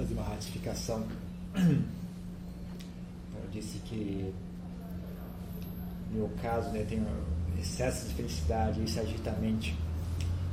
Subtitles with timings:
[0.00, 1.04] fazer uma ratificação.
[1.54, 4.32] Eu disse que,
[6.10, 7.06] no meu caso, né, tenho
[7.58, 9.76] excesso de felicidade, isso agita mente,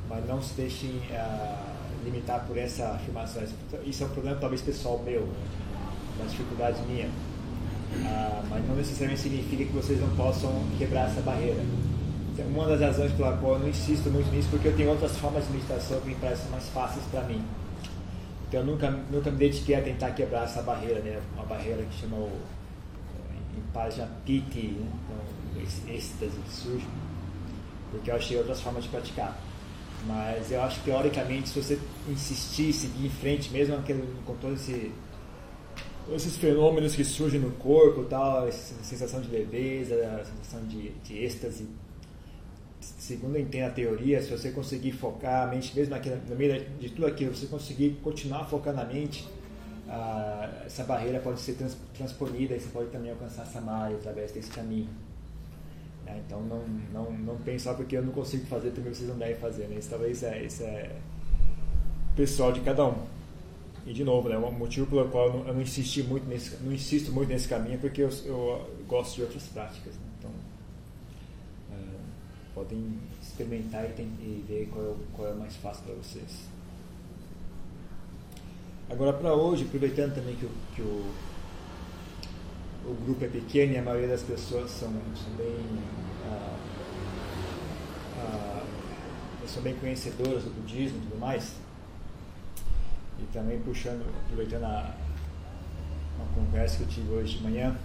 [0.08, 3.42] mas não se deixem uh, limitar por essa afirmação.
[3.84, 5.28] Isso é um problema talvez pessoal meu,
[6.16, 11.62] uma dificuldade minha, uh, mas não necessariamente significa que vocês não possam quebrar essa barreira.
[12.32, 15.16] Então, uma das razões pela qual eu não insisto muito nisso, porque eu tenho outras
[15.16, 17.42] formas de meditação que me parecem mais fáceis para mim.
[18.48, 21.20] Então eu nunca, nunca me dediquei a tentar quebrar essa barreira, né?
[21.34, 22.32] uma barreira que chama o
[23.56, 24.88] em Pajapiti, né?
[25.04, 26.86] então, esse êxtase que surge,
[27.90, 29.38] porque eu achei outras formas de praticar.
[30.06, 33.76] Mas eu acho que teoricamente, se você insistir, seguir em frente, mesmo
[34.24, 34.92] com todos esse,
[36.12, 41.66] esses fenômenos que surgem no corpo, tal, essa sensação de leveza, sensação de, de êxtase,
[43.08, 46.62] segundo eu entendo a teoria, se você conseguir focar a mente, mesmo naquilo, no meio
[46.78, 49.26] de tudo aquilo, você conseguir continuar focando na mente,
[49.88, 54.32] ah, essa barreira pode ser trans, transponida e você pode também alcançar essa maré através
[54.32, 54.88] desse caminho.
[56.06, 59.16] É, então não, não, não pense só porque eu não consigo fazer, também vocês não
[59.16, 59.68] devem fazer.
[59.68, 59.76] Né?
[59.78, 60.90] Isso talvez é, isso é
[62.14, 63.06] pessoal de cada um.
[63.86, 66.62] E de novo, né, o motivo pelo qual eu não, eu não insisti muito nesse,
[66.62, 69.94] não insisto muito nesse caminho é porque eu, eu gosto de outras práticas.
[69.94, 70.07] Né?
[72.58, 76.48] Podem experimentar e, tem, e ver qual é, qual é mais fácil para vocês.
[78.90, 81.14] Agora, para hoje, aproveitando também que o, que o,
[82.84, 85.56] o, grupo é pequeno e a maioria das pessoas são, são bem.
[86.26, 86.56] Ah,
[88.16, 88.66] ah,
[89.46, 91.54] são bem conhecedoras do budismo e tudo mais,
[93.20, 94.96] e também puxando, aproveitando a,
[96.16, 97.78] uma conversa que eu tive hoje de manhã,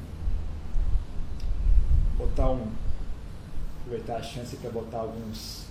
[2.18, 2.83] botar um.
[3.84, 5.68] Aproveitar a chance para botar alguns.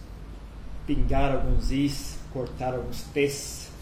[0.86, 3.72] pingar alguns is, cortar alguns t's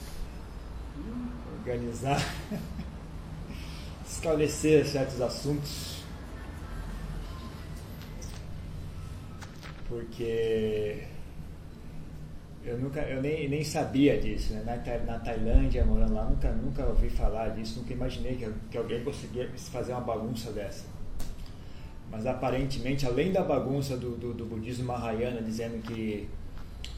[1.61, 2.21] organizar,
[4.07, 6.03] esclarecer certos assuntos,
[9.89, 11.05] porque
[12.65, 14.63] eu nunca, eu nem, nem sabia disso, né?
[14.65, 19.05] na, na Tailândia, morando lá, nunca, nunca ouvi falar disso, nunca imaginei que, que alguém
[19.05, 21.00] conseguia fazer uma bagunça dessa.
[22.11, 26.29] Mas aparentemente, além da bagunça do, do, do budismo Mahayana, dizendo que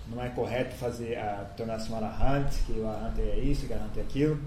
[0.08, 1.18] não é correto fazer
[1.56, 4.38] tornar-se um arahant, que o arahant é isso, que o arahant é aquilo.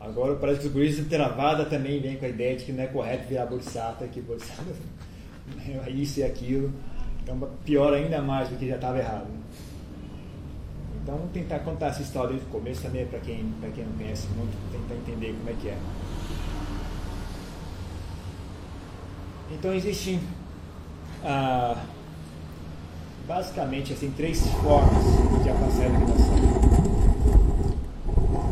[0.00, 2.84] Agora parece que os budistas de Theravada também vem com a ideia de que não
[2.84, 4.72] é correto virar bodhisattva, que bodhisattva
[5.86, 6.72] é isso e aquilo.
[7.22, 9.26] Então pior ainda mais do que já estava errado.
[11.02, 14.28] Então vamos tentar contar essa história desde o começo também para quem, quem não conhece
[14.36, 15.78] muito, tentar entender como é que é.
[19.50, 20.20] Então existem
[21.24, 21.82] ah,
[23.26, 26.36] basicamente assim, três formas de alcançar a iluminação.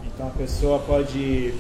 [0.07, 1.55] Então a pessoa pode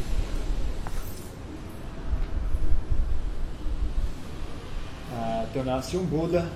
[5.12, 6.50] ah, tornar-se um Buda.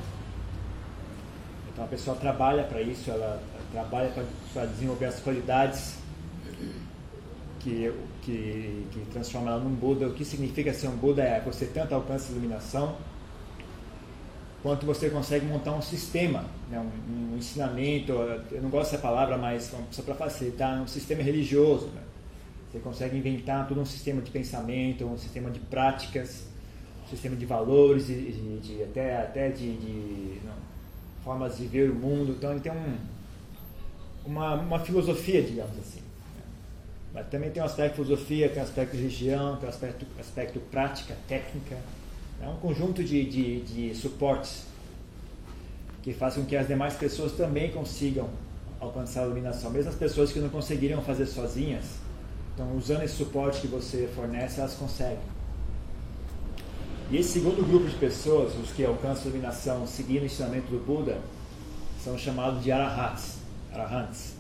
[1.73, 3.43] Então a pessoa trabalha para isso, ela
[3.73, 4.11] trabalha
[4.53, 6.00] para desenvolver as qualidades
[7.61, 10.09] que, que, que transforma ela num Buda.
[10.09, 12.97] O que significa ser um Buda é você tanto alcança a iluminação
[14.63, 19.39] quanto você consegue montar um sistema, né, um, um, ensinamento, eu não gosto dessa palavra,
[19.39, 21.87] mas só para facilitar, um sistema religioso.
[21.87, 22.03] Né?
[22.71, 26.45] Você consegue inventar todo um sistema de pensamento, um sistema de práticas,
[27.05, 30.55] um sistema de valores, de, de, de até, até de, de não,
[31.25, 32.33] formas de ver o mundo.
[32.33, 32.97] Então ele tem um,
[34.25, 36.10] uma, uma filosofia, digamos assim.
[37.13, 40.07] Mas também tem um aspecto de filosofia, tem um aspecto de religião, tem um aspecto,
[40.19, 41.77] aspecto prática, técnica.
[42.41, 44.65] É um conjunto de, de, de suportes
[46.03, 48.29] que fazem com que as demais pessoas também consigam
[48.79, 51.85] alcançar a iluminação, mesmo as pessoas que não conseguiriam fazer sozinhas.
[52.55, 55.19] Então, usando esse suporte que você fornece, elas conseguem.
[57.11, 60.79] E esse segundo grupo de pessoas, os que alcançam a iluminação seguindo o ensinamento do
[60.79, 61.19] Buda,
[62.03, 63.39] são chamados de arahats.
[63.73, 64.40] arahants.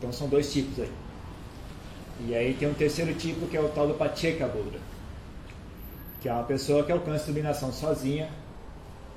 [0.00, 0.92] Então, são dois tipos aí.
[2.26, 4.90] E aí tem um terceiro tipo que é o tal do Pacheka Buda
[6.20, 8.28] que é uma pessoa que alcança a iluminação sozinha,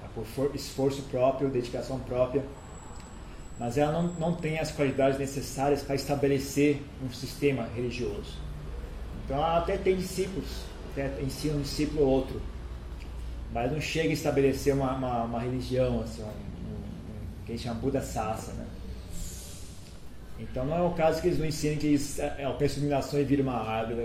[0.02, 0.08] tá?
[0.16, 2.44] por esforço próprio, dedicação própria,
[3.60, 8.38] mas ela não, não tem as qualidades necessárias para estabelecer um sistema religioso.
[9.26, 12.42] Então ela até tem discípulos, até ensina um discípulo ou outro,
[13.54, 17.66] mas não chega a estabelecer uma, uma, uma religião, assim, um, um, que a gente
[17.66, 18.54] chama Buda Sasa.
[18.54, 18.66] Né?
[20.44, 23.24] Então não é o caso que eles não ensinam que eles é, alcançam iluminação e
[23.24, 24.02] viram uma árvore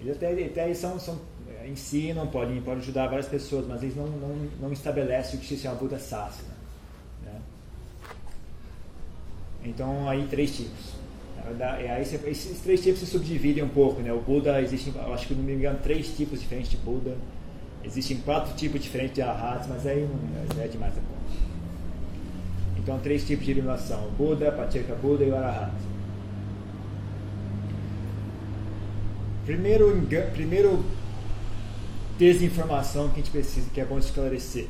[0.00, 1.18] eles até, até são, são,
[1.48, 5.48] é, ensinam, podem, podem ajudar várias pessoas, mas eles não, não, não estabelecem o que
[5.48, 6.54] se chama Buda Sasana.
[7.24, 7.40] Né?
[9.64, 10.94] Então, aí três tipos.
[11.60, 14.12] Aí esses três tipos se subdividem um pouco, né?
[14.12, 17.16] O Buda existem, acho que não me engano, três tipos diferentes de Buda.
[17.84, 20.08] Existem quatro tipos diferentes de arhats, mas aí
[20.54, 21.15] não é demais a conta.
[22.86, 25.72] Então, três tipos de iluminação: Buda, Pacceka Buda e o Arahat.
[29.44, 30.84] Primeiro, primeiro
[32.16, 34.68] desinformação que a gente precisa, que é bom esclarecer.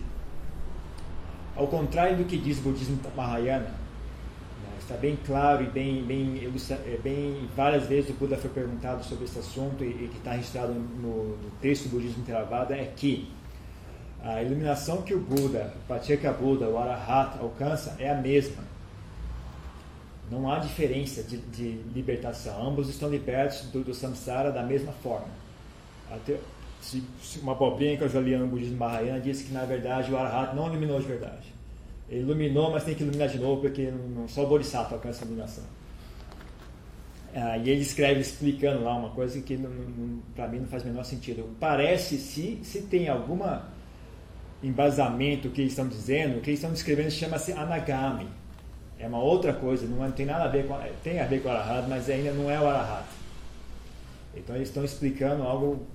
[1.55, 6.51] Ao contrário do que diz o budismo Mahayana, né, está bem claro e bem, bem,
[6.71, 10.33] é, bem várias vezes o Buda foi perguntado sobre esse assunto e, e que está
[10.33, 13.29] registrado no, no, texto do budismo Theravada é que
[14.23, 18.65] a iluminação que o Buda, o Pacceka Buda, o Arahat alcança é a mesma.
[20.31, 22.67] Não há diferença de, de libertação.
[22.67, 25.29] Ambos estão libertos do, do samsara da mesma forma.
[26.11, 26.39] Até,
[26.81, 30.13] se, se uma abobrinha que eu já li no budismo Mahayana disse que na verdade
[30.13, 31.55] o Arahat não iluminou de verdade.
[32.09, 35.27] Ele iluminou, mas tem que iluminar de novo porque não, só o Bodhisattva alcança a
[35.27, 35.65] iluminação.
[37.35, 39.59] Ah, e ele escreve explicando lá uma coisa que
[40.35, 41.49] para mim não faz o menor sentido.
[41.61, 43.69] Parece se se tem alguma
[44.63, 48.29] embasamento que eles estão dizendo, o que eles estão descrevendo chama-se anagami.
[48.99, 51.53] É uma outra coisa, não tem nada a ver com tem a ver com o
[51.53, 53.07] arahat, mas ainda não é o arahat.
[54.35, 55.87] Então eles estão explicando algo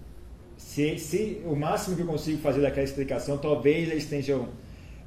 [0.58, 4.48] se, se o máximo que eu consigo fazer daquela explicação, talvez eles estejam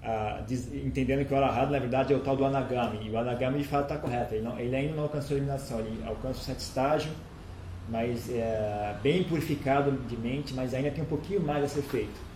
[0.03, 3.07] ah, diz, entendendo que o Arahant, na verdade, é o tal do Anagami.
[3.07, 4.35] E o Anagami, de fato, está correto.
[4.35, 5.81] Ele, não, ele, ainda não alcançou a eliminação.
[5.81, 7.13] Ele alcança o sétimo estágio,
[7.89, 12.34] mas é, bem purificado de mente, mas ainda tem um pouquinho mais a ser feito.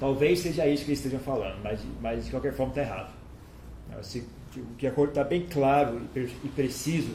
[0.00, 3.12] Talvez seja isso que eles estejam falando, mas, mas de qualquer forma está errado.
[4.56, 7.14] O que está bem claro e, preciso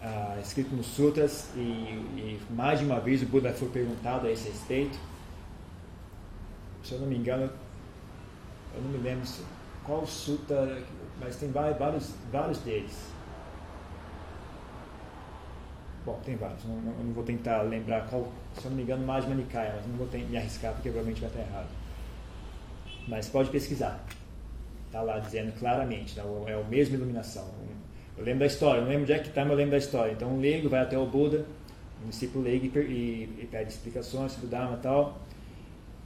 [0.00, 4.30] ah, escrito nos sutras e, e, mais de uma vez o Buda foi perguntado a
[4.30, 4.96] esse respeito.
[6.84, 7.50] Se eu não me engano,
[8.74, 9.28] eu não me lembro
[9.84, 10.80] qual sutra,
[11.20, 13.12] mas tem vários, vários deles.
[16.04, 19.06] Bom, tem vários, não, não, não vou tentar lembrar qual, se eu não me engano,
[19.06, 21.68] mais Manikaya, mas não vou me arriscar porque provavelmente vai estar errado.
[23.08, 24.04] Mas pode pesquisar.
[24.86, 26.22] Está lá dizendo claramente, né?
[26.46, 27.48] é a mesma iluminação.
[28.16, 30.12] Eu lembro da história, não lembro onde é que está, mas eu lembro da história.
[30.12, 31.46] Então um leigo vai até o Buda,
[32.04, 35.20] um discípulo leigo, e, pede explicações sobre o Dharma e tal,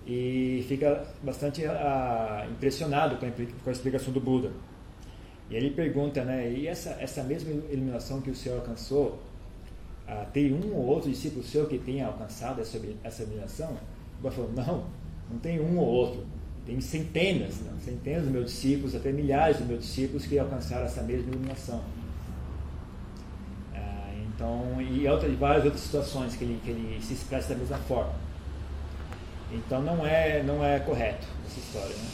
[0.06, 4.52] e fica bastante ah, impressionado com a, com a, explicação do Buda.
[5.50, 9.20] E ele pergunta, né, e essa, essa mesma iluminação que o Senhor alcançou,
[10.06, 13.76] ah, tem um ou outro discípulo seu que tenha alcançado essa, essa iluminação?
[14.20, 14.84] Buda falou, não,
[15.30, 16.24] não tem um ou outro,
[16.64, 21.32] tem centenas, centenas de meus discípulos, até milhares de meus discípulos que alcançaram essa mesma
[21.32, 21.82] iluminação.
[23.74, 27.60] Ah, então, e, outras, e várias outras situações que ele, que ele se expressa da
[27.60, 28.14] mesma forma.
[29.52, 31.94] Então não é, não é correto essa história.
[31.94, 32.10] Né?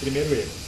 [0.00, 0.66] Primeiro erro.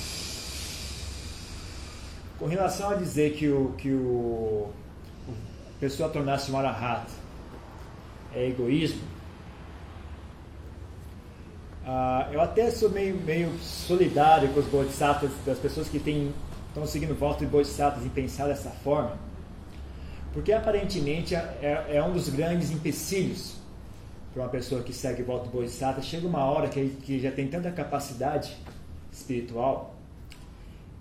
[2.38, 4.70] Com relação a dizer que o, que o,
[5.80, 7.06] pessoa tornar-se um arahat
[8.34, 9.02] é egoísmo,
[11.88, 16.34] Uh, eu até sou meio, meio solidário com os bodhisattvas, das pessoas que têm,
[16.68, 19.16] estão seguindo o voto de bodhisattvas e pensar dessa forma,
[20.34, 23.54] porque aparentemente é, é um dos grandes empecilhos
[24.34, 26.02] para uma pessoa que segue o voto do bodhisattva.
[26.02, 28.54] Chega uma hora que, ele, que já tem tanta capacidade
[29.10, 29.94] espiritual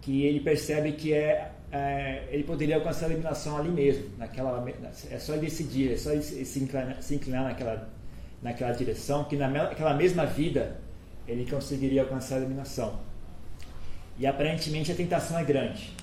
[0.01, 4.65] que ele percebe que é, é, ele poderia alcançar a iluminação ali mesmo, naquela,
[5.11, 7.89] é só decidir, é só se inclinar, se inclinar naquela
[8.41, 10.79] naquela direção, que naquela mesma vida
[11.27, 12.99] ele conseguiria alcançar a iluminação.
[14.17, 15.93] E aparentemente a tentação é grande.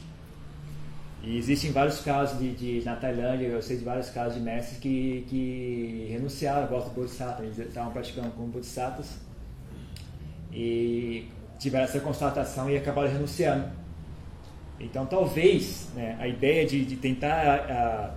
[1.22, 4.78] E existem vários casos de, de, na Tailândia, eu sei de vários casos de mestres
[4.78, 9.18] que, que renunciaram ao voto Bodhisattva, eles estavam praticando como Bodhisattvas
[10.52, 11.26] e
[11.58, 13.68] tiveram essa constatação e acabaram renunciando.
[14.80, 18.14] Então talvez né, a ideia de, de tentar a,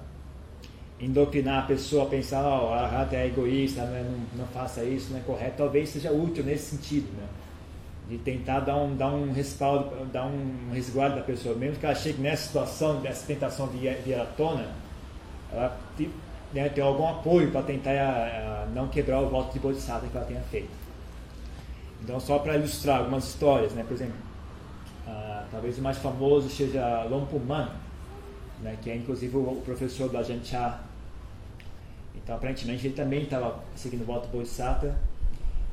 [0.99, 4.03] endocrinar a pessoa a pensar, oh, a rata é egoísta, né?
[4.03, 7.27] não, não faça isso, não é correto, talvez seja útil nesse sentido, né?
[8.09, 11.93] de tentar dar um, dar um respaldo, dar um resguardo da pessoa, mesmo que ela
[11.93, 14.71] chegue nessa situação, dessa tentação vier à tona,
[15.51, 15.77] ela
[16.53, 20.17] né, ter algum apoio para tentar a, a não quebrar o voto de Bodhisattva que
[20.17, 20.69] ela tenha feito.
[22.01, 23.83] Então, só para ilustrar algumas histórias, né?
[23.85, 24.15] por exemplo,
[25.51, 27.69] talvez o mais famoso seja Lompuman,
[28.61, 30.83] né, que é inclusive o professor do Ajahn Chah.
[32.15, 34.95] Então, aparentemente, ele também estava seguindo o voto Bodhisattva.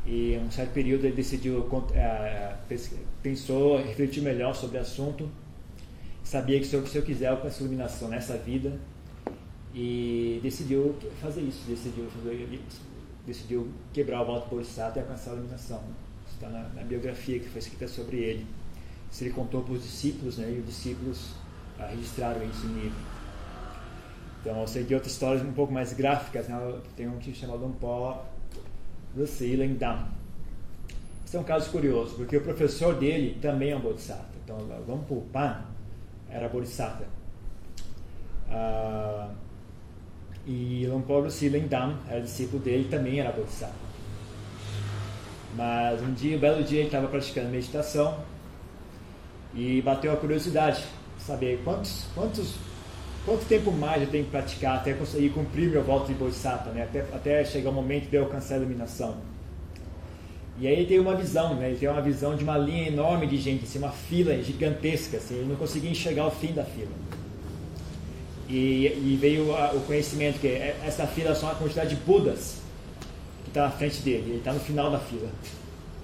[0.06, 2.54] E, em um certo período, ele decidiu, é,
[3.22, 5.28] pensou, refletiu melhor sobre o assunto,
[6.22, 8.78] sabia que se eu, se eu quiser alcançar iluminação nessa vida.
[9.74, 12.06] E decidiu fazer isso, decidiu,
[13.26, 15.82] decidiu quebrar o voto Bodhisattva e alcançar a iluminação.
[16.26, 18.46] Isso está na, na, biografia que foi escrita sobre ele.
[19.14, 21.30] Se ele contou para os discípulos, né, e os discípulos
[21.78, 22.98] uh, registraram isso em livro.
[24.40, 26.48] Então, eu sei de outras histórias um pouco mais gráficas.
[26.48, 26.80] Né?
[26.96, 28.24] Tem um que chamado Paul
[29.16, 30.08] Russell Dam.
[31.24, 34.26] Esse é um caso curioso, porque o professor dele também é um Bodhisattva.
[34.42, 35.62] Então, Lompo Pan
[36.28, 37.06] era Bodhisattva.
[38.48, 39.32] Uh,
[40.44, 43.78] e Lompo Silendam era discípulo dele, também era Bodhisattva.
[45.54, 48.33] Mas um dia, um belo dia, ele estava praticando meditação
[49.54, 50.84] e bateu a curiosidade
[51.18, 52.54] saber quantos, quantos,
[53.24, 56.82] quanto tempo mais eu tenho que praticar até conseguir cumprir meu voto de Bodhisattva, né?
[56.82, 59.16] até, até chegar o momento de eu alcançar a iluminação.
[60.58, 61.68] E aí ele tem uma visão, né?
[61.68, 65.34] ele tem uma visão de uma linha enorme de gente, assim, uma fila gigantesca, assim,
[65.34, 66.92] ele não conseguia enxergar o fim da fila.
[68.48, 72.58] E, e veio a, o conhecimento que essa fila é só uma quantidade de Budas
[73.44, 75.28] que está na frente dele, ele está no final da fila.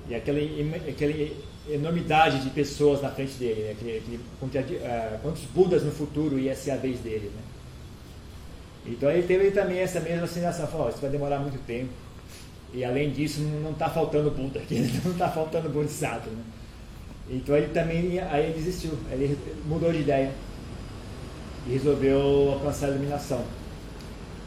[0.08, 1.36] E aquele, aquele
[1.68, 3.70] enormidade de pessoas na frente dele, né?
[3.72, 7.30] aquele, aquele, uh, quantos Budas no futuro ia ser a vez dele.
[7.34, 7.42] Né?
[8.86, 11.90] Então ele teve também essa mesma sensação, falou, oh, isso vai demorar muito tempo.
[12.72, 16.30] E além disso, não está faltando Buda aqui, não está faltando Bodhisattva.
[16.30, 16.42] Né?
[17.30, 20.32] Então ele também, aí ele desistiu, ele mudou de ideia
[21.66, 23.44] e resolveu alcançar a iluminação.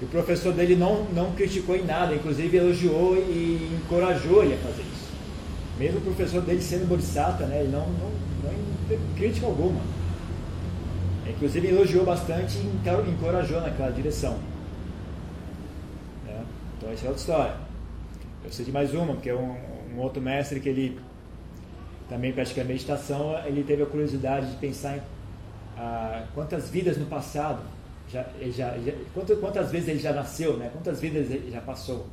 [0.01, 4.57] E o professor dele não, não criticou em nada, inclusive elogiou e encorajou ele a
[4.57, 5.02] fazer isso.
[5.83, 9.81] Mesmo o professor dele sendo bodhisattva, né, ele não, não, não teve crítica alguma.
[11.27, 14.39] Inclusive elogiou bastante e encorajou naquela direção.
[16.25, 16.41] Né?
[16.77, 17.55] Então essa é outra história.
[18.45, 19.57] Eu sei de mais uma, porque é um,
[19.93, 20.97] um outro mestre que ele
[22.07, 25.01] também pratica meditação, ele teve a curiosidade de pensar em
[25.77, 27.61] ah, quantas vidas no passado,
[28.07, 30.69] já, já, já, quantas, quantas vezes ele já nasceu, né?
[30.71, 32.07] quantas vidas ele já passou.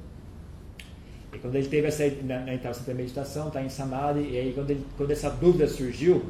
[1.33, 4.53] E quando ele teve essa, na, na estava da meditação, está em Samadhi, e aí
[4.53, 6.25] quando, ele, quando essa dúvida surgiu,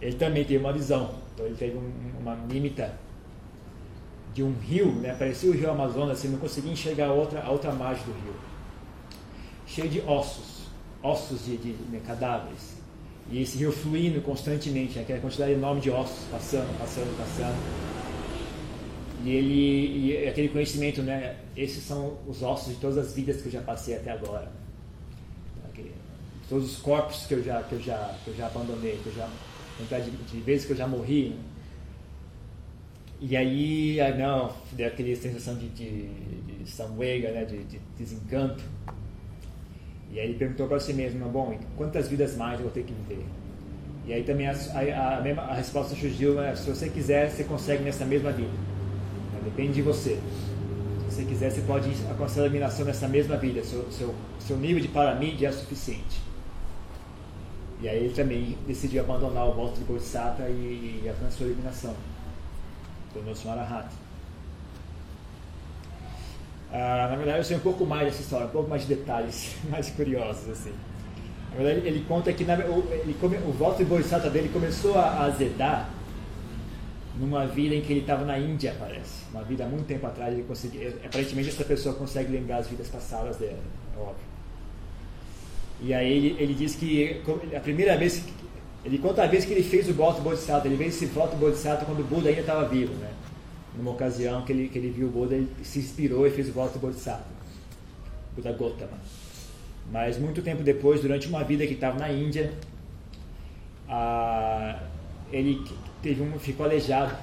[0.00, 1.14] ele também teve uma visão.
[1.34, 2.92] Então ele teve um, uma mímita
[4.34, 5.14] de um rio, né?
[5.18, 8.34] parecia o rio Amazonas, assim, não conseguia enxergar a outra, a outra margem do rio.
[9.66, 10.68] Cheio de ossos,
[11.02, 12.76] ossos de, de, de cadáveres.
[13.30, 17.97] E esse rio fluindo constantemente, aquela quantidade enorme de ossos passando, passando, passando.
[19.24, 21.36] E ele e aquele conhecimento, né?
[21.56, 24.50] Esses são os ossos de todas as vidas que eu já passei até agora.
[26.48, 29.12] Todos os corpos que eu já que eu já que eu já abandonei, que eu
[29.12, 29.28] já
[30.00, 31.30] de, de vezes que eu já morri.
[31.30, 31.36] Né?
[33.20, 36.06] E aí, não, deu aquela sensação de, de,
[36.64, 36.82] de
[37.32, 37.44] né?
[37.44, 38.62] De, de, desencanto.
[40.12, 42.92] E aí ele perguntou para si mesmo, bom, quantas vidas mais eu vou ter que
[42.92, 43.24] viver?
[44.06, 46.54] E aí também a, a, a, mesma, a resposta surgiu, né?
[46.54, 48.67] se você quiser, você consegue nessa mesma vida.
[49.48, 50.20] Depende de você.
[51.08, 53.64] Se você quiser, você pode alcançar a iluminação nessa mesma vida.
[53.64, 56.20] Seu, seu, seu nível de paramide é suficiente.
[57.80, 61.94] E aí ele também decidiu abandonar o voto de Bodhisattva e, e alcançou a iluminação.
[63.14, 63.92] Tornou-se um Arahata.
[66.70, 69.56] Ah, na verdade, eu sei um pouco mais dessa história, um pouco mais de detalhes,
[69.70, 70.50] mais curiosos.
[70.50, 70.74] assim.
[71.50, 75.88] Na verdade, ele conta que na, ele, o voto de Bodhisattva dele começou a azedar
[77.18, 79.24] numa vida em que ele estava na Índia, parece.
[79.32, 82.88] Uma vida há muito tempo atrás, ele conseguia, aparentemente essa pessoa consegue lembrar as vidas
[82.88, 83.58] passadas dela,
[83.96, 84.28] é óbvio.
[85.80, 87.20] E aí ele, ele diz que
[87.54, 88.24] a primeira vez,
[88.84, 91.84] ele conta a vez que ele fez o voto Bodhisattva, ele fez esse voto Bodhisattva
[91.86, 93.10] quando o Buda ainda estava vivo, né?
[93.76, 96.52] Numa ocasião que ele, que ele viu o Buda, ele se inspirou e fez o
[96.52, 97.26] voto Bodhisattva,
[98.34, 98.98] Buda Gotama.
[99.90, 102.52] Mas muito tempo depois, durante uma vida que estava na Índia,
[103.88, 104.82] a,
[105.32, 105.62] ele
[106.02, 107.14] teve um, ficou aleijado.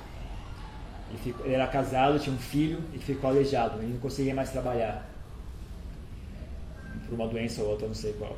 [1.10, 3.80] Ele, ficou, ele, era casado, tinha um filho e ficou aleijado.
[3.80, 5.10] Ele não conseguia mais trabalhar.
[7.08, 8.36] Por uma doença ou outra, não sei qual.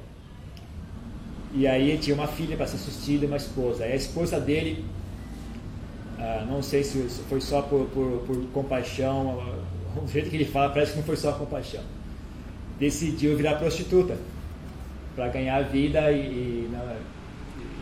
[1.54, 3.84] E aí tinha uma filha para ser sustida e uma esposa.
[3.84, 4.86] Aí a esposa dele,
[6.20, 9.42] ah, não sei se foi só por, por, por compaixão,
[10.04, 11.84] o jeito que ele fala parece que não foi só compaixão.
[12.80, 14.18] Decidiu virar prostituta
[15.16, 16.96] para ganhar vida e, e não,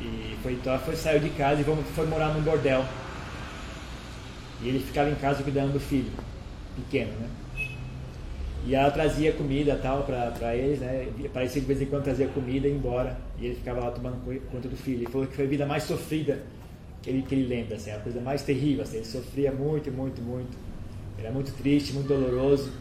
[0.06, 2.86] e foi, então foi, saiu de casa e foi morar num bordel.
[4.62, 6.12] E ele ficava em casa cuidando do filho,
[6.76, 7.30] pequeno, né?
[8.68, 11.08] E ela trazia comida tal para eles, né?
[11.32, 13.16] Parecia de vez em quando trazia comida e ia embora.
[13.40, 14.18] E ele ficava lá tomando
[14.52, 15.00] conta do filho.
[15.00, 16.42] Ele falou que foi a vida mais sofrida
[17.04, 18.82] que ele, que ele lembra, assim, a coisa mais terrível.
[18.82, 18.98] Assim.
[18.98, 20.58] Ele sofria muito, muito, muito.
[21.20, 22.72] Era muito triste, muito doloroso.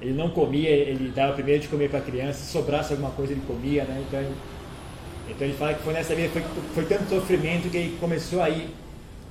[0.00, 2.38] Ele não comia, ele dava primeiro de comer para a criança.
[2.38, 4.02] Se sobrasse alguma coisa, ele comia, né?
[4.08, 4.20] Então
[5.30, 6.42] então ele fala que foi nessa vida, foi,
[6.74, 8.74] foi tanto sofrimento que ele começou aí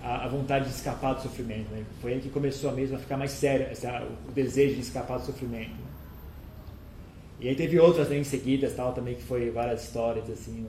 [0.03, 1.69] a, a, vontade de escapar do sofrimento.
[1.71, 1.83] Né?
[2.01, 5.19] Foi aí que começou a mesmo a ficar mais sério, essa, o desejo de escapar
[5.19, 5.71] do sofrimento.
[5.71, 5.89] Né?
[7.41, 10.65] E aí teve outras né, em seguida, tal, também que foi várias histórias assim,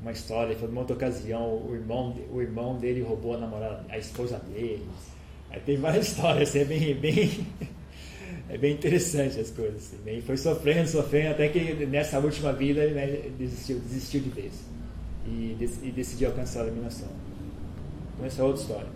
[0.00, 3.98] uma história, foi numa outra ocasião, o irmão, o irmão dele roubou a namorada, a
[3.98, 4.86] esposa dele.
[5.50, 7.46] Aí tem várias histórias, assim, é bem, bem,
[8.48, 9.92] é bem interessante as coisas.
[9.92, 14.52] Assim, foi sofrendo, sofrendo, até que nessa última vida ele né, desistiu, desistiu de vez
[15.26, 17.08] e, e decidiu alcançar a iluminação.
[18.14, 18.88] Então essa é outra história.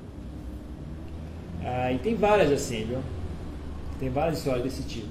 [1.65, 2.99] Ah, e tem várias assim, viu?
[4.01, 5.09] Tem várias histórias desse tipo.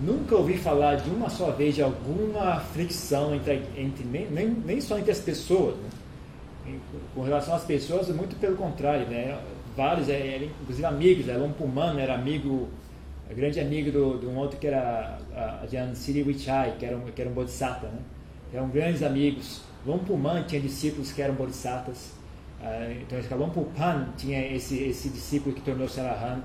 [0.00, 4.80] Nunca ouvi falar de uma só vez de alguma fricção entre, entre nem, nem, nem
[4.80, 5.90] só entre as pessoas, né?
[7.14, 9.38] com relação às pessoas, muito pelo contrário, né?
[9.80, 11.38] Vários, é, é, inclusive amigos, né?
[11.38, 12.68] Lon Puman era amigo,
[13.34, 15.18] grande amigo de um outro que era
[15.72, 18.00] Jan Siri Wichai, que era um, que era um bodhisattva, né?
[18.52, 19.62] Eram grandes amigos.
[19.86, 22.12] Lon Puman tinha discípulos que eram bodhisattvas.
[22.60, 26.44] Uh, então, Lon Pupan tinha esse, esse discípulo que tornou-se Arahant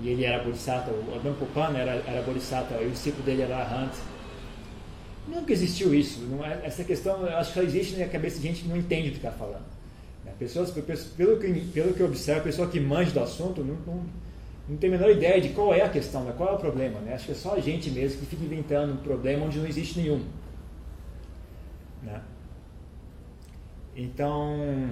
[0.00, 3.92] e ele era Bodhisattva, o Popana era, era Bodhisattva, e o discípulo dele era Arhant.
[5.26, 6.20] Nunca existiu isso.
[6.44, 9.10] É, essa questão, acho que só existe na cabeça de gente que não entende o
[9.10, 9.73] que está falando.
[10.38, 14.04] Pessoas, pelo que, pelo que eu observo, a pessoa que manja do assunto não, não,
[14.68, 16.34] não, tem a menor ideia de qual é a questão, né?
[16.36, 17.00] qual é o problema.
[17.00, 17.14] Né?
[17.14, 20.00] Acho que é só a gente mesmo que fica inventando um problema onde não existe
[20.00, 20.24] nenhum.
[22.02, 22.20] Né?
[23.96, 24.90] Então,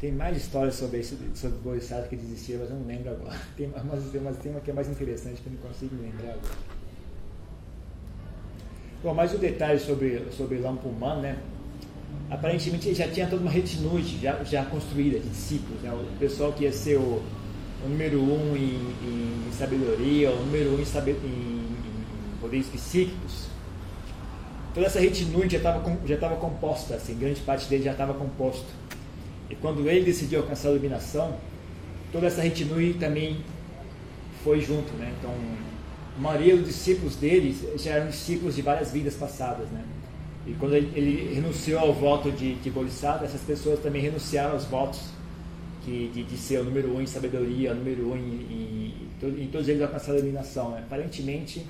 [0.00, 3.38] tem mais histórias sobre isso, sobre Bodhisattva que desistiu, mas eu não lembro agora.
[3.56, 3.84] Tem, mas,
[4.20, 6.54] mas tem uma que é mais interessante que eu não consigo lembrar agora.
[9.00, 11.38] Bom, mais um detalhe sobre, sobre Lampuman, né?
[12.32, 15.92] Aparentemente ele já tinha toda uma retinute já, já construída de discípulos, né?
[15.92, 17.22] O pessoal que ia ser o,
[17.84, 23.48] o número um em, em, sabedoria, o número um em, em, em poderes psíquicos.
[24.72, 28.64] Toda essa retinute já estava já composta, assim, grande parte dele já estava composto.
[29.50, 31.36] E quando ele decidiu alcançar a iluminação,
[32.10, 33.44] toda essa retinue também
[34.42, 35.12] foi junto, né?
[35.18, 35.34] Então,
[36.16, 39.84] a maioria dos discípulos dele já eram discípulos de várias vidas passadas, né?
[40.46, 42.72] E quando ele, ele renunciou ao voto de, de
[43.24, 45.00] essas pessoas também renunciaram aos votos
[45.84, 48.94] que, de, de ser o número um em sabedoria, o número um em,
[49.30, 50.70] em, em todos eles alcançaram a iluminação.
[50.72, 50.82] Né?
[50.84, 51.64] Aparentemente,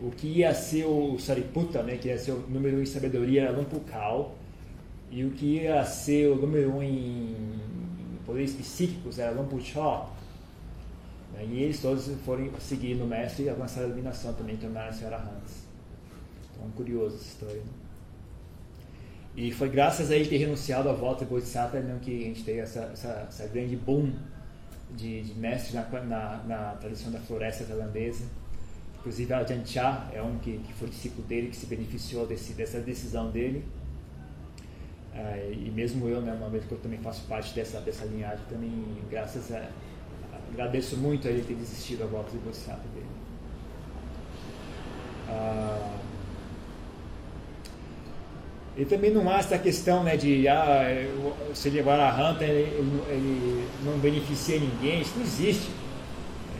[0.00, 3.42] o que ia ser o Sariputta, né, que ia ser o número um em sabedoria,
[3.42, 4.36] era Lumpukal,
[5.10, 7.34] e o que ia ser o número um em
[8.26, 10.10] poderes psíquicos era Lampuchó.
[11.34, 11.46] Né?
[11.50, 15.66] E eles todos foram seguir no mestre e avançaram a iluminação também, tornaram-se arahants.
[16.54, 17.56] Então, curioso essa história.
[17.56, 17.81] Né?
[19.34, 22.44] E foi graças a ele ter renunciado à volta de Bodhisattva né, que a gente
[22.44, 24.12] teve essa, essa, essa grande boom
[24.90, 28.24] de, de mestres na, na, na, tradição da floresta tailandesa.
[28.98, 32.78] Inclusive, Ajahn Chah é um que, que foi discípulo dele, que se beneficiou desse, dessa
[32.78, 33.64] decisão dele.
[35.14, 38.44] Ah, e mesmo eu, né, uma vez que eu também faço parte dessa, dessa linhagem,
[38.48, 38.70] também,
[39.10, 39.68] graças a.
[40.52, 43.06] Agradeço muito a ele ter desistido da volta de Bodhisattva dele.
[45.28, 45.98] Ah,
[48.76, 51.06] e também não há essa questão né, de ah,
[51.54, 55.70] se ele vai a Hunter, ele, ele, não beneficia ninguém, isso não existe.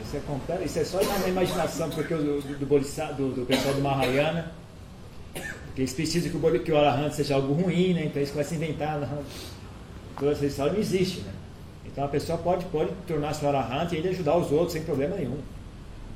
[0.05, 4.51] Isso é, isso é só na imaginação porque do, do, do, do, pessoal do Mahayana
[5.73, 8.05] porque eles precisam que o, que o Arahant seja algo ruim, né?
[8.05, 8.99] então eles começam a inventar.
[8.99, 9.23] Né?
[10.19, 11.21] Toda essa história não existe.
[11.21, 11.33] Né?
[11.83, 15.15] Então a pessoa pode, pode tornar-se um Arahant e ele ajudar os outros sem problema
[15.15, 15.39] nenhum.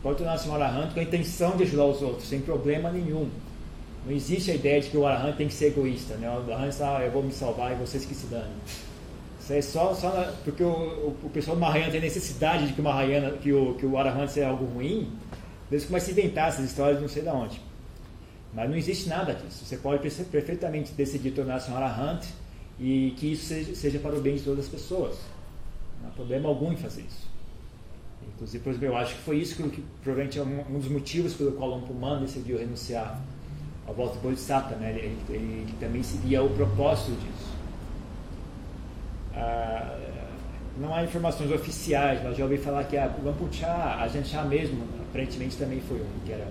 [0.04, 3.32] Pode tornar-se um Arahant com a intenção de ajudar os outros sem problema nenhum.
[4.06, 6.16] Não existe a ideia de que o Arahant tem que ser egoísta.
[6.16, 6.30] Né?
[6.30, 8.48] O Arahant ah, eu vou me salvar e vocês que se danem.
[9.40, 12.74] Isso é só, só na, porque o, o, o, pessoal do Mahayana tem necessidade de
[12.74, 15.12] que o, Mahayana, que o, que o Arahant seja algo ruim,
[15.72, 17.62] eles começam a inventar essas histórias não sei de onde.
[18.54, 19.66] Mas não existe nada disso.
[19.66, 22.24] Você pode perfeitamente decidir tornar-se um arahant
[22.80, 25.18] e que isso seja, seja, para o bem de todas as pessoas.
[26.02, 27.28] Não há problema algum em fazer isso.
[28.36, 30.88] Inclusive, por exemplo, eu acho que foi isso que, que provavelmente é um, um, dos
[30.88, 33.22] motivos pelo qual o Puman decidiu renunciar
[33.88, 34.76] ao voto de Bodhisattva.
[34.76, 34.91] Né?
[34.91, 37.56] Ele, ele, ele, também seguia o propósito disso.
[39.34, 39.97] Ah,
[40.78, 45.58] não há informações oficiais, mas já ouvi falar que a Lampuchá, a Janchá mesmo, aparentemente
[45.58, 46.47] também foi um, que era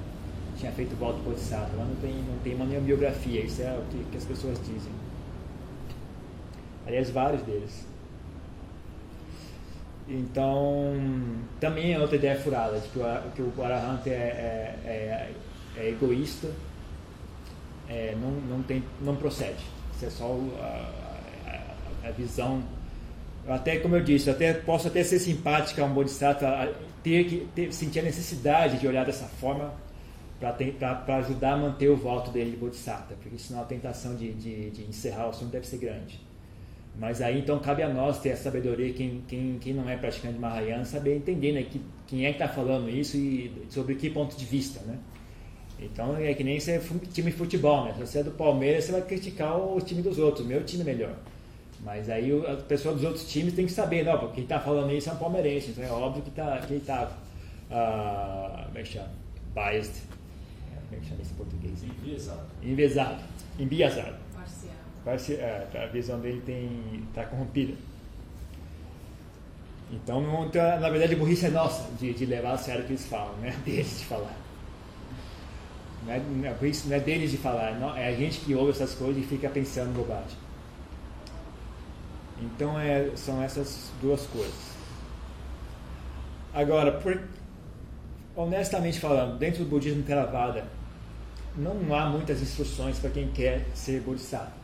[0.57, 1.77] tinha feito o voto bodhisattva.
[1.77, 4.93] Lá não tem, não tem uma biografia, isso é o que, que as pessoas dizem.
[6.87, 7.87] Aliás, vários deles.
[10.09, 10.95] Então,
[11.61, 15.33] também é outra ideia furada, de que o, que o Arahant é, é, é,
[15.77, 16.49] é egoísta,
[17.89, 19.65] é, não, não, tem, não procede.
[19.95, 20.93] Isso é só a,
[22.05, 22.63] a, a visão.
[23.49, 26.73] Até, como eu disse, até, posso até ser simpática a um bodhisattva,
[27.03, 29.73] ter que ter, sentir a necessidade de olhar dessa forma,
[30.39, 34.71] para ajudar a manter o voto dele de Bodhisattva, porque senão a tentação de, de,
[34.71, 36.21] de, encerrar o assunto deve ser grande.
[36.99, 40.35] Mas aí então cabe a nós ter a sabedoria, quem, quem, quem não é praticante
[40.35, 44.11] de Mahayana, saber entender né, que, quem é que está falando isso e sobre que
[44.11, 44.81] ponto de vista.
[44.81, 44.99] Né?
[45.79, 46.81] Então é que nem ser
[47.13, 47.93] time de futebol, né?
[47.95, 50.83] Se você é do Palmeiras, você vai criticar o time dos outros, o meu time
[50.83, 51.15] é melhor.
[51.81, 54.93] Mas aí a pessoa dos outros times tem que saber, não, porque quem está falando
[54.93, 57.05] isso é um palmeirense, então é óbvio que, tá, que ele está,
[57.71, 59.11] uh, como é que chama?
[59.55, 60.03] Biased.
[60.89, 61.85] Como é que chama isso em português?
[61.85, 62.41] Enviesado.
[62.63, 63.25] Enviesado.
[63.59, 64.17] Enviesado.
[64.35, 64.75] Parcial.
[65.05, 66.43] Parci é, a visão dele
[67.09, 67.75] está corrompida.
[69.93, 72.93] Então, não, na verdade, a burrice é nossa de, de levar a sério o que
[72.93, 73.55] eles falam, né?
[73.65, 74.46] Deles de falar.
[76.07, 78.95] Não é, é, não é deles de falar, não, é a gente que ouve essas
[78.95, 80.39] coisas e fica pensando bobagem.
[82.41, 84.77] Então é, são essas duas coisas.
[86.55, 87.21] Agora, por,
[88.37, 90.65] honestamente falando, dentro do budismo Theravada,
[91.57, 94.55] não há muitas instruções para quem quer ser bodhisattva.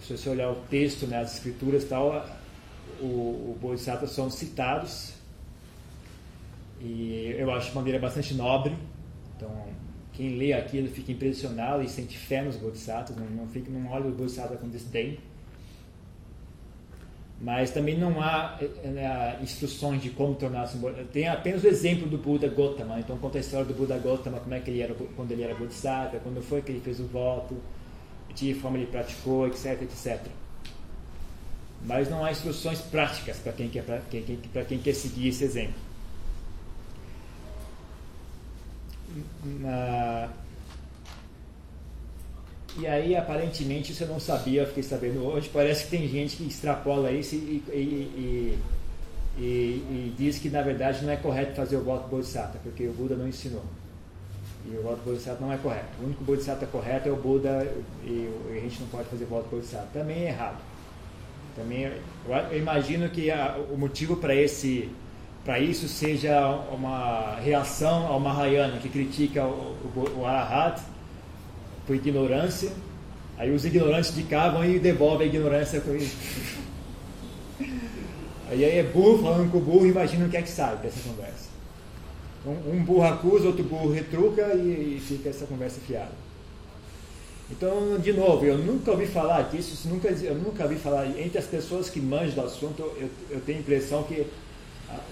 [0.00, 2.26] Se você olhar o texto, né, as escrituras tal,
[3.00, 5.14] o, o bodhisattva são citados
[6.80, 8.76] e eu acho de maneira bastante nobre.
[9.36, 9.50] Então,
[10.12, 14.06] quem lê aquilo fica impressionado e sente fé nos bodhisattvas, não, não, fica, não olha
[14.06, 15.18] o bodhisattva com desdém
[17.40, 22.16] mas também não há né, instruções de como tornar-se um Tem apenas o exemplo do
[22.16, 22.98] Buda Gautama.
[22.98, 25.54] Então conta a história do Buda Gautama, como é que ele era quando ele era
[25.54, 27.56] Bodhisattva, quando foi que ele fez o voto,
[28.34, 30.20] de forma ele praticou, etc, etc.
[31.84, 34.22] Mas não há instruções práticas para quem, quer, quem,
[34.66, 35.83] quem quer seguir esse exemplo.
[39.44, 40.30] Na,
[42.76, 46.44] e aí, aparentemente, você não sabia, eu fiquei sabendo hoje, parece que tem gente que
[46.44, 48.58] extrapola isso e, e,
[49.38, 52.92] e, e, diz que, na verdade, não é correto fazer o voto Bodhisattva, porque o
[52.92, 53.62] Buda não ensinou.
[54.66, 55.86] E o voto Bodhisattva não é correto.
[56.00, 57.72] O único Bodhisattva correto é o Buda
[58.04, 59.88] e, a gente não pode fazer voto Bodhisattva.
[59.92, 60.58] Também é errado.
[61.54, 64.90] Também, eu imagino que a, o motivo para esse
[65.44, 70.80] para isso seja uma reação ao Mahayana, que critica o, o, o Arahat,
[71.86, 72.72] por ignorância.
[73.36, 75.82] Aí os ignorantes de cá vão e devolvem a ignorância.
[78.48, 81.00] Aí, aí é burro falando com o burro, imagina o que é que sai dessa
[81.06, 81.48] conversa.
[82.46, 86.12] Um, um burro acusa, outro burro retruca e, e, fica essa conversa fiada.
[87.50, 91.44] Então, de novo, eu nunca ouvi falar disso, nunca, eu nunca ouvi falar, entre as
[91.44, 94.26] pessoas que manjam do assunto, eu, eu tenho a impressão que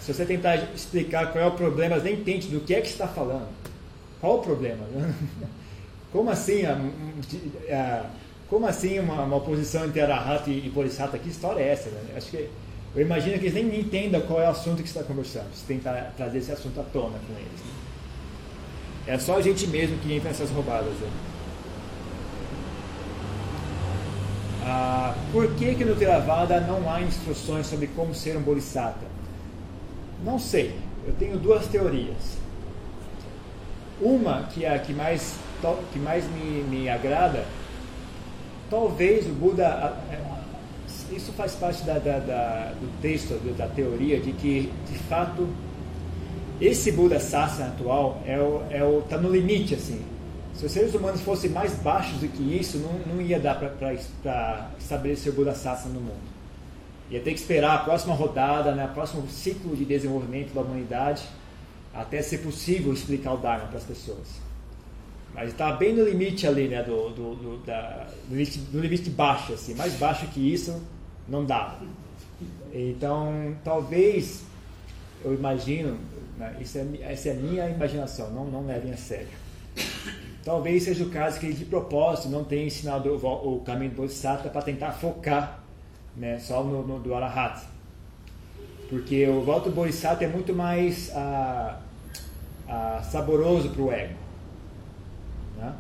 [0.01, 3.07] se você tentar explicar qual é o problema, nem entende do que é que está
[3.07, 3.49] falando.
[4.21, 4.85] Qual o problema?
[6.13, 6.61] Como assim,
[8.51, 11.17] como assim uma, uma oposição entre Arahat e, e Bodhisattva?
[11.17, 11.89] Que história é essa?
[11.89, 12.03] Né?
[12.15, 12.51] Acho que
[12.95, 15.47] eu imagino que eles nem entendam qual é o assunto que está conversando.
[15.55, 17.61] Se tentar trazer esse assunto à tona com eles.
[17.61, 17.73] Né?
[19.07, 20.93] É só a gente mesmo que entra nessas roubadas.
[20.93, 21.11] Né?
[24.65, 29.12] Ah, por que, que no Theravada não há instruções sobre como ser um Bodhisattva?
[30.25, 30.75] Não sei.
[31.07, 32.39] Eu tenho duas teorias.
[34.01, 35.37] Uma, que é a que mais
[35.93, 37.45] que mais me, me agrada,
[38.69, 39.97] talvez o Buda.
[41.13, 45.47] Isso faz parte da, da, da, do texto, da teoria, de que, de fato,
[46.59, 50.01] esse Buda Sassa atual é o, é o, tá no limite, assim.
[50.55, 53.95] Se os seres humanos fossem mais baixos do que isso, não, não ia dar para
[54.79, 56.32] estabelecer o Buda Sassa no mundo.
[57.13, 61.23] Ia ter que esperar a próxima rodada, né, o próximo ciclo de desenvolvimento da humanidade,
[61.93, 64.41] até ser possível explicar o Dharma para as pessoas.
[65.35, 66.83] Mas estava bem no limite ali, né?
[66.83, 69.75] Do, do, do, da, do, limite, limite baixo, assim.
[69.75, 70.83] Mais baixo que isso,
[71.29, 71.85] não dava.
[72.73, 74.43] Então, talvez,
[75.23, 75.99] eu imagino,
[76.39, 79.29] né, isso é, essa é a minha imaginação, não, não levem a sério.
[80.43, 83.97] Talvez seja o caso que ele de propósito não tenha ensinado o, o caminho do
[83.99, 85.62] Bodhisattva para tentar focar
[86.17, 87.67] né, só no, no do Arahat.
[88.89, 91.79] Porque o voto Bodhisattva é muito mais ah,
[92.69, 94.15] ah, saboroso para o ego.
[95.59, 95.73] Né?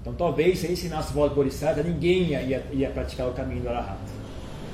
[0.00, 3.68] Então talvez se ensinasse o voto Bodhisattva, ninguém ia, ia, ia, praticar o caminho do
[3.68, 4.16] Arahata.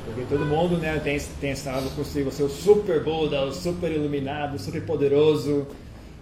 [0.05, 4.59] Porque todo mundo né, tem, tem essa possível ser o super Buda, o super iluminado,
[4.59, 5.67] super poderoso,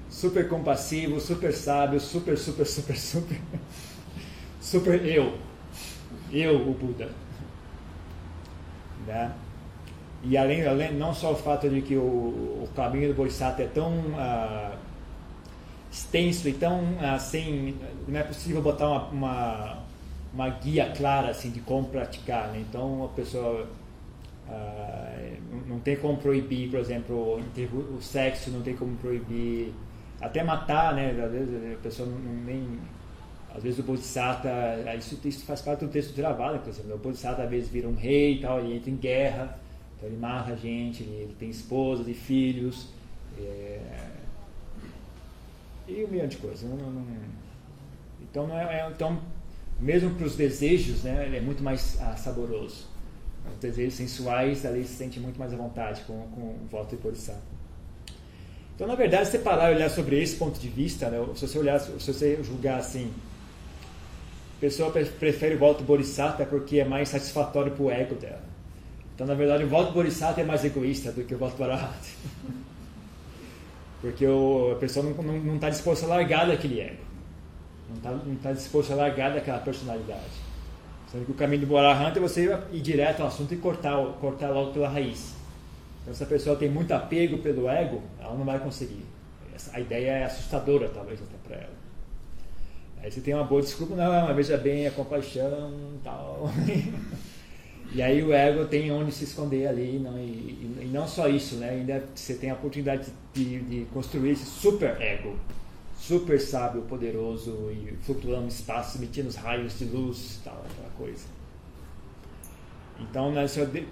[0.09, 3.41] super compassivo, super sábio, super, super, super, super,
[4.61, 5.35] super eu.
[6.31, 7.09] Eu, o Buda.
[9.11, 9.33] Né?
[10.23, 13.67] E além, além, não só o fato de que o, o caminho do Bodhisattva é
[13.67, 14.77] tão uh,
[15.91, 19.79] extenso, então assim não é possível botar uma, uma,
[20.33, 22.65] uma guia clara assim de como praticar, né?
[22.69, 23.67] então a pessoa
[24.47, 27.41] uh, não tem como proibir, por exemplo,
[27.97, 29.73] o sexo, não tem como proibir
[30.21, 31.11] até matar, né?
[31.11, 32.79] Às vezes a pessoa não, nem
[33.55, 34.51] às vezes o Bodhisattva,
[34.97, 37.95] isso, isso faz parte do texto gravado, por exemplo, o Bodhisattva às vezes vira um
[37.95, 39.59] rei e tal, ele entra em guerra,
[39.97, 42.89] então ele mata a gente, ele, ele tem esposas e filhos,
[43.39, 43.81] é,
[45.89, 46.63] e um milhão de coisas.
[46.63, 47.05] Não, não,
[48.23, 49.21] então, não é, é, então,
[49.81, 52.89] mesmo para os desejos, né, ele é muito mais ah, saboroso.
[53.53, 57.03] Os desejos sensuais, ali se sente muito mais à vontade com, com o voto de
[57.03, 57.43] Bodhisattva.
[58.75, 61.47] Então, na verdade, se você parar e olhar sobre esse ponto de vista, né, se
[61.47, 63.13] você olhar, se você julgar assim,
[64.61, 68.43] a pessoa prefere o voto Bodhisattva porque é mais satisfatório para o ego dela.
[69.15, 71.97] Então, na verdade, o voto Bodhisattva é mais egoísta do que o voto Bharata.
[74.03, 77.03] porque o, a pessoa não está disposta a largar daquele ego.
[77.89, 80.29] Não está não tá disposto a largar daquela personalidade.
[81.11, 84.51] Sendo que o caminho do Arahanta é você ir direto ao assunto e cortar, cortar
[84.51, 85.37] logo pela raiz.
[86.03, 89.07] Então, se a pessoa tem muito apego pelo ego, ela não vai conseguir.
[89.55, 91.80] Essa, a ideia é assustadora, talvez, até para ela.
[93.03, 95.73] Aí você tem uma boa desculpa, não, veja bem, a compaixão
[96.05, 96.51] tal.
[97.95, 99.99] e aí o ego tem onde se esconder ali.
[99.99, 101.71] Não, e, e, não só isso, né?
[101.71, 105.37] ainda você tem a oportunidade de, de construir esse super ego
[106.01, 111.25] super sábio, poderoso e flutuando no espaço, emitindo os raios de luz tal, aquela coisa.
[112.99, 113.47] Então, né,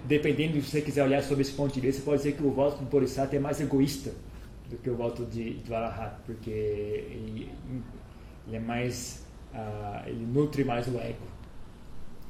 [0.05, 2.51] dependendo de se você quiser olhar sobre esse ponto de vista, pode dizer que o
[2.51, 4.11] voto do Bodhisattva é mais egoísta
[4.69, 7.17] do que o voto de, Arahat, porque
[8.49, 11.27] ele, é mais, uh, ele nutre mais o ego.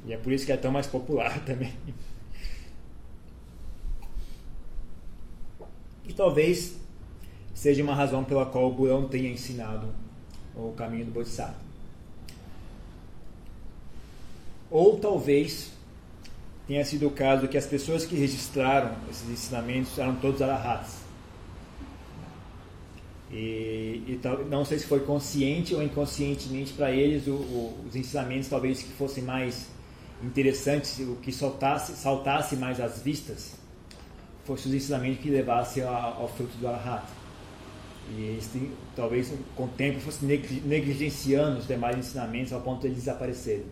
[0.04, 1.74] E é por isso que é tão mais popular também.
[6.06, 6.76] E talvez
[7.54, 9.88] seja uma razão pela qual o Buda não tenha ensinado
[10.54, 11.56] o caminho do Bodhisattva.
[14.70, 15.72] Ou talvez
[16.66, 20.99] tenha sido o caso que as pessoas que registraram esses ensinamentos eram todos arahats.
[23.32, 28.48] E, e não sei se foi consciente ou inconscientemente para eles o, o, os ensinamentos
[28.48, 29.68] talvez que fossem mais
[30.22, 33.56] interessantes, o que saltasse, saltasse mais às vistas,
[34.44, 37.20] fossem os ensinamentos que levassem ao, fruto do arahata.
[38.10, 38.50] E eles
[38.96, 40.28] talvez com o tempo fossem
[40.64, 43.66] negligenciando os demais ensinamentos ao ponto de eles desaparecerem.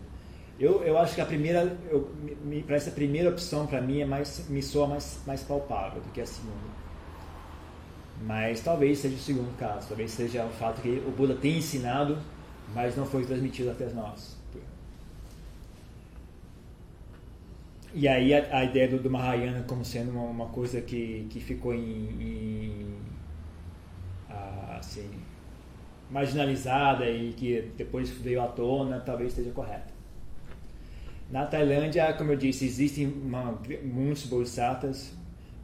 [0.57, 2.09] Eu, eu acho que a primeira, eu,
[2.43, 6.09] me parece a primeira opção para mim é mais, me soa mais, mais palpável do
[6.11, 6.68] que a segunda.
[8.21, 12.17] Mas talvez seja o segundo caso, talvez seja o fato que o Buda tem ensinado,
[12.73, 14.37] mas não foi transmitido até nós.
[17.93, 21.39] E aí a, a ideia do, do Mahayana como sendo uma, uma coisa que, que
[21.39, 22.99] ficou em, em
[24.79, 25.09] assim,
[26.09, 29.99] marginalizada e que depois veio à tona, talvez esteja correta.
[31.29, 35.13] Na Tailândia, como eu disse, existem uma, muitos bodhisattvas,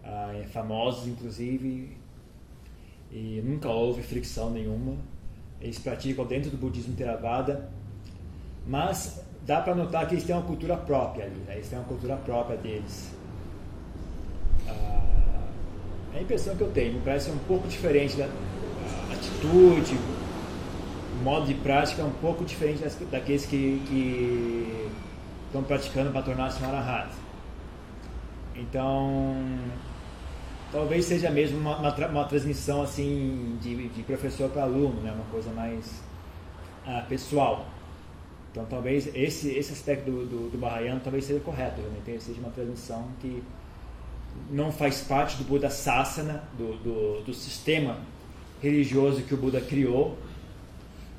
[0.03, 1.97] ah, famosos inclusive,
[3.11, 4.95] e nunca houve fricção nenhuma.
[5.61, 7.69] Eles praticam dentro do budismo Theravada,
[8.67, 11.55] mas dá para notar que eles têm uma cultura própria ali, né?
[11.55, 13.11] eles têm uma cultura própria deles.
[14.67, 15.01] Ah,
[16.13, 18.27] é a impressão que eu tenho, me parece um pouco diferente da,
[19.11, 19.97] atitude,
[21.23, 24.89] modo de prática é um pouco diferente daqueles que, que
[25.47, 27.09] estão praticando para tornar-se um arahat.
[28.55, 29.35] Então,
[30.75, 35.11] talvez seja mesmo uma, uma, uma transmissão assim de, de professor para aluno, né?
[35.13, 36.01] uma coisa mais
[36.85, 37.65] ah, pessoal.
[38.51, 42.49] Então, talvez esse, esse aspecto do, do, do Bahayana talvez seja correto, realmente seja uma
[42.49, 43.41] transmissão que
[44.51, 47.97] não faz parte do Buda Sasana, do, do, do sistema
[48.61, 50.17] religioso que o Buda criou,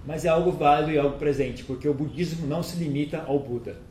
[0.07, 3.86] mas é algo válido e algo presente, porque o budismo não se limita ao Buda.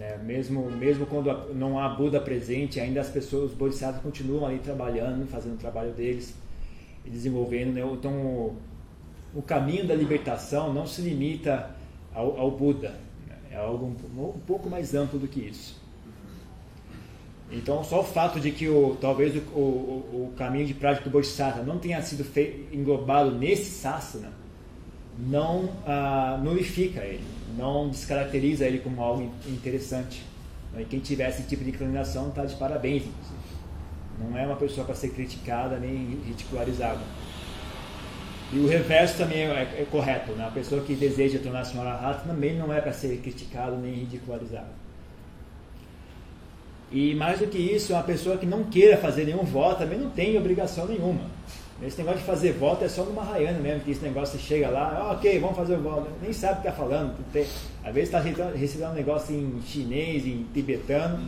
[0.00, 0.16] Né?
[0.16, 5.26] Mesmo, mesmo quando não há Buda presente, ainda as pessoas, os bodhisattvas continuam ali trabalhando,
[5.26, 6.34] fazendo o trabalho deles
[7.04, 7.74] e desenvolvendo.
[7.74, 7.82] Né?
[7.82, 8.56] Então, o,
[9.34, 11.68] o, caminho da libertação não se limita
[12.14, 12.94] ao, ao Buda,
[13.28, 13.36] né?
[13.50, 15.78] é algo um, um pouco mais amplo do que isso.
[17.52, 21.12] Então, só o fato de que o, talvez o, o, o caminho de prática do
[21.12, 22.24] Bodhisattva não tenha sido
[22.72, 24.32] englobado nesse sasana,
[25.28, 27.24] não ah, nulifica ele,
[27.56, 30.24] não descaracteriza ele como algo interessante.
[30.78, 33.40] E quem tiver esse tipo de inclinação está de parabéns, inclusive.
[34.18, 37.00] Não é uma pessoa para ser criticada nem ridicularizada.
[38.52, 40.32] E o reverso também é, é correto.
[40.32, 40.46] Né?
[40.46, 44.80] A pessoa que deseja tornar-se um arahat também não é para ser criticado nem ridicularizado.
[46.92, 50.10] E mais do que isso, uma pessoa que não queira fazer nenhum voto também não
[50.10, 51.22] tem obrigação nenhuma.
[51.82, 54.68] Esse negócio de fazer voto é só no Mahayana mesmo, que esse negócio você chega
[54.68, 56.10] lá, oh, ok, vamos fazer voto.
[56.20, 57.16] Nem sabe o que está falando.
[57.82, 61.26] Às vezes está recebendo um negócio em chinês, em tibetano,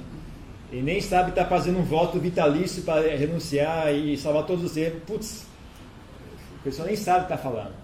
[0.70, 4.76] e nem sabe que está fazendo um voto vitalício para renunciar e salvar todos os
[4.76, 5.02] erros.
[5.06, 5.46] Putz,
[6.60, 7.82] a pessoa nem sabe o que está falando.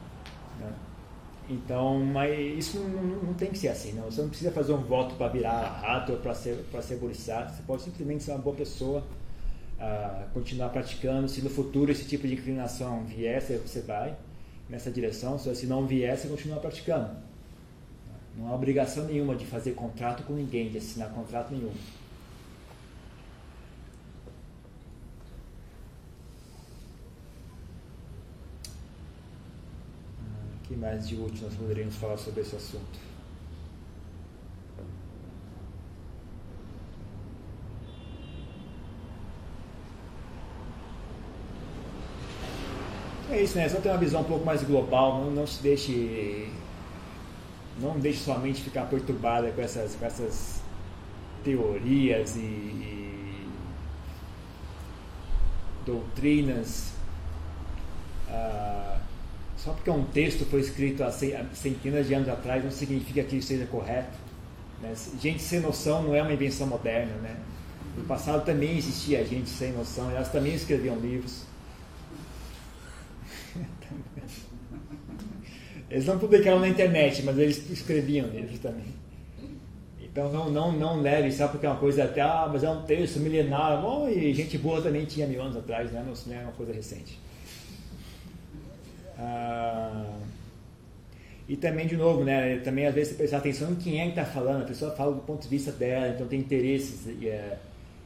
[1.50, 4.04] Então, mas isso não, não, tem que ser assim, não.
[4.04, 6.96] Você não precisa fazer um voto para virar rato ou para ser, para ser.
[6.96, 9.02] Você pode simplesmente ser uma boa pessoa,
[9.78, 11.28] uh, continuar praticando.
[11.28, 14.16] Se no futuro esse tipo de inclinação vier, você vai.
[14.68, 15.38] nessa direção.
[15.38, 17.10] Se não vier, você continua praticando.
[18.36, 21.72] Não há obrigação nenhuma de fazer contrato com ninguém, de assinar contrato nenhum.
[30.54, 32.98] O que mais de útil nós poderíamos falar sobre esse assunto?
[43.30, 43.68] É isso, né?
[43.68, 46.48] Só ter uma visão um pouco mais global, não, não se deixe.
[47.78, 50.60] Não deixe sua mente ficar perturbada com essas, com essas
[51.44, 53.48] teorias e, e
[55.84, 56.92] doutrinas.
[58.28, 58.98] Ah,
[59.56, 63.48] só porque um texto foi escrito há centenas de anos atrás não significa que isso
[63.48, 64.16] seja correto.
[64.80, 64.94] Né?
[65.20, 67.12] Gente sem noção não é uma invenção moderna.
[67.16, 67.36] Né?
[67.96, 71.42] No passado também existia gente sem noção, elas também escreviam livros.
[75.90, 78.84] Eles não publicaram na internet, mas eles escreviam neles também.
[80.02, 82.82] Então não, não, não leve só porque é uma coisa até, ah, mas é um
[82.82, 83.80] texto milenar.
[83.80, 86.04] Bom, e gente boa também tinha mil anos atrás, né?
[86.04, 87.18] não é uma coisa recente.
[89.18, 90.18] Ah,
[91.48, 92.58] e também, de novo, né?
[92.58, 95.14] Também às vezes você prestar atenção em quem é que está falando, a pessoa fala
[95.14, 97.06] do ponto de vista dela, então tem interesses.
[97.24, 97.56] É,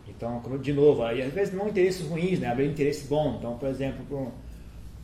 [0.08, 2.48] então, de novo, aí, às vezes não interesses ruins, né?
[2.48, 3.36] Há interesse bom.
[3.38, 4.32] Então, por exemplo,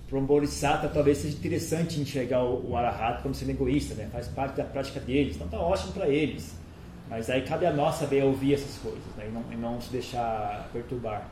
[0.09, 4.09] para um Bodhisattva talvez seja interessante enxergar o, o Arahata como sendo egoísta, né?
[4.11, 6.55] faz parte da prática deles, então está ótimo para eles.
[7.11, 9.27] Mas aí cabe a nós saber ouvir essas coisas né?
[9.29, 11.29] e, não, e não se deixar perturbar.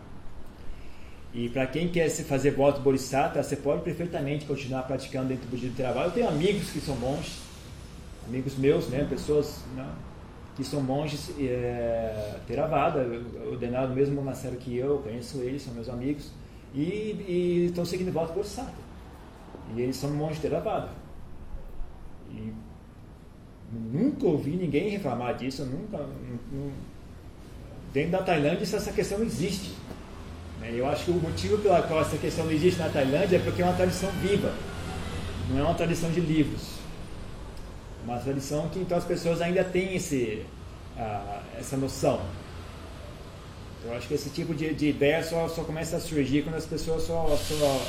[1.32, 5.50] E para quem quer se fazer voto Bodhisattva, você pode perfeitamente continuar praticando dentro do
[5.50, 6.08] budismo de trabalho.
[6.08, 7.38] Eu tenho amigos que são monges,
[8.26, 9.06] amigos meus, né?
[9.08, 9.86] pessoas né?
[10.54, 13.06] que são monges é, Theravada,
[13.50, 16.30] ordenados no mesmo monastério que eu, conheço eles, são meus amigos
[16.74, 18.86] e, estão seguindo volta Bodhisattva.
[19.74, 20.90] E eles são monges Theravada.
[22.30, 22.52] E
[23.72, 25.98] nunca ouvi ninguém reclamar disso, nunca.
[25.98, 26.70] Não,
[27.92, 29.72] dentro da Tailândia essa questão existe.
[30.60, 30.72] Né?
[30.74, 33.62] Eu acho que o motivo pela qual essa questão não existe na Tailândia é porque
[33.62, 34.52] é uma tradição viva,
[35.50, 36.76] não é uma tradição de livros.
[38.04, 40.44] Uma tradição que então as pessoas ainda têm esse,
[40.96, 42.20] uh, essa noção.
[43.86, 46.66] Eu acho que esse tipo de, de ideia só, só começa a surgir quando as
[46.66, 47.36] pessoas só.
[47.36, 47.86] só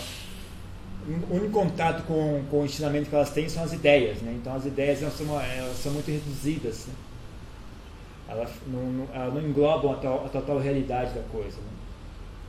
[1.29, 4.35] o único contato com, com o ensinamento que elas têm são as ideias, né?
[4.39, 6.93] Então as ideias elas são, elas são muito reduzidas, né?
[8.27, 11.57] elas, não, elas não englobam a, to, a total realidade da coisa.
[11.57, 11.69] Né?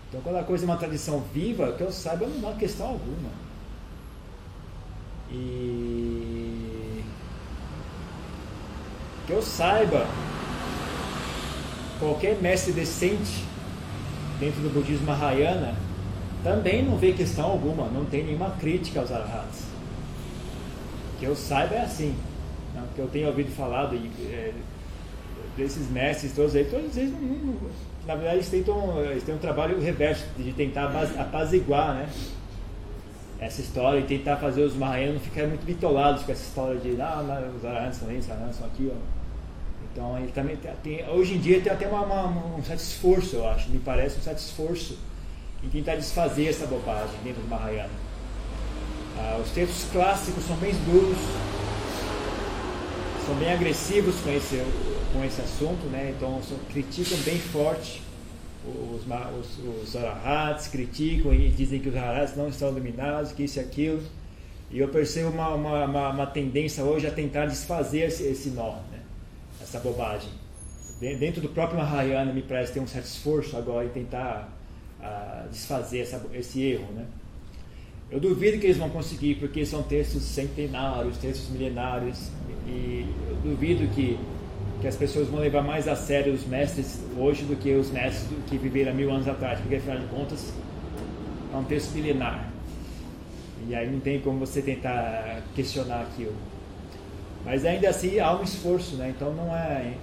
[0.09, 3.31] Então quando a coisa é uma tradição viva, que eu saiba, não há questão alguma.
[5.31, 7.05] E
[9.27, 10.07] que eu saiba,
[11.99, 13.45] qualquer mestre decente
[14.39, 15.75] dentro do budismo Mahayana
[16.43, 19.65] também não vê questão alguma, não tem nenhuma crítica aos arahats.
[21.19, 22.15] Que eu saiba é assim.
[22.75, 22.83] Né?
[22.95, 24.53] Que eu tenho ouvido falar de, é,
[25.57, 27.13] desses mestres todos aí, todos eles,
[28.07, 32.09] na verdade, eles, tentam, eles têm um trabalho reverso de tentar apaziguar né?
[33.41, 37.01] essa história e tentar fazer os Mahayanas não ficarem muito bitolados com essa história de
[37.01, 38.91] ah, os arahats são isso, os arahats são aqui.
[39.99, 43.49] Então ele também tem, hoje em dia tem até uma, uma, um certo esforço, eu
[43.49, 44.97] acho, me parece um certo esforço
[45.61, 47.91] em tentar desfazer essa bobagem dentro do Mahayana.
[49.19, 51.19] Ah, os textos clássicos são bem duros,
[53.27, 54.63] são bem agressivos com esse,
[55.13, 56.15] com esse assunto, né?
[56.17, 58.01] então são, criticam bem forte
[58.65, 63.59] os, os, os arahats, criticam e dizem que os arahats não estão iluminados, que isso
[63.59, 64.03] e aquilo.
[64.71, 68.77] E eu percebo uma, uma, uma, uma tendência hoje a tentar desfazer esse, esse nó.
[69.69, 70.31] Essa bobagem.
[70.99, 74.51] Dentro do próprio Mahayana, me parece ter um certo esforço agora em tentar
[74.99, 76.91] uh, desfazer essa, esse erro.
[76.95, 77.05] Né?
[78.11, 82.31] Eu duvido que eles vão conseguir, porque são textos centenários, textos milenários,
[82.67, 84.19] e eu duvido que,
[84.81, 88.27] que as pessoas vão levar mais a sério os mestres hoje do que os mestres
[88.49, 90.51] que viveram mil anos atrás, porque afinal de contas
[91.53, 92.51] é um texto milenar.
[93.69, 96.35] E aí não tem como você tentar questionar aquilo.
[97.49, 99.09] Mas ainda assim há um esforço, né?
[99.17, 99.95] Então não é,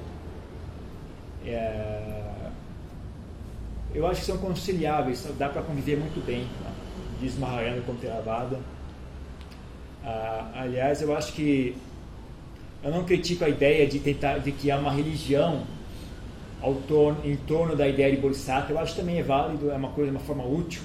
[1.46, 2.02] é
[3.94, 6.72] eu acho que são conciliáveis, dá para conviver muito bem, né?
[7.22, 8.60] diz Mahayana com Theravada.
[10.04, 11.78] Ah, aliás, eu acho que
[12.84, 15.66] eu não critico a ideia de tentar de criar uma religião
[16.60, 18.74] ao torno, em torno da ideia de Bodhisattva.
[18.74, 20.82] Eu acho que também é válido, é uma coisa, uma forma útil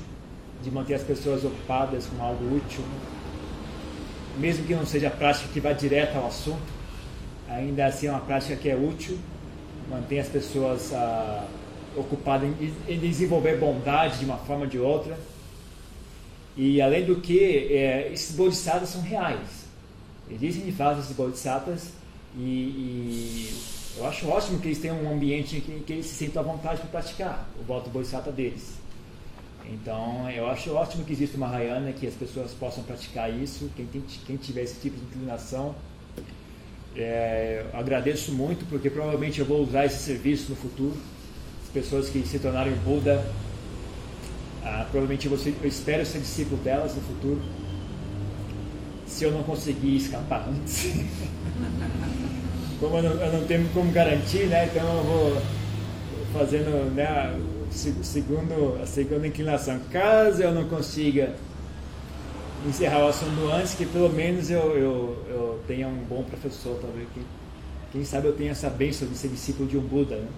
[0.63, 2.85] de manter as pessoas ocupadas com algo útil
[4.39, 6.62] mesmo que não seja a prática que vá direto ao assunto,
[7.49, 9.18] ainda assim é uma prática que é útil,
[9.89, 11.47] mantém as pessoas ah,
[11.97, 15.18] ocupadas em, em, desenvolver bondade de uma forma ou de outra.
[16.57, 17.39] E além do que,
[17.72, 19.66] é, esses bodhisattvas são reais.
[20.31, 21.93] Existem de fato esses bodhisattvas
[22.37, 23.55] e, e,
[23.99, 26.45] eu acho ótimo que eles tenham um ambiente em que, que eles se sintam à
[26.45, 28.80] vontade para praticar o voto bodhisattva deles.
[29.69, 33.71] Então, eu acho ótimo que exista uma Mahayana, que as pessoas possam praticar isso.
[33.77, 35.75] Quem, tem, quem tiver esse tipo de inclinação,
[36.97, 40.97] é, agradeço muito, porque provavelmente eu vou usar esse serviço no futuro.
[41.63, 43.25] As pessoas que se tornarem Buda,
[44.65, 47.41] ah, provavelmente eu, ser, eu espero ser discípulo delas no futuro.
[49.07, 50.93] Se eu não conseguir escapar antes.
[52.79, 54.67] como eu não, eu não, tenho como garantir, né?
[54.67, 55.43] Então eu vou
[56.33, 57.35] fazendo né,
[57.71, 59.81] segundo, a segunda inclinação.
[59.91, 61.35] Caso eu não consiga
[62.66, 67.09] encerrar o assunto antes, que pelo menos eu, eu, eu tenha um bom professor, talvez
[67.14, 67.21] que
[67.93, 70.16] quem sabe eu tenha essa bênção de ser discípulo de um Buda.
[70.16, 70.29] Né?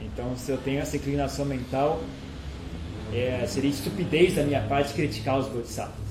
[0.00, 2.00] Então, se eu tenho essa inclinação mental,
[3.12, 6.08] é, seria estupidez da minha parte criticar os bodhisattvas.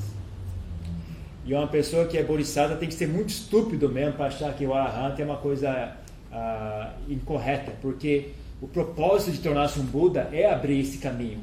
[1.45, 4.65] E uma pessoa que é bodhisattva tem que ser muito estúpido mesmo para achar que
[4.65, 5.95] o arahanta é uma coisa
[6.29, 8.31] ah, incorreta, porque
[8.61, 11.41] o propósito de tornar-se um Buda é abrir esse caminho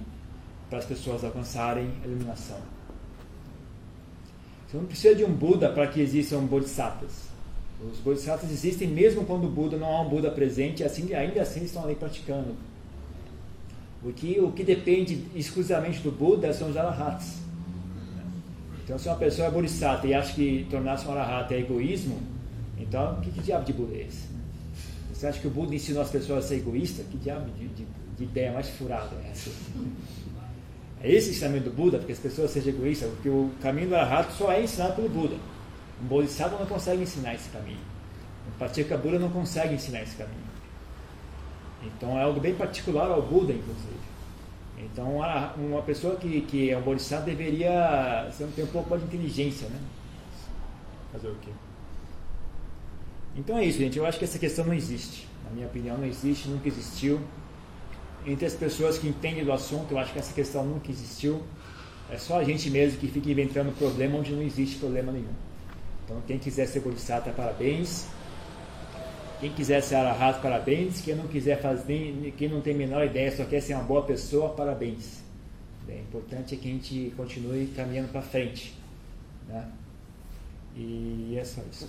[0.69, 2.59] para as pessoas alcançarem a iluminação.
[4.67, 7.29] Você não precisa de um Buda para que existam bodhisattvas.
[7.93, 11.63] Os bodhisattvas existem mesmo quando o Buda não há um Buda presente, assim, ainda assim
[11.65, 12.57] estão ali praticando.
[14.03, 17.39] O que, o que depende exclusivamente do Buda são os arahats.
[18.83, 22.19] Então, se uma pessoa é bodhisattva e acha que tornar-se um arahata é egoísmo,
[22.79, 24.34] então que, que diabo de Buda é esse?
[25.15, 27.07] Você acha que o Buda ensinou as pessoas a ser egoístas?
[27.07, 27.87] Que diabo de, de,
[28.19, 29.49] de ideia mais furada é essa?
[31.01, 34.33] É esse ensinamento do Buda, porque as pessoas sejam egoístas, porque o caminho do Arahato
[34.33, 35.37] só é ensinado pelo Buda.
[36.03, 37.79] Um Bodhisattva não consegue ensinar esse caminho.
[38.49, 40.43] Um Paticca Buda não consegue ensinar esse caminho.
[41.85, 43.95] Então é algo bem particular ao Buda, inclusive.
[44.77, 45.21] Então
[45.57, 49.79] uma pessoa que, que é um Bodhisattva deveria ter um pouco mais de inteligência, né?
[51.13, 51.51] Fazer o quê?
[53.37, 53.99] Então é isso, gente.
[53.99, 55.27] Eu acho que essa questão não existe.
[55.45, 57.21] Na minha opinião, não existe, nunca existiu
[58.27, 61.43] entre as pessoas que entendem do assunto, eu acho que essa questão nunca existiu.
[62.11, 65.33] É só a gente mesmo que fica inventando problema onde não existe problema nenhum.
[66.05, 68.07] Então, quem quiser ser bodhisattva, parabéns.
[69.41, 71.01] Quem quiser ser arahat, parabéns.
[71.01, 74.03] Quem não quiser fazer, quem não tem a menor ideia, só quer ser uma boa
[74.03, 75.23] pessoa, parabéns.
[75.87, 78.75] O importante é que a gente continue caminhando para frente.
[79.49, 79.67] Né?
[80.77, 81.89] E é só isso.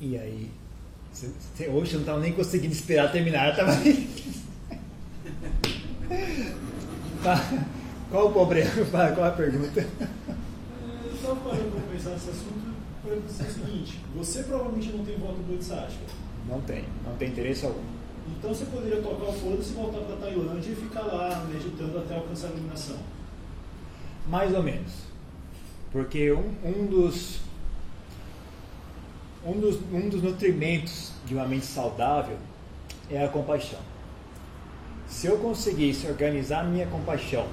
[0.00, 0.50] E aí,
[1.72, 3.72] hoje eu não estava nem conseguindo esperar terminar, eu tava
[8.10, 8.70] Qual o problema?
[9.16, 9.80] Qual a pergunta?
[9.80, 15.16] Eu estava parando para pensar nesse assunto para dizer o seguinte: você provavelmente não tem
[15.16, 16.04] voto bodhisattva.
[16.48, 17.82] Não tem, não tem interesse algum.
[18.28, 21.98] Então você poderia tocar o foda-se e voltar para a Tailândia e ficar lá meditando
[21.98, 22.96] até alcançar a iluminação.
[24.26, 24.92] Mais ou menos.
[25.92, 27.40] Porque um, um dos
[29.46, 32.38] um dos, um dos nutrimentos de uma mente saudável
[33.10, 33.78] é a compaixão.
[35.06, 37.46] Se eu conseguisse organizar minha compaixão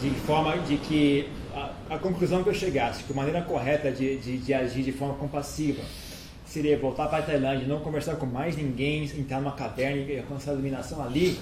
[0.00, 4.16] de forma de que a, a conclusão que eu chegasse, que a maneira correta de,
[4.18, 5.82] de, de agir de forma compassiva
[6.52, 10.50] seria voltar para a Tailândia, não conversar com mais ninguém, entrar numa caverna e alcançar
[10.50, 11.38] a iluminação ali,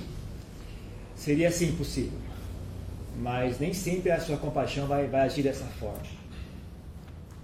[1.16, 2.16] seria assim possível.
[3.20, 5.98] Mas nem sempre a sua compaixão vai, vai agir dessa forma.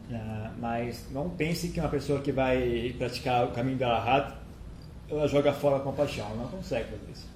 [0.08, 4.36] Uh, mas não pense que uma pessoa que vai praticar o caminho da Arahat,
[5.10, 6.24] ela joga fora a compaixão.
[6.24, 7.28] Ela não consegue fazer isso.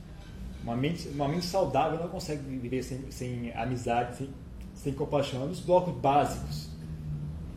[0.63, 4.29] Uma mente, uma mente saudável não consegue viver sem, sem amizade, sem,
[4.77, 5.43] sem compaixão.
[5.43, 6.69] É um dos blocos básicos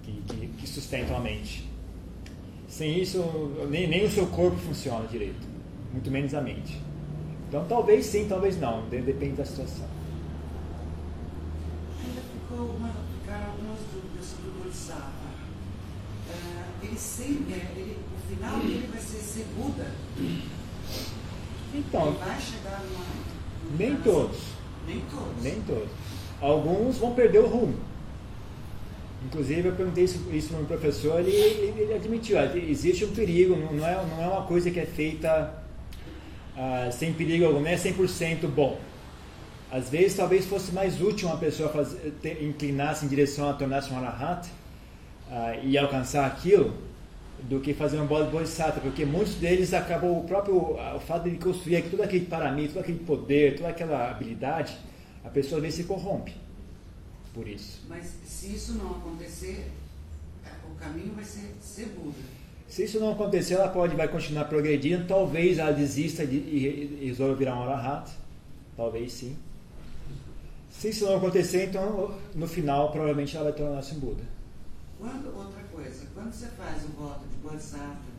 [0.02, 1.72] que, que, que sustentam a mente.
[2.74, 3.22] Sem isso,
[3.70, 5.48] nem, nem o seu corpo funciona direito,
[5.92, 6.82] muito menos a mente.
[7.48, 9.86] Então, talvez sim, talvez não, depende da situação.
[12.04, 15.06] Ainda ficou uma, ficaram algumas dúvidas sobre o Bodhisattva.
[16.32, 19.92] Uh, ele sempre, ele, o final dele vai ser ser Buda.
[21.76, 23.06] Então, ele vai chegar numa.
[23.78, 24.40] Nem todos.
[24.88, 25.44] Nem todos.
[25.44, 25.90] Nem todos.
[26.42, 27.93] Alguns vão perder o rumo.
[29.26, 32.38] Inclusive, eu perguntei isso, isso para o professor, ele, ele, ele admitiu,
[32.70, 35.64] existe um perigo, não, é, não é uma coisa que é feita
[36.58, 38.80] ah, sem perigo algum, não é 100% bom.
[39.72, 41.72] Às vezes, talvez fosse mais útil uma pessoa
[42.42, 44.48] inclinar-se em direção a tornar-se um arahat
[45.32, 46.74] ah, e alcançar aquilo,
[47.44, 51.82] do que fazer um bodhisattva, porque muitos deles acabam, o próprio o fato de construir
[51.84, 54.78] todo aquele paramento, todo aquele poder, toda aquela habilidade,
[55.26, 56.34] a pessoa às vezes se corrompe.
[57.34, 57.82] Por isso.
[57.90, 59.72] Mas se isso não acontecer,
[60.70, 62.18] o caminho vai ser ser Buda.
[62.68, 65.06] Se isso não acontecer, ela pode vai continuar progredindo.
[65.08, 68.12] Talvez ela desista de, e, e resolva virar um arahat.
[68.76, 69.38] Talvez sim.
[70.72, 74.24] Se isso não acontecer, então no final provavelmente ela vai tornar-se um Buda.
[74.98, 78.14] Quando, outra coisa, quando você faz o voto de Bodhisattva,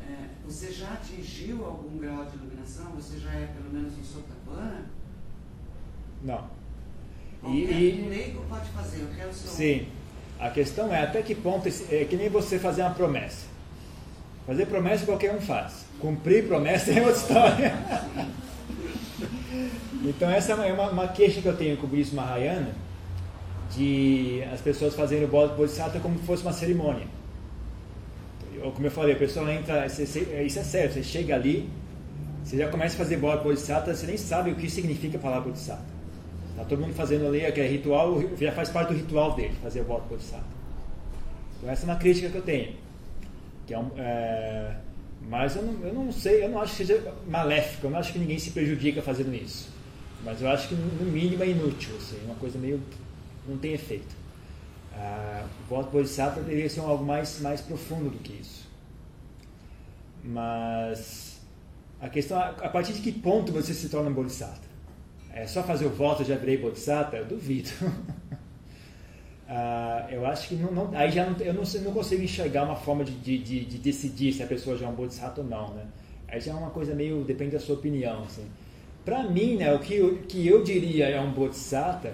[0.00, 2.92] é, você já atingiu algum grau de iluminação?
[2.92, 4.86] Você já é pelo menos um Sotapanna?
[6.22, 6.61] Não.
[7.48, 9.50] E, leigo pode fazer, eu quero seu...
[9.50, 9.86] Sim.
[10.38, 13.46] A questão é até que ponto é que nem você fazer uma promessa.
[14.46, 15.84] Fazer promessa qualquer um faz.
[16.00, 17.74] Cumprir promessa é outra história.
[20.04, 22.74] então essa é uma, uma, queixa que eu tenho com o budismo Mahayana
[23.70, 27.06] de as pessoas fazendo o Bodhisattva como se fosse uma cerimônia.
[28.60, 31.68] Como eu falei, a pessoa entra, isso é certo, você chega ali,
[32.44, 35.91] você já começa a fazer Bodhisattva, você nem sabe o que significa a palavra Bodhisattva.
[36.52, 39.80] Está todo mundo fazendo ali, que é ritual, já faz parte do ritual dele, fazer
[39.80, 40.46] o voto bodhisattva.
[41.56, 42.74] Então essa é uma crítica que eu tenho.
[43.66, 44.76] Que é um, é,
[45.28, 48.12] mas eu não, eu não sei, eu não acho que seja maléfico, eu não acho
[48.12, 49.70] que ninguém se prejudica fazendo isso.
[50.24, 52.80] Mas eu acho que no mínimo é inútil, assim, uma coisa meio.
[53.48, 54.14] não tem efeito.
[54.94, 58.68] Ah, o voto bodhisattva deveria ser algo mais, mais profundo do que isso.
[60.22, 61.40] Mas
[62.00, 64.71] a questão é a partir de que ponto você se torna um bodhisattva?
[65.34, 67.16] É só fazer o voto já virei Bodhisattva?
[67.16, 67.70] Eu duvido.
[69.48, 72.76] uh, eu acho que não, não, aí já não, eu não, não consigo enxergar uma
[72.76, 75.74] forma de, de, de, de, decidir se a pessoa já é um Bodhisattva ou não.
[75.74, 75.84] Né?
[76.28, 77.24] Aí já é uma coisa meio.
[77.24, 78.24] depende da sua opinião.
[78.24, 78.46] Assim.
[79.04, 82.12] Para mim, né, o que eu, que eu diria é um Bodhisattva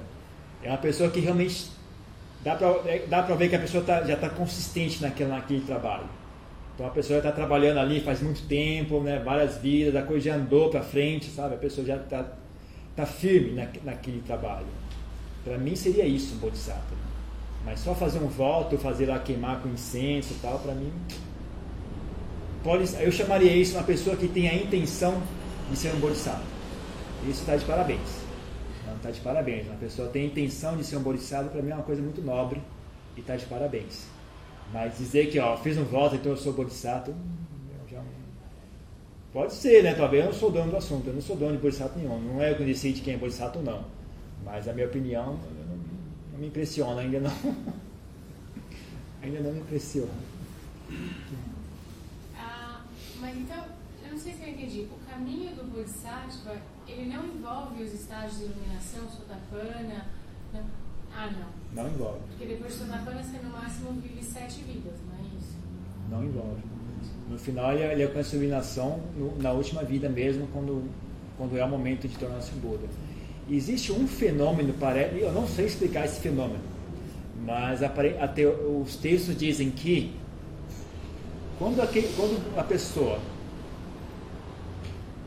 [0.62, 1.71] é uma pessoa que realmente
[2.43, 6.09] dá para é, dá ver que a pessoa tá, já está consistente naquele, naquele trabalho.
[6.75, 10.37] Então a pessoa está trabalhando ali faz muito tempo, né, várias vidas, a coisa já
[10.37, 11.57] andou para frente, sabe?
[11.57, 12.25] A pessoa já está
[12.99, 14.66] está firme na, naquele trabalho.
[15.44, 16.96] Para mim seria isso um bodhisattva.
[17.64, 20.92] Mas só fazer um voto, fazer lá queimar com incenso e tal, para mim.
[22.64, 25.22] Pode, eu chamaria isso uma pessoa que tem a intenção
[25.70, 26.42] de ser um bodhisattva.
[27.22, 28.01] Isso está de parabéns.
[28.84, 29.66] Não está de parabéns.
[29.66, 32.20] Uma pessoa tem a intenção de ser um bodhisattva, para mim é uma coisa muito
[32.20, 32.61] nobre
[33.16, 34.07] e está de parabéns.
[34.72, 37.14] Mas dizer que, ó, fiz um voto, então eu sou bodhisattva,
[39.39, 39.95] Pode ser, né?
[39.95, 42.18] Talvez eu não sou dono do assunto, eu não sou dono de Bodhisattva nenhum.
[42.18, 43.84] Não é eu que decide quem é Bodhisattva ou não.
[44.45, 45.76] Mas a minha opinião não,
[46.32, 47.30] não me impressiona, ainda não.
[49.22, 50.11] ainda não me impressiona.
[52.36, 52.80] Ah,
[53.20, 53.64] mas então,
[54.05, 54.89] eu não sei se eu entendi.
[54.91, 56.57] O caminho do Bodhisattva,
[56.89, 60.05] ele não envolve os estágios de iluminação, Sotapana?
[60.53, 60.64] Não.
[61.14, 61.84] Ah, não.
[61.84, 62.18] Não envolve.
[62.30, 65.57] Porque depois de Sotapana você no máximo vive sete vidas, não é isso?
[66.11, 66.78] Não envolve.
[67.31, 70.85] No final, ele, ele alcança a iluminação no, na última vida mesmo, quando,
[71.37, 72.87] quando é o momento de tornar-se um Buda.
[73.51, 76.61] Existe um fenômeno, parece, eu não sei explicar esse fenômeno,
[77.45, 80.12] mas até os textos dizem que
[81.59, 83.18] quando, aquele, quando a pessoa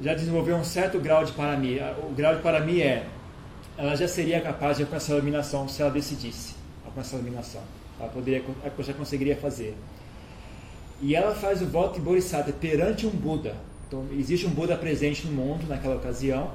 [0.02, 1.80] já desenvolveu um certo grau de parami,
[2.10, 3.06] o grau de parami é,
[3.78, 7.62] ela já seria capaz de alcançar a iluminação se ela decidisse alcançar a iluminação.
[7.99, 9.76] Ela poderia, ela já conseguiria fazer.
[11.02, 13.56] E ela faz o voto de Bodhisattva perante um Buda.
[13.88, 16.52] Então, existe um Buda presente no mundo naquela ocasião.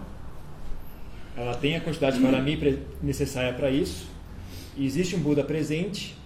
[1.36, 4.06] Ela tem a quantidade de parami necessária para isso.
[4.76, 6.16] E existe um Buda presente.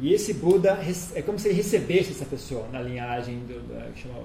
[0.00, 0.78] E esse Buda
[1.14, 4.24] é como se ele recebesse essa pessoa na linhagem do, do que chama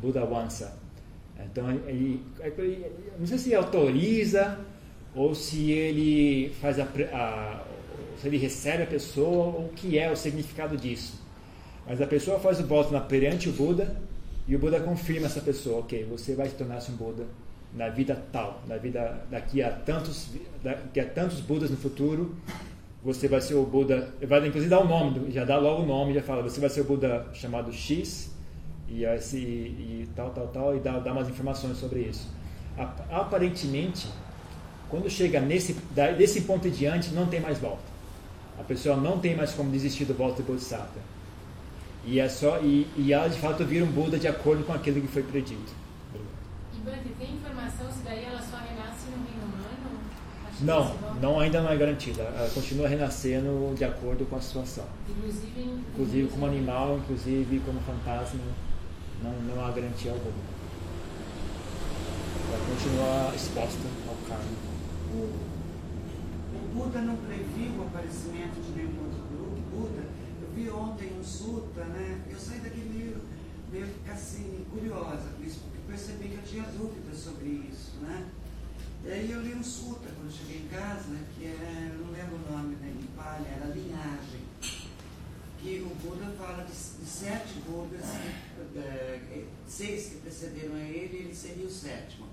[0.00, 0.76] Buda Wansa.
[1.44, 2.86] Então, ele, ele,
[3.18, 4.58] não sei se ele autoriza
[5.14, 7.64] ou se ele faz a, a,
[8.20, 11.27] se ele recebe a pessoa ou o que é o significado disso.
[11.88, 13.96] Mas a pessoa faz o voto na, perante o Buda
[14.46, 17.24] e o Buda confirma essa pessoa, ok, você vai se tornar-se um Buda
[17.74, 20.28] na vida tal, na vida daqui a tantos,
[20.62, 22.34] daqui a tantos Budas no futuro,
[23.02, 26.12] você vai ser o Buda, vai inclusive dar o nome, já dá logo o nome,
[26.12, 28.34] já fala, você vai ser o Buda chamado X
[28.86, 32.28] e, esse, e tal, tal, tal, e dá, dá umas informações sobre isso.
[33.10, 34.08] Aparentemente,
[34.90, 35.74] quando chega nesse,
[36.16, 37.82] desse ponto em diante, não tem mais volta.
[38.58, 41.17] A pessoa não tem mais como desistir do voto de Bodhisattva.
[42.04, 45.00] E, é só, e, e ela de fato vira um Buda de acordo com aquilo
[45.00, 45.72] que foi predito.
[46.74, 50.00] E Bante, tem informação se daí ela só renasce no reino humano?
[50.60, 52.22] Não, não, ainda não é garantida.
[52.22, 54.84] Ela continua renascendo de acordo com a situação.
[55.08, 58.40] Inclusive, em, inclusive como animal, inclusive como fantasma,
[59.22, 60.58] não, não há garantia alguma.
[62.50, 64.44] Ela continua exposta ao karma.
[65.12, 65.48] O,
[66.54, 69.07] o Buda não previu o aparecimento de nenhum
[70.58, 72.20] vi ontem um suta, né?
[72.28, 73.16] Eu saí daqui meio,
[73.70, 78.28] meio assim, curiosa com isso, porque percebi que eu tinha dúvidas sobre isso, né?
[79.04, 82.34] E aí eu li um sutra quando cheguei em casa, né, que é, não lembro
[82.34, 84.40] o nome né, em palha, era linhagem.
[85.60, 88.04] Que o Buda fala de, de sete Budas,
[88.76, 92.26] é, seis que precederam a ele, ele seria o sétimo.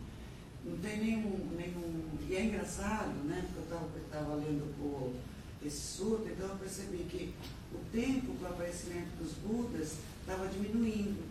[0.63, 1.51] Não tem nenhum.
[1.55, 3.45] nenhum e é engraçado, né?
[3.53, 5.15] Porque eu estava lendo o,
[5.63, 7.33] esse sutra, então eu percebi que
[7.75, 11.23] o tempo para o aparecimento dos Budas estava diminuindo.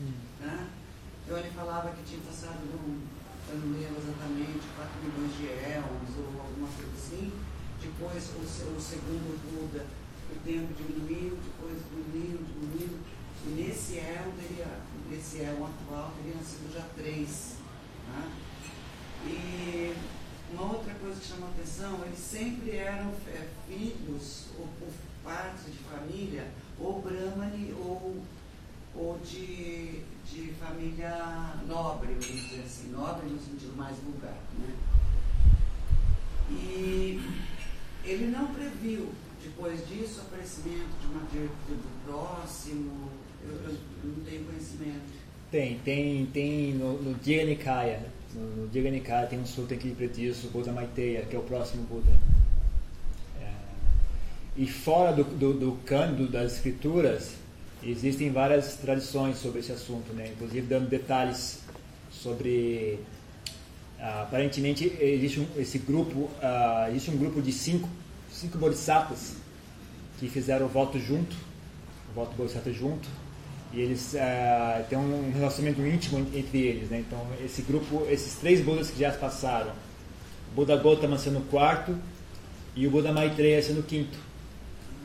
[0.00, 0.12] Hum.
[0.40, 0.68] Tá?
[1.24, 2.96] Então ele falava que tinha passado, não,
[3.50, 7.32] eu não lembro exatamente, 4 milhões de éons ou alguma coisa assim.
[7.82, 9.84] Depois o, o segundo Buda,
[10.30, 12.98] o tempo diminuiu, depois diminuiu, diminuiu.
[13.44, 17.56] E nesse éon, teria, nesse éon atual, teriam sido já três.
[18.06, 18.28] Tá?
[19.26, 19.94] E
[20.52, 24.88] uma outra coisa que chama atenção, eles sempre eram é, filhos ou, ou
[25.26, 26.46] partes de família,
[26.78, 28.22] ou Brahmani ou,
[28.94, 34.38] ou de, de família nobre, vamos dizer assim, nobre no sentido mais vulgar.
[34.58, 34.74] Né?
[36.50, 37.20] E
[38.04, 39.10] ele não previu,
[39.42, 43.10] depois disso, o aparecimento de uma do próximo,
[43.42, 45.26] eu, eu, não tenho conhecimento.
[45.50, 47.16] Tem, tem, tem no, no
[48.34, 51.84] no Nikaya tem um sutra que diz isso, o Buda Maitreya, que é o próximo
[51.84, 52.12] Buda.
[54.56, 57.32] E fora do, do, do cânodo das escrituras,
[57.82, 60.30] existem várias tradições sobre esse assunto, né?
[60.34, 61.60] inclusive dando detalhes
[62.10, 62.98] sobre.
[63.98, 67.88] Uh, aparentemente existe um, esse grupo, uh, existe um grupo de cinco,
[68.30, 69.36] cinco bodhisattvas
[70.18, 71.34] que fizeram o voto junto,
[72.10, 73.08] o voto bodhisattva junto,
[73.72, 76.90] e eles uh, têm um relacionamento íntimo entre eles.
[76.90, 77.04] Né?
[77.06, 79.72] Então, esse grupo, esses três Budas que já passaram,
[80.52, 81.96] o Buda Gautama sendo o quarto
[82.74, 84.25] e o Buda Maitreya sendo o quinto.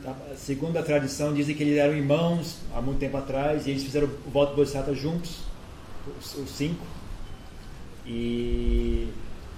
[0.02, 0.16] Tá?
[0.36, 4.08] Segundo a tradição, dizem que eles eram irmãos há muito tempo atrás e eles fizeram
[4.26, 5.38] o voto Bodhisattva juntos,
[6.18, 6.84] os, os cinco.
[8.04, 9.06] E,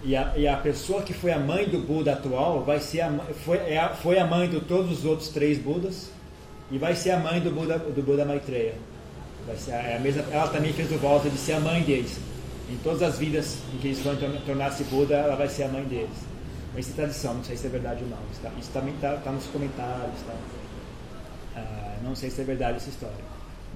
[0.05, 3.11] e, a, e, a, pessoa que foi a mãe do Buda atual vai ser a,
[3.43, 6.11] foi, é a, foi a mãe de todos os outros três Budas
[6.71, 8.75] e vai ser a mãe do Buda, do Buda Maitreya.
[9.47, 12.19] Vai ser a, a mesma, ela também fez o voto de ser a mãe deles.
[12.71, 14.15] Em todas as vidas em que eles vão
[14.45, 16.34] tornar-se Buda, ela vai ser a mãe deles.
[16.75, 18.19] Mas isso é tradição, não sei se é verdade ou não.
[18.33, 20.21] Isso, tá, isso também está tá nos comentários.
[20.27, 20.35] Tá?
[21.57, 23.25] Ah, não sei se é verdade essa história.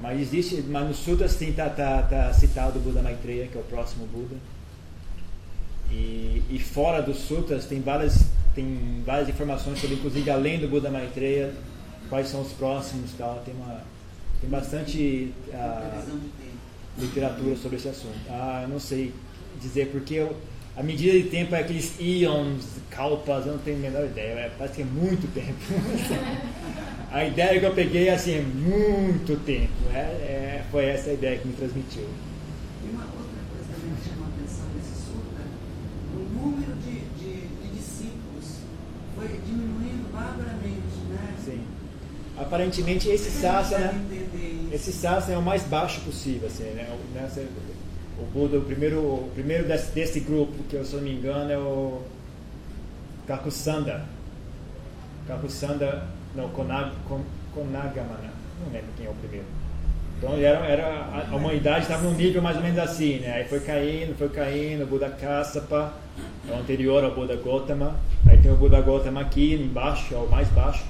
[0.00, 3.64] Mas existe, mas no Sutras está tá, tá citado o Buda Maitreya, que é o
[3.64, 4.36] próximo Buda.
[5.90, 10.90] E, e fora dos Sutras tem várias, tem várias informações sobre, inclusive, além do Buda
[10.90, 11.54] Maitreya,
[12.08, 13.12] quais são os próximos.
[13.16, 13.42] Tal.
[13.44, 13.80] Tem uma
[14.40, 16.04] tem bastante ah,
[16.96, 18.18] literatura sobre esse assunto.
[18.28, 19.12] Ah, não sei
[19.60, 20.36] dizer porque eu,
[20.76, 24.32] a medida de tempo é aqueles íons, calpas, eu não tenho a menor ideia.
[24.32, 25.58] É, parece que é muito tempo.
[27.10, 29.72] a ideia que eu peguei é assim, é muito tempo.
[29.92, 32.08] É, é, foi essa a ideia que me transmitiu.
[32.84, 35.44] E uma outra coisa que chama a atenção nesse sutra,
[36.14, 38.60] o número de, de, de discípulos
[39.16, 41.34] foi diminuindo barbaramente, né?
[41.44, 41.60] Sim.
[42.36, 43.94] Aparentemente esse sasana,
[44.72, 46.88] esse sasana é o mais baixo possível, assim, né?
[48.18, 51.50] O, Buda, o primeiro, o primeiro desse, desse grupo, que eu se não me engano,
[51.50, 52.02] é o
[53.26, 54.04] Kakusanda.
[55.26, 56.04] Kakusanda,
[56.34, 56.92] não, Konag,
[57.54, 58.32] Konagamana,
[58.64, 59.46] não lembro quem é o primeiro.
[60.18, 63.34] Então era, era, a humanidade estava num nível mais ou menos assim, né?
[63.34, 65.92] Aí foi caindo, foi caindo, o Buda Kassapa,
[66.48, 67.94] é o anterior ao Buda Gotama.
[68.26, 70.84] Aí tem o Buda Gotama aqui embaixo, é o mais baixo.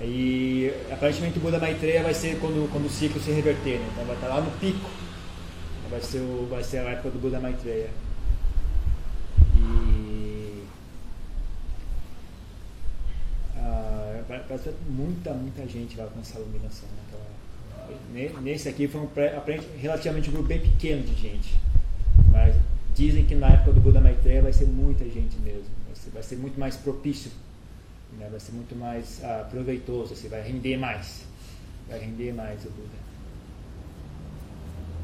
[0.00, 3.86] E aparentemente o Buda Maitreya vai ser quando, quando o ciclo se reverter, né?
[3.92, 4.90] então vai estar lá no pico.
[5.92, 7.90] Vai ser, o, vai ser a época do Buda Maitreya.
[9.54, 10.64] E.
[13.54, 14.22] Ah,
[14.88, 16.88] muita, muita gente vai alcançar a iluminação.
[18.40, 19.08] Nesse aqui foi um
[19.78, 21.60] relativamente um grupo bem pequeno de gente.
[22.30, 22.56] Mas
[22.94, 25.68] dizem que na época do Buda Maitreya vai ser muita gente mesmo.
[25.86, 27.30] Vai ser, vai ser muito mais propício
[28.18, 28.28] né?
[28.30, 31.24] vai ser muito mais ah, proveitoso, assim, vai render mais.
[31.88, 33.11] Vai render mais o Buda.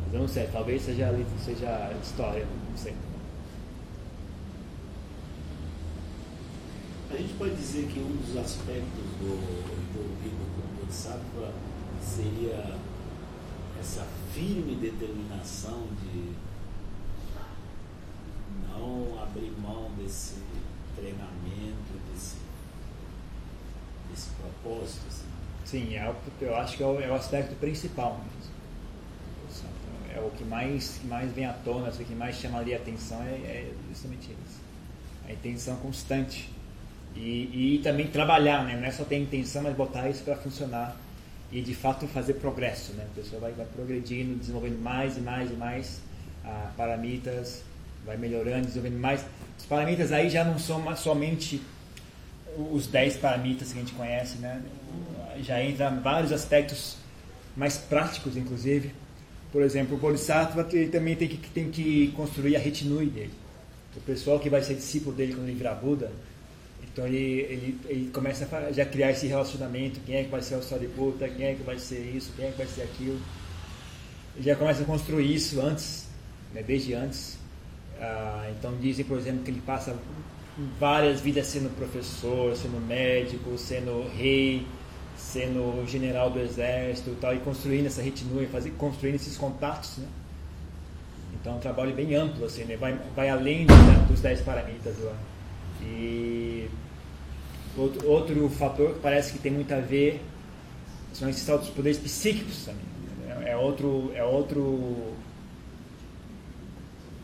[0.09, 2.95] Mas eu não sei, talvez seja, seja história, não sei.
[7.11, 11.53] A gente pode dizer que um dos aspectos do envolvido com o Bodhisattva
[12.03, 12.75] seria
[13.79, 16.33] essa firme determinação de
[18.67, 20.37] não abrir mão desse
[20.97, 22.37] treinamento, desse
[24.11, 25.07] esse propósito?
[25.07, 25.27] Assim?
[25.67, 28.58] Sim, é, eu acho que é o, é o aspecto principal mesmo.
[30.19, 33.23] É o que mais, mais vem à tona, o que mais chama ali a atenção
[33.23, 34.61] é, é justamente isso.
[35.29, 36.51] A intenção constante.
[37.15, 38.77] E, e também trabalhar, né?
[38.77, 40.97] não é só ter intenção, mas botar isso para funcionar
[41.51, 42.93] e de fato fazer progresso.
[42.93, 43.07] Né?
[43.11, 46.01] A pessoa vai, vai progredindo, desenvolvendo mais e mais e mais
[46.45, 47.63] ah, paramitas
[48.05, 49.25] vai melhorando, desenvolvendo mais.
[49.59, 51.63] Os paramitas aí já não são somente
[52.73, 54.63] os 10 paramitas que a gente conhece, né?
[55.41, 56.97] Já entra vários aspectos
[57.57, 58.93] mais práticos, inclusive.
[59.53, 63.33] Por exemplo, o Bodhisattva ele também tem que, tem que construir a retinui dele.
[63.97, 66.13] O pessoal que vai ser discípulo dele quando ele virar Buda,
[66.83, 70.57] então ele, ele, ele começa a já criar esse relacionamento, quem é que vai ser
[70.57, 73.21] o Sariputta, quem é que vai ser isso, quem é que vai ser aquilo.
[74.37, 76.07] Ele já começa a construir isso antes,
[76.55, 77.39] né, desde antes.
[78.01, 79.97] Ah, então dizem, por exemplo, que ele passa
[80.79, 84.67] várias vidas sendo professor, sendo médico, sendo rei,
[85.19, 90.07] sendo general do exército e tal, e construindo essa retinua, fazer, construindo esses contatos, né?
[91.41, 92.77] Então é um trabalho bem amplo, assim, né?
[92.77, 93.67] vai, vai além
[94.09, 95.15] dos 10 paramitas lá.
[95.83, 96.69] E
[97.77, 100.21] outro, outro fator que parece que tem muito a ver
[101.13, 102.83] são esses tal dos poderes psíquicos também.
[103.27, 103.51] Né?
[103.51, 105.15] É outro, é outro,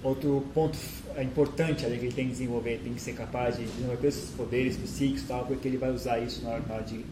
[0.02, 0.78] outro ponto
[1.20, 4.76] importante ali que ele tem que desenvolver, tem que ser capaz de desenvolver esses poderes
[4.76, 7.04] psíquicos tal, porque ele vai usar isso na hora de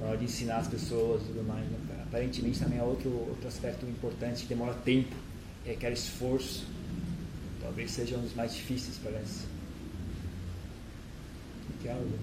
[0.00, 1.64] na hora de ensinar as pessoas e tudo mais.
[1.64, 1.78] Né?
[2.02, 5.14] Aparentemente também é outro, outro aspecto importante que demora tempo,
[5.64, 6.66] requer esforço.
[7.60, 9.46] Talvez seja um dos mais difíceis, parece.
[11.80, 12.18] Que algo?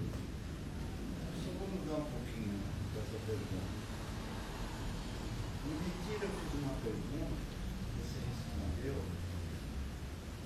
[1.44, 2.60] Só vou mudar um pouquinho
[2.94, 3.68] dessa pergunta.
[5.66, 7.36] No retiro eu fiz uma pergunta,
[8.00, 8.96] você respondeu,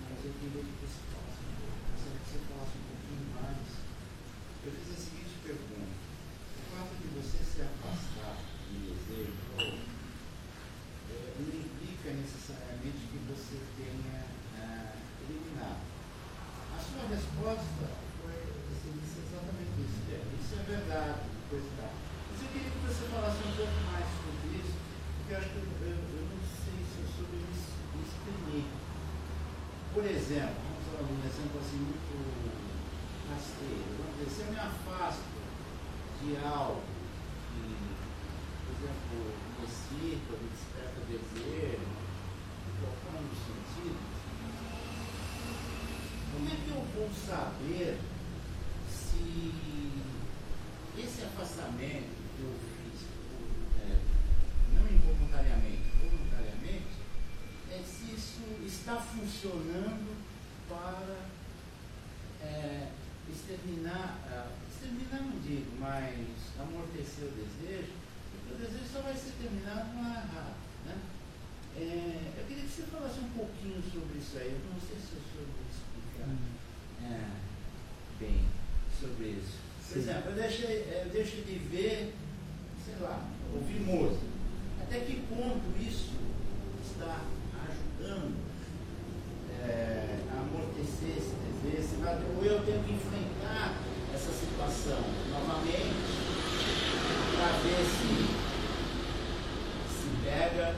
[0.03, 1.79] mas eu queria que você falasse um pouco.
[1.95, 3.69] Gostaria que você falasse um pouquinho mais.
[4.65, 5.95] Eu fiz a seguinte pergunta.
[5.95, 9.37] O fato de você se afastar do desejo
[11.39, 14.27] não implica necessariamente que você tenha
[14.59, 15.87] ah, eliminado.
[16.75, 17.87] A sua resposta
[18.19, 18.39] foi,
[18.75, 20.03] você disse exatamente isso.
[20.11, 21.21] É, isso é verdade,
[21.51, 21.93] coisa e tal.
[21.95, 25.59] Mas eu queria que você falasse um pouco mais sobre isso, porque eu acho que
[25.61, 28.67] eu, eu, eu não sei se eu soube me me exprimir.
[29.95, 32.15] Por exemplo, vamos falar um exemplo assim muito
[33.31, 33.87] rasteiro.
[33.99, 35.35] Vamos dizer, se eu me afasto
[36.23, 36.83] de algo
[37.55, 37.65] que,
[38.65, 39.17] por exemplo,
[39.59, 44.15] me excita, me desperta desejo, em qualquer um dos sentidos,
[46.33, 47.99] como é que eu vou saber
[48.91, 49.53] se
[50.99, 53.03] esse afastamento que eu fiz,
[53.83, 53.99] é,
[54.75, 56.95] não involuntariamente, voluntariamente,
[57.71, 60.17] é se isso está funcionando
[60.69, 61.27] para
[62.41, 62.89] é,
[63.29, 66.15] exterminar, ah, exterminar não digo, mas
[66.61, 67.93] amortecer o desejo,
[68.31, 70.55] porque o desejo só vai ser terminado no errado.
[70.87, 70.97] Né?
[71.77, 74.53] É, eu queria que você falasse um pouquinho sobre isso aí.
[74.53, 76.31] Eu não sei se eu soube explicar
[77.03, 77.31] é,
[78.21, 78.45] bem
[79.01, 79.64] sobre isso.
[79.89, 82.15] Por exemplo, eu deixei, eu deixo de ver,
[82.85, 83.23] sei lá,
[83.55, 84.27] ouvir música.
[84.83, 86.13] Até que ponto isso
[86.85, 87.21] está
[87.69, 88.37] ajudando
[89.63, 92.03] é, a amortecer esse desejo,
[92.37, 93.79] ou eu tenho que enfrentar
[94.13, 96.15] essa situação novamente
[97.37, 98.45] para ver se
[99.95, 100.75] se pega.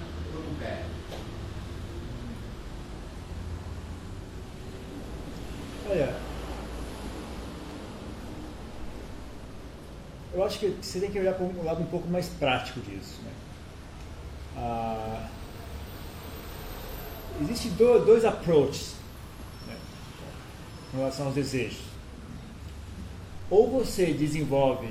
[5.88, 6.16] Olha,
[10.34, 13.20] eu acho que você tem que olhar para um lado um pouco mais prático disso.
[13.24, 13.30] Né?
[14.56, 15.28] Ah,
[17.42, 18.94] Existem do- dois approaches
[19.66, 19.76] né,
[20.94, 21.80] em relação aos desejos.
[23.50, 24.88] Ou você desenvolve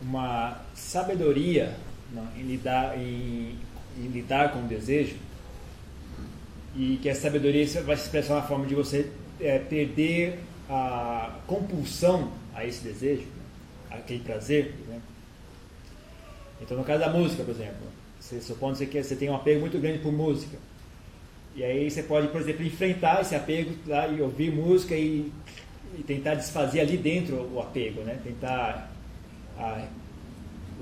[0.00, 1.76] uma sabedoria
[2.12, 3.58] né, em, lidar, em,
[3.98, 5.16] em lidar com o desejo,
[6.74, 10.38] e que a sabedoria vai se expressar na forma de você é, perder
[10.70, 13.26] a compulsão a esse desejo,
[13.90, 14.72] aquele prazer.
[14.72, 15.08] por exemplo.
[16.60, 17.86] Então, no caso da música, por exemplo,
[18.18, 20.56] você supondo que você tem um apego muito grande por música.
[21.54, 23.72] E aí você pode, por exemplo, enfrentar esse apego
[24.16, 25.32] e ouvir música e,
[25.98, 28.18] e tentar desfazer ali dentro o apego, né?
[28.22, 28.90] Tentar,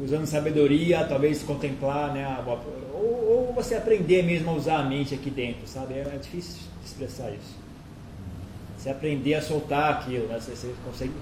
[0.03, 2.25] usando sabedoria, talvez contemplar, né?
[2.25, 2.43] a-
[2.93, 5.95] Ou, ou você aprender mesmo a usar a mente aqui dentro, sabe?
[5.95, 7.57] É, é difícil expressar isso.
[8.77, 10.39] Você aprender a soltar aquilo, né?
[10.39, 11.13] Você, você consegue...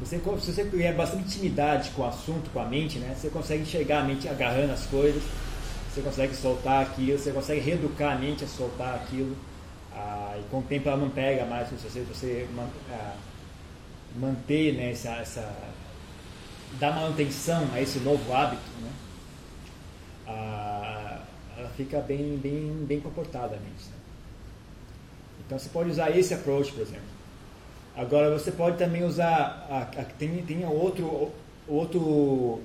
[0.00, 3.14] Você, se você tiver bastante intimidade com o assunto, com a mente, né?
[3.18, 5.22] Você consegue enxergar a mente agarrando as coisas
[5.96, 9.34] você consegue soltar aquilo, você consegue reeducar a mente a soltar aquilo,
[9.94, 12.46] ah, e com o tempo ela não pega mais, se você, você
[12.90, 13.16] ah,
[14.14, 15.56] manter né, essa, essa.
[16.78, 18.90] dar manutenção a esse novo hábito, né,
[20.26, 21.22] ah,
[21.56, 23.86] ela fica bem, bem, bem comportada a mente.
[23.86, 23.96] né.
[25.46, 27.15] Então você pode usar esse approach, por exemplo.
[27.96, 29.66] Agora você pode também usar.
[29.70, 31.32] A, a- tem, tem outro,
[31.66, 32.60] outro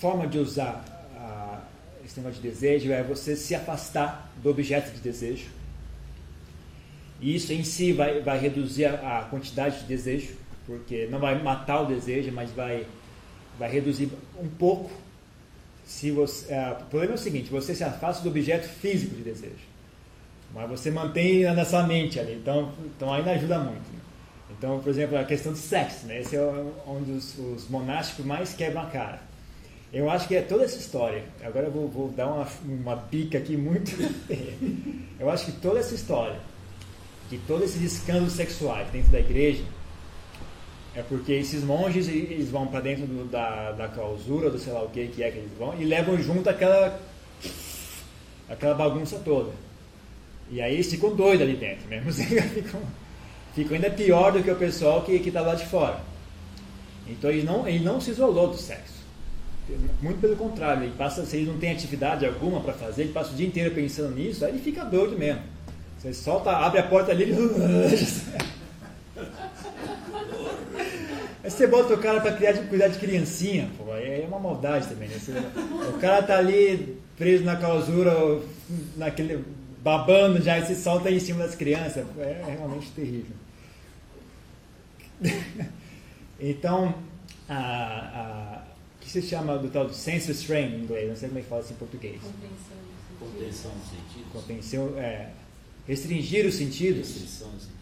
[0.00, 0.84] forma de usar
[1.16, 1.60] ah,
[2.04, 5.48] esse negócio de desejo é você se afastar do objeto de desejo.
[7.20, 10.34] E isso em si vai, vai reduzir a, a quantidade de desejo,
[10.66, 12.86] porque não vai matar o desejo, mas vai,
[13.58, 14.10] vai reduzir
[14.42, 14.90] um pouco.
[15.84, 19.22] Se você, é, o problema é o seguinte: você se afasta do objeto físico de
[19.22, 19.69] desejo,
[20.54, 23.92] mas você mantém na sua mente ali, então, então ainda ajuda muito.
[23.92, 24.00] Né?
[24.50, 26.20] Então, por exemplo, a questão do sexo, né?
[26.20, 29.30] esse é onde os, os monásticos mais quebram a cara.
[29.92, 31.24] Eu acho que é toda essa história.
[31.42, 33.90] Agora eu vou, vou dar uma, uma bica aqui muito.
[35.18, 36.38] eu acho que toda essa história,
[37.28, 39.64] de todos esses escândalos sexuais dentro da igreja,
[40.94, 44.82] é porque esses monges eles vão para dentro do, da, da clausura, do sei lá
[44.82, 47.00] o que que é que eles vão, e levam junto aquela,
[48.48, 49.52] aquela bagunça toda.
[50.50, 52.10] E aí eles ficam doidos ali dentro mesmo.
[52.12, 52.80] ficam,
[53.54, 56.00] ficam ainda pior do que o pessoal que está lá de fora.
[57.06, 59.00] Então ele não, ele não se isolou do sexo.
[60.02, 63.32] Muito pelo contrário, ele passa, se ele não tem atividade alguma para fazer, ele passa
[63.32, 65.42] o dia inteiro pensando nisso, aí ele fica doido mesmo.
[65.96, 67.36] Você solta, abre a porta ali, ele...
[71.42, 75.08] Aí você bota o cara para cuidar de criancinha, pô, aí é uma maldade também.
[75.08, 75.16] Né?
[75.18, 75.32] Você,
[75.88, 78.40] o cara tá ali preso na clausura,
[78.94, 79.42] naquele
[79.82, 82.04] babando já, e se solta em cima das crianças.
[82.18, 83.36] É, é realmente terrível.
[86.40, 86.94] então,
[87.48, 88.62] a, a
[89.00, 91.48] que se chama do tal do sense strain em inglês, não sei como é que
[91.48, 92.20] fala assim em português.
[93.18, 94.32] Contenção dos sentidos.
[94.32, 95.30] Contenção, é,
[95.86, 97.08] restringir os sentidos.
[97.08, 97.80] Restrição dos sentidos.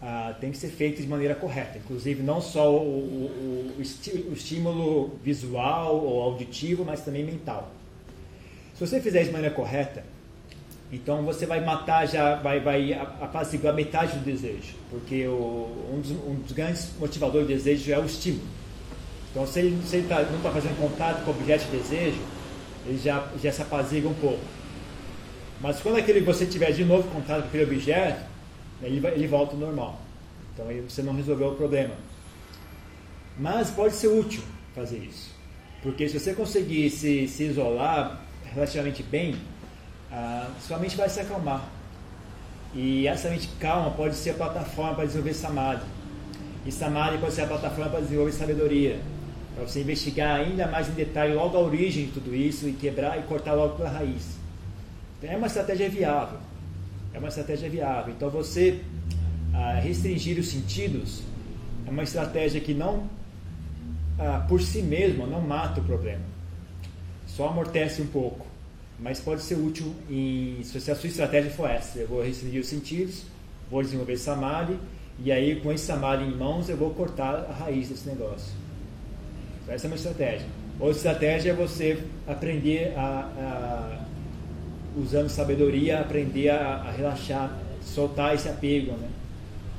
[0.00, 1.78] Ah, tem que ser feito de maneira correta.
[1.78, 7.72] Inclusive, não só o, o, o, o, estímulo visual ou auditivo, mas também mental.
[8.74, 10.04] Se você fizer isso de maneira correta,
[10.92, 14.74] então você vai matar já, vai, vai apaziguar metade do desejo.
[14.90, 18.46] Porque um dos, um, dos, grandes motivadores do desejo é o estímulo.
[19.30, 22.20] Então, se ele, se ele tá, não está fazendo contato com o objeto de desejo,
[22.86, 24.40] ele já, já se apazigua um pouco.
[25.60, 28.22] Mas quando aquele, você tiver de novo contato com aquele objeto,
[28.82, 30.00] ele, ele volta ao normal.
[30.54, 31.94] Então, aí você não resolveu o problema.
[33.38, 34.42] Mas pode ser útil
[34.74, 35.34] fazer isso.
[35.82, 38.22] Porque se você conseguir se, se isolar
[38.54, 39.36] relativamente bem,
[40.10, 41.64] a sua mente vai se acalmar.
[42.74, 45.84] E essa mente calma pode ser a plataforma para desenvolver samadhi.
[46.64, 49.00] E samadhi pode ser a plataforma para desenvolver sabedoria
[49.56, 53.18] para você investigar ainda mais em detalhe logo a origem de tudo isso e quebrar
[53.18, 54.36] e cortar logo pela raiz.
[55.16, 56.38] Então, é uma estratégia viável.
[57.14, 58.12] É uma estratégia viável.
[58.14, 58.82] Então você
[59.54, 61.22] ah, restringir os sentidos
[61.86, 63.08] é uma estratégia que não,
[64.18, 66.20] ah, por si mesma, não mata o problema.
[67.26, 68.46] Só amortece um pouco.
[68.98, 71.98] Mas pode ser útil em, se a sua estratégia for essa.
[71.98, 73.24] Eu vou restringir os sentidos,
[73.70, 74.78] vou desenvolver samadhi,
[75.22, 78.52] e aí com esse samadhi em mãos eu vou cortar a raiz desse negócio.
[79.68, 80.46] Essa é uma estratégia.
[80.78, 84.06] Outra estratégia é você aprender a, a
[84.96, 89.08] usando sabedoria, aprender a, a, relaxar, soltar esse apego, né?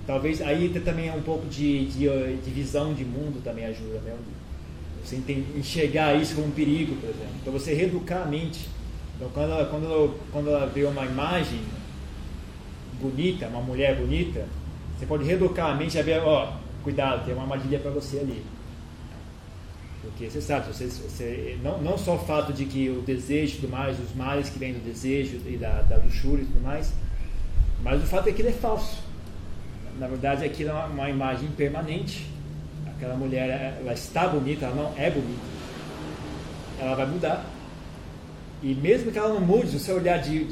[0.05, 2.07] Talvez aí também é um pouco de, de,
[2.37, 4.15] de visão de mundo também ajuda, né?
[5.03, 5.21] Você
[5.55, 7.35] enxergar isso como um perigo, por exemplo.
[7.41, 8.67] Então você reeducar a mente.
[9.17, 11.59] Então quando ela, quando ela, quando ela vê uma imagem
[13.01, 14.45] bonita, uma mulher bonita,
[14.97, 16.53] você pode reeducar a mente a ver, ó,
[16.83, 18.43] cuidado, tem uma armadilha para você ali.
[20.01, 23.59] Porque você sabe, você, você, não, não só o fato de que o desejo e
[23.61, 26.93] tudo mais, os males que vêm do desejo e da, da luxúria e tudo mais,
[27.81, 29.03] mas o fato é que ele é falso.
[29.99, 32.27] Na verdade, aquilo é uma, uma imagem permanente.
[32.85, 35.41] Aquela mulher, ela está bonita, ela não é bonita.
[36.79, 37.56] Ela vai mudar.
[38.61, 40.47] E mesmo que ela não mude, se você olhar de,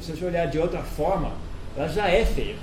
[0.00, 1.32] se você olhar de outra forma,
[1.76, 2.56] ela já é feia.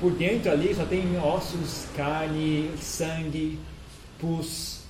[0.00, 3.58] Por dentro ali só tem ossos, carne, sangue,
[4.20, 4.82] pus,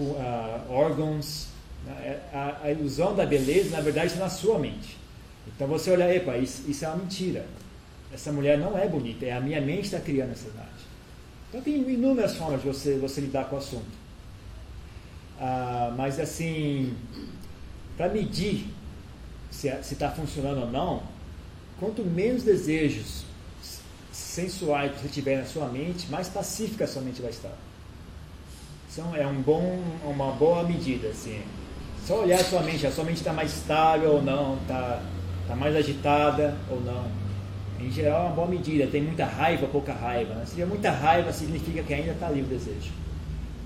[0.00, 1.48] uh, órgãos.
[1.86, 1.92] Né?
[2.02, 4.96] É, a, a, ilusão da beleza, na verdade, está na sua mente.
[5.46, 7.46] Então você olha, epa, isso, isso é uma mentira.
[8.12, 10.72] Essa mulher não é bonita, é a minha mente está criando essa imagem.
[11.48, 14.02] Então tem inúmeras formas de você, você lidar com o assunto.
[15.38, 16.94] Uh, mas assim,
[17.96, 18.66] para medir
[19.50, 21.02] se está funcionando ou não,
[21.78, 23.24] quanto menos desejos
[24.12, 27.52] sensuais você tiver na sua mente, mais pacífica a sua mente vai estar.
[28.90, 31.42] Então é um bom, uma boa medida, assim.
[32.06, 35.02] Só olhar a sua mente, a sua mente está mais estável ou não, está
[35.46, 37.06] tá mais agitada ou não.
[37.80, 40.34] Em geral é uma boa medida, tem muita raiva, pouca raiva.
[40.34, 40.44] Né?
[40.44, 42.92] Se tiver muita raiva, significa que ainda está ali o desejo.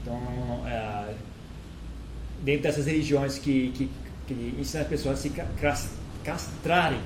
[0.01, 0.17] Então,
[0.67, 1.15] é,
[2.43, 3.91] dentro dessas religiões que, que,
[4.27, 5.33] que ensinam as pessoas a se
[6.25, 7.01] castrarem,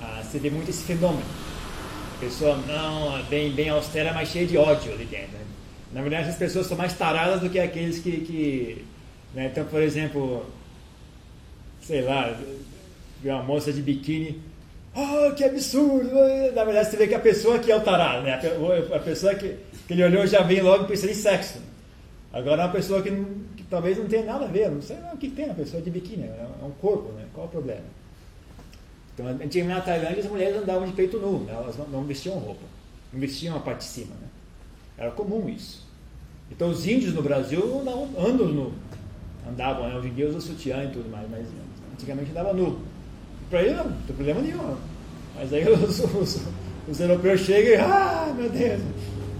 [0.00, 1.24] ah, você vê muito esse fenômeno.
[2.16, 5.32] A pessoa não, bem, bem austera, mas cheia de ódio ali dentro.
[5.32, 5.44] Né?
[5.92, 8.10] Na verdade, as pessoas são mais taradas do que aqueles que.
[8.20, 8.84] que
[9.34, 9.46] né?
[9.46, 10.46] Então, por exemplo,
[11.82, 12.36] sei lá,
[13.24, 14.40] uma moça de biquíni,
[14.94, 16.10] oh, que absurdo!
[16.54, 18.40] Na verdade, você vê que a pessoa que é o tarado, né?
[18.94, 21.60] A pessoa que, que ele olhou já vem logo pensando em sexo.
[22.32, 23.16] Agora, uma pessoa que, que,
[23.70, 26.24] talvez não tenha nada a ver, não sei o que tem a pessoa de biquíni,
[26.24, 27.26] é um corpo, né?
[27.32, 27.84] Qual o problema?
[29.14, 31.54] Então, antigamente na Tailândia as mulheres andavam de peito nu, né?
[31.54, 32.60] elas não, não, vestiam roupa,
[33.10, 34.14] não vestiam a parte de cima.
[34.20, 34.28] Né?
[34.98, 35.86] Era comum isso.
[36.50, 38.72] Então os índios no Brasil andavam, andam nu,
[39.48, 39.96] andavam, né?
[39.96, 41.46] hoje em dia usam sutiã e tudo mais, mas
[41.94, 42.78] antigamente andava nu.
[43.48, 44.76] Para ele não, não tem problema nenhum.
[45.34, 46.42] Mas aí os, os,
[46.86, 48.82] os europeus chegam e, ah, meu Deus.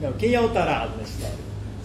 [0.00, 1.35] Não, quem é o tarado nessa história?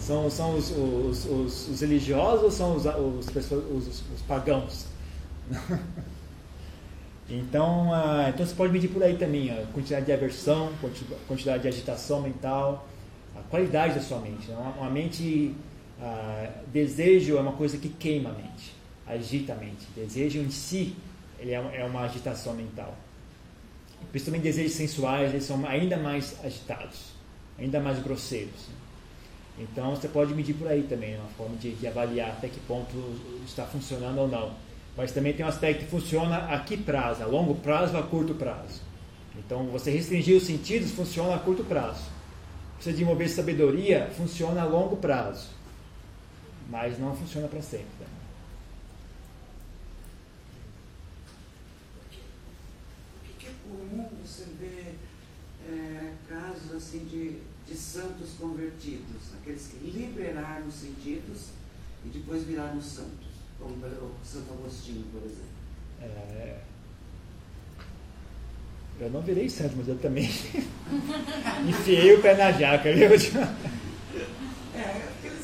[0.02, 4.86] São, são os, os, os, os religiosos ou são os, os, os, os pagãos?
[7.30, 10.70] Então, ah, então você pode medir por aí também a quantidade de aversão,
[11.26, 12.86] quantidade de agitação mental,
[13.34, 14.48] a qualidade da sua mente.
[14.48, 14.54] Né?
[14.54, 15.54] Uma, uma mente,
[15.98, 18.74] ah, desejo é uma coisa que queima a mente,
[19.06, 19.86] agita a mente.
[19.96, 20.94] Desejo em si
[21.38, 22.94] ele é, é uma agitação mental.
[24.10, 27.12] Principalmente desejos sensuais, eles são ainda mais agitados,
[27.58, 28.68] ainda mais grosseiros.
[29.58, 32.96] Então você pode medir por aí também, uma forma de, de avaliar até que ponto
[33.44, 34.54] está funcionando ou não.
[34.96, 38.06] Mas também tem um aspecto que funciona a que prazo, a longo prazo ou a
[38.06, 38.80] curto prazo.
[39.38, 42.04] Então, você restringir os sentidos funciona a curto prazo.
[42.78, 45.48] Você desenvolver sabedoria funciona a longo prazo.
[46.68, 47.86] Mas não funciona para sempre.
[48.00, 48.06] Né?
[53.24, 54.98] O que é comum você ver
[55.68, 57.38] é, casos assim de,
[57.72, 61.48] de santos convertidos, aqueles que liberaram os sentidos
[62.04, 63.32] e depois viraram santos?
[63.62, 65.46] como o Santo Agostinho, por exemplo.
[66.02, 66.56] É...
[69.00, 70.24] Eu não virei santo, mas eu também
[71.68, 73.04] enfiei o pé na jaca, viu?
[73.04, 73.32] É, aqueles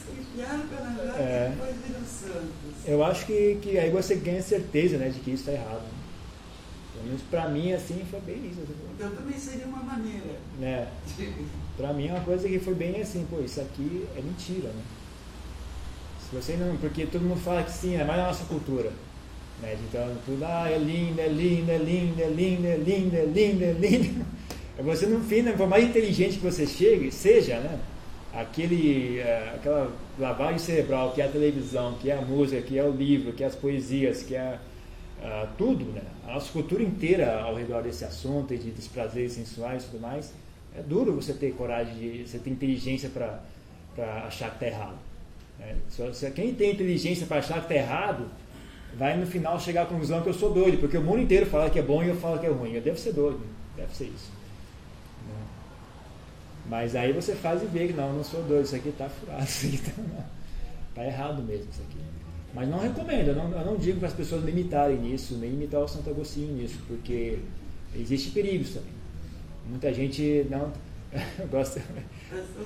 [0.03, 1.49] que enfiaram o pé na jaca é.
[1.51, 2.87] depois viram santos.
[2.87, 5.87] Eu acho que, que aí você ganha certeza né, de que isso está errado.
[6.93, 8.61] Pelo menos para mim, assim, foi bem isso.
[8.95, 10.39] Então também seria uma maneira.
[10.61, 10.89] É.
[11.79, 14.83] Para mim é uma coisa que foi bem assim, pô, isso aqui é mentira, né?
[16.29, 18.91] Se você não, porque todo mundo fala que sim, é mais na nossa cultura.
[19.63, 19.77] Né?
[19.89, 23.65] Então, tudo, ah, é lindo, é lindo, é lindo, é lindo, é lindo, é lindo,
[23.65, 24.27] é lindo.
[24.77, 27.79] É você, no fim, né, por mais inteligente que você chegue, seja, né?
[28.35, 32.85] Aquele, uh, aquela lavagem cerebral que é a televisão, que é a música, que é
[32.85, 34.59] o livro, que é as poesias, que é
[35.23, 36.03] uh, tudo, né?
[36.27, 40.01] A nossa cultura inteira ao redor desse assunto e de, dos prazeres sensuais e tudo
[40.03, 40.33] mais.
[40.77, 43.41] É duro você ter coragem, de, você ter inteligência para
[44.27, 44.99] achar que está errado.
[45.61, 45.75] É,
[46.13, 48.27] se, quem tem inteligência para achar que está errado,
[48.97, 51.69] vai no final chegar à conclusão que eu sou doido, porque o mundo inteiro fala
[51.69, 52.73] que é bom e eu falo que é ruim.
[52.73, 53.41] Eu devo ser doido,
[53.77, 54.31] deve ser isso.
[55.27, 55.47] Né?
[56.69, 59.43] Mas aí você faz e vê que não, não sou doido, isso aqui está furado,
[59.45, 59.93] isso aqui está
[60.95, 61.69] tá errado mesmo.
[61.71, 61.99] Isso aqui.
[62.55, 65.51] Mas não recomendo, eu não, eu não digo para as pessoas me imitarem nisso, nem
[65.51, 67.39] imitar o Santo Agostinho nisso, porque
[67.95, 68.98] existe perigos também.
[69.69, 70.73] Muita gente não.
[71.39, 71.81] eu gosto.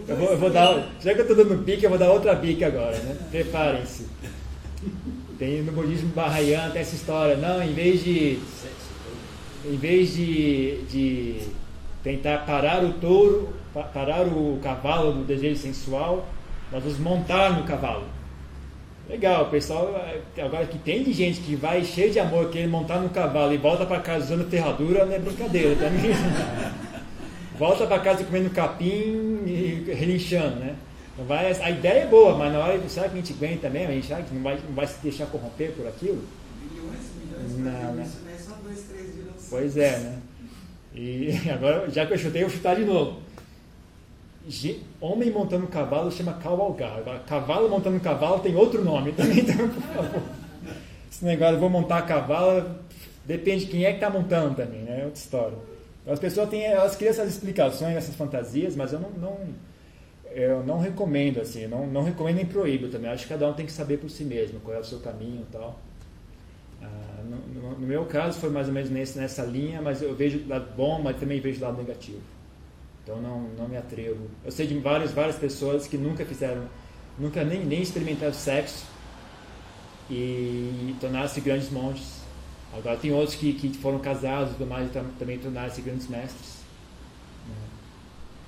[0.09, 2.37] Eu vou, eu vou dar, já que eu estou dando pique, eu vou dar outra
[2.37, 3.17] pique agora, né?
[3.31, 4.07] Preparem-se.
[5.39, 8.39] Tem no budismo Bahayana tem essa história, não, em vez de
[9.65, 11.41] em vez de, de
[12.03, 13.51] tentar parar o touro,
[13.95, 16.27] parar o cavalo do desejo sensual,
[16.71, 18.05] nós vamos montar no cavalo.
[19.09, 19.95] Legal, pessoal,
[20.39, 23.59] agora que tem de gente que vai cheio de amor, querer montar no cavalo e
[23.59, 26.13] volta para casa usando ferradura, não é brincadeira também.
[27.59, 30.77] Volta para casa comendo capim e relinchando, né?
[31.13, 33.91] Então vai, a ideia é boa, mas na hora, será que a gente aguenta mesmo?
[33.91, 36.23] A gente sabe que não vai, não vai se deixar corromper por aquilo?
[36.71, 38.03] Milhões, milhões, não, né?
[38.03, 38.37] Isso, né?
[38.39, 39.13] Só dois, três
[39.51, 40.19] Pois é, né?
[40.95, 43.21] E agora, já que eu chutei, eu vou chutar de novo.
[45.01, 47.03] Homem montando cavalo chama cavalgar.
[47.27, 50.23] Cavalo montando cavalo tem outro nome também, então, por favor.
[51.11, 52.65] Esse negócio, vou montar cavalo,
[53.27, 55.03] depende de quem é que está montando também, né?
[55.03, 55.72] É outra história.
[56.07, 59.39] As pessoas têm, elas criam essas explicações, essas fantasias, mas eu não, não
[60.35, 63.11] eu não recomendo assim, não, não recomendo nem proíbo também.
[63.11, 65.43] Acho que cada um tem que saber por si mesmo qual é o seu caminho
[65.49, 65.79] e tal.
[66.83, 70.15] Ah, no, no, no, meu caso foi mais ou menos nesse, nessa linha, mas eu
[70.15, 72.21] vejo lado bom, mas também vejo lado negativo.
[73.05, 74.29] Então não, não me atrevo.
[74.45, 76.65] Eu sei de várias várias pessoas que nunca fizeram,
[77.19, 78.87] nunca nem, nem experimentaram sexo
[80.11, 82.22] e tornaram-se grandes monges
[82.73, 86.57] Agora tem outros que, que foram casados e mais também tornaram-se grandes mestres.
[87.47, 87.55] Né?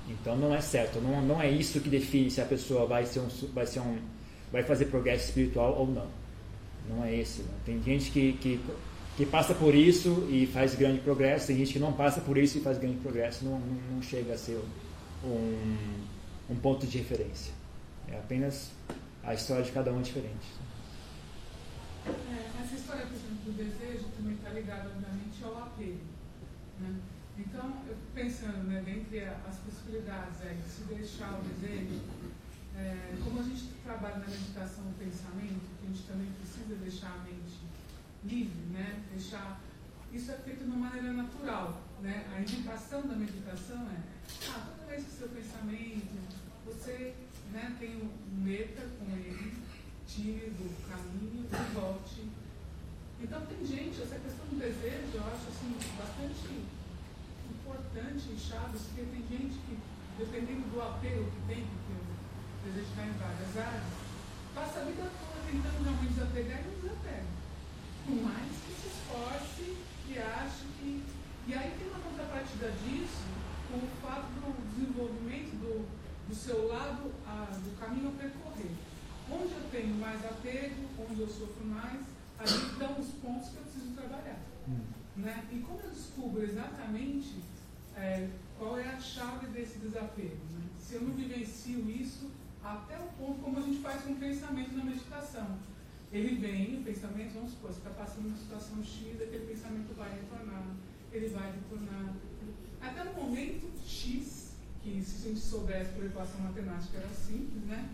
[0.09, 3.19] Então não é certo, não, não é isso que define se a pessoa vai ser
[3.19, 3.97] um, vai ser um,
[4.51, 6.07] vai fazer progresso espiritual ou não.
[6.89, 7.41] Não é esse.
[7.41, 7.49] Né?
[7.65, 8.59] Tem gente que, que,
[9.15, 12.57] que passa por isso e faz grande progresso, tem gente que não passa por isso
[12.57, 14.59] e faz grande progresso, não, não, não chega a ser
[15.23, 15.57] um,
[16.49, 17.53] um ponto de referência.
[18.07, 18.71] É apenas
[19.23, 20.65] a história de cada um é diferente.
[22.07, 24.05] É, essa história, por exemplo, do desejo
[24.55, 25.99] ligado, obviamente, ao apego.
[26.79, 26.99] Né?
[27.37, 32.01] Então, eu pensando né, dentre as possibilidades aí, de se deixar o desejo,
[32.77, 37.11] é, como a gente trabalha na meditação do pensamento, que a gente também precisa deixar
[37.11, 37.59] a mente
[38.23, 39.03] livre, né?
[39.11, 39.61] deixar
[40.11, 41.81] isso é feito de uma maneira natural.
[42.01, 42.25] Né?
[42.33, 43.99] A indicação da meditação é,
[44.49, 46.07] ah, toda vez que seu pensamento,
[46.65, 47.13] você
[47.51, 49.53] né, tem um meta com ele,
[50.07, 52.29] tire do caminho e volte.
[53.25, 56.61] Então tem gente, essa questão do desejo, eu acho assim, bastante
[57.41, 59.81] importante e chave, porque tem gente que,
[60.21, 63.89] dependendo do apelo que tem, porque o desejo está em várias áreas,
[64.53, 67.29] passa a vida toda tentando realmente desapegar e não desapega.
[68.05, 69.73] Por mais que se esforce
[70.05, 71.01] e ache que.
[71.49, 73.25] E aí tem uma contrapartida disso
[73.73, 75.81] com o fato do desenvolvimento do,
[76.29, 78.69] do seu lado, a, do caminho a percorrer.
[79.33, 83.63] Onde eu tenho mais apego, onde eu sofro mais, ali estão os pontos que eu
[83.63, 84.39] preciso trabalhar.
[84.67, 84.79] Hum.
[85.17, 85.45] Né?
[85.51, 87.35] E como eu descubro exatamente
[87.95, 90.37] é, qual é a chave desse desapego?
[90.51, 90.61] Né?
[90.79, 92.31] Se eu não vivencio isso,
[92.63, 95.57] até o ponto como a gente faz com o pensamento na meditação.
[96.11, 100.11] Ele vem, o pensamento, vamos supor, você está passando uma situação X, aquele pensamento vai
[100.13, 100.63] retornar,
[101.11, 102.13] ele vai retornar.
[102.81, 107.89] Até no momento X, que se a gente soubesse por equação matemática era simples, né?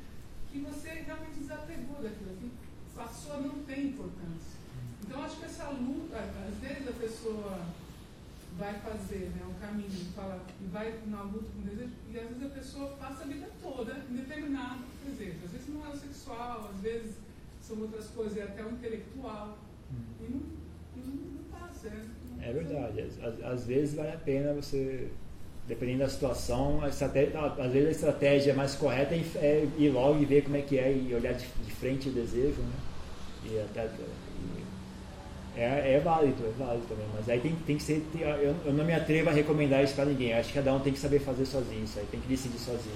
[0.51, 2.51] Que você realmente desapegou daquilo, que
[2.95, 4.59] passou não ter importância.
[5.03, 7.59] Então acho que essa luta, às vezes a pessoa
[8.57, 12.43] vai fazer né, um caminho fala, e vai na luta com desejo, e às vezes
[12.43, 15.37] a pessoa passa a vida toda em determinado desejo.
[15.45, 17.15] Às vezes não é o sexual, às vezes
[17.61, 19.57] são outras coisas, é até o intelectual.
[19.91, 20.03] Hum.
[20.19, 21.87] E não, não, não passa.
[21.87, 22.05] É,
[22.37, 23.01] não é verdade.
[23.01, 25.11] Às, às, vezes vale a pena você,
[25.72, 30.57] dependendo da situação, às vezes a estratégia mais correta é ir logo e ver como
[30.57, 32.61] é que é e olhar de, de frente o desejo.
[32.61, 32.74] Né?
[33.45, 33.89] E até,
[35.55, 38.05] é, é válido, é válido também, mas aí tem, tem que ser.
[38.11, 40.34] Tem, eu, eu, não me atrevo a recomendar isso para ninguém.
[40.34, 42.95] Acho que cada um tem que saber fazer sozinho isso aí, tem que decidir sozinho.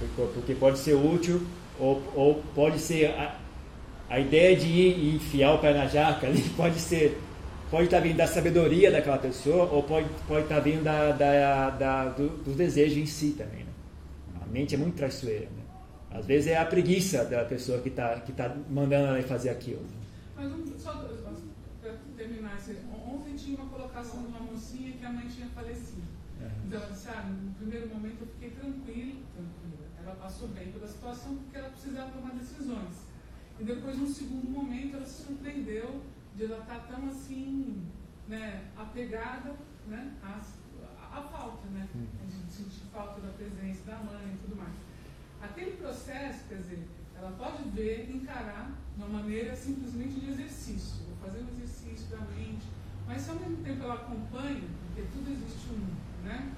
[0.00, 1.46] Porque, porque pode ser útil
[1.78, 3.06] ou, ou pode ser.
[3.10, 3.36] A,
[4.10, 7.20] a ideia de ir e enfiar o pé na jaca ali pode ser.
[7.74, 11.10] Pode estar tá vindo da sabedoria daquela pessoa ou pode, pode estar tá vindo da,
[11.10, 13.64] da, da do, do, desejo em si também.
[13.64, 13.72] Né?
[14.40, 15.46] A mente é muito traiçoeira.
[15.46, 15.64] Né?
[16.12, 19.84] Às vezes é a preguiça da pessoa que está que tá mandando ela fazer aquilo.
[20.36, 21.04] Mas um, só
[22.16, 22.56] terminar,
[23.08, 26.02] ontem tinha uma colocação de uma mocinha que a mãe tinha falecido.
[26.40, 26.50] É.
[26.68, 29.86] Então, sabe, no primeiro momento eu fiquei tranquila, tranquila.
[30.00, 33.02] Ela passou bem pela situação porque ela precisava tomar decisões.
[33.58, 37.86] E depois, no segundo momento, ela se surpreendeu de ela estar tão assim,
[38.28, 39.54] né, apegada
[39.86, 41.88] né, à, à falta, né?
[41.94, 42.06] Uhum.
[42.26, 44.74] De sentir falta da presença da mãe e tudo mais.
[45.40, 51.04] Aquele processo, quer dizer, ela pode ver, encarar de uma maneira simplesmente de exercício.
[51.06, 52.66] Vou fazer um exercício da mente.
[53.06, 56.52] Mas se ao mesmo tempo ela acompanha, porque tudo existe um, né?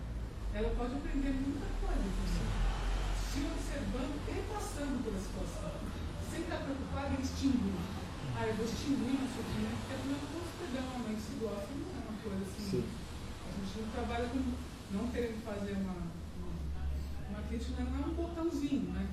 [0.54, 2.02] Ela pode aprender muita coisa.
[3.30, 5.72] Se observando e passando pela situação.
[6.30, 7.95] Sem estar preocupada em extinguir.
[8.38, 11.72] Ah, eu vou extinguir o sofrimento, porque afinal eu posso pegar uma mente se gosta,
[11.72, 12.70] não é uma coisa assim.
[12.70, 12.84] Sim.
[12.84, 14.40] A gente não trabalha com,
[14.92, 15.96] não querendo fazer uma,
[16.36, 16.52] uma,
[17.30, 19.08] uma crítica, não é um botãozinho, né?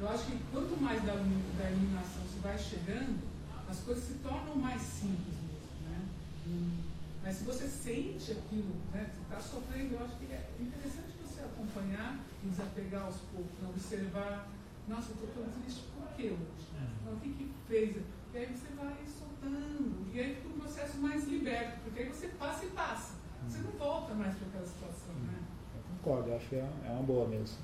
[0.00, 3.22] Eu acho que quanto mais da, da iluminação se vai chegando,
[3.70, 5.62] as coisas se tornam mais simples mesmo.
[5.86, 6.82] Né?
[7.22, 11.42] mas se você sente aquilo, né, você está sofrendo, eu acho que é interessante você
[11.42, 14.48] acompanhar e desapegar aos poucos, né, observar,
[14.88, 16.66] nossa, eu estou tão triste, por que hoje?
[17.00, 17.96] Então, o que, que fez?
[18.34, 22.28] E aí você vai soltando, e aí fica um processo mais liberto, porque aí você
[22.28, 23.14] passa e passa.
[23.46, 25.14] Você não volta mais para aquela situação.
[25.14, 25.38] Né?
[25.76, 27.58] Eu concordo, acho que é, é uma boa mesmo.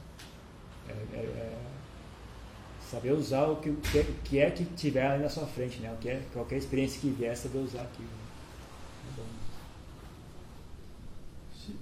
[0.88, 1.68] É, é, é
[2.90, 5.92] Saber usar o que, que, que é que tiver ali na sua frente, né?
[5.92, 8.08] O que é, qualquer experiência que vier, saber usar aquilo.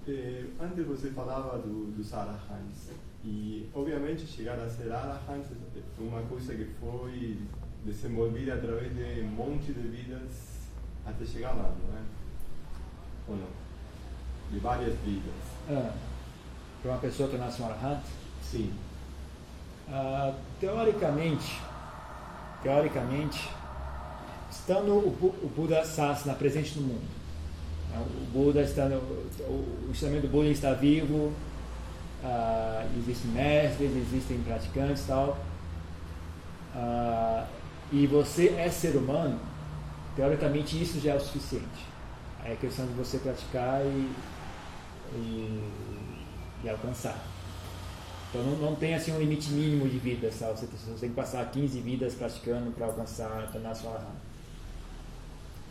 [0.08, 2.90] É eh, antes você falava do, do Arahants.
[3.24, 7.38] E, obviamente, chegar a ser Arahants é uma coisa que foi
[7.86, 10.56] desenvolvida através de um monte de vidas
[11.06, 12.02] até chegar lá, não é?
[13.28, 13.48] Ou não?
[14.50, 15.32] De várias vidas.
[15.70, 15.92] Ah,
[16.82, 18.02] para uma pessoa tornar-se um Arahant?
[18.42, 18.72] Sim.
[19.88, 21.60] Ah, teoricamente,
[22.62, 23.48] teoricamente,
[24.50, 27.08] estando o, Buda Sasana presente no mundo,
[27.90, 31.32] né, o Buda está no, o ensinamento do Buda está vivo,
[32.24, 35.38] ah, existem mestres, existem praticantes e tal,
[36.74, 37.46] ah,
[37.92, 39.38] e você é ser humano,
[40.14, 41.86] teoricamente isso já é o suficiente.
[42.44, 44.10] É questão de você praticar e,
[45.14, 45.70] e,
[46.64, 47.20] e alcançar.
[48.30, 50.58] Então não, não tem assim um limite mínimo de vida, sabe?
[50.58, 54.00] Você, você tem que passar 15 vidas praticando para alcançar, tornar sua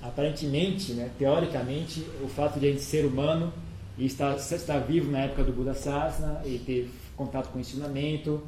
[0.01, 3.51] aparentemente, né, teoricamente, o fato de a gente ser humano
[3.97, 8.43] e estar, estar vivo na época do Buda Sasana e ter contato com o ensinamento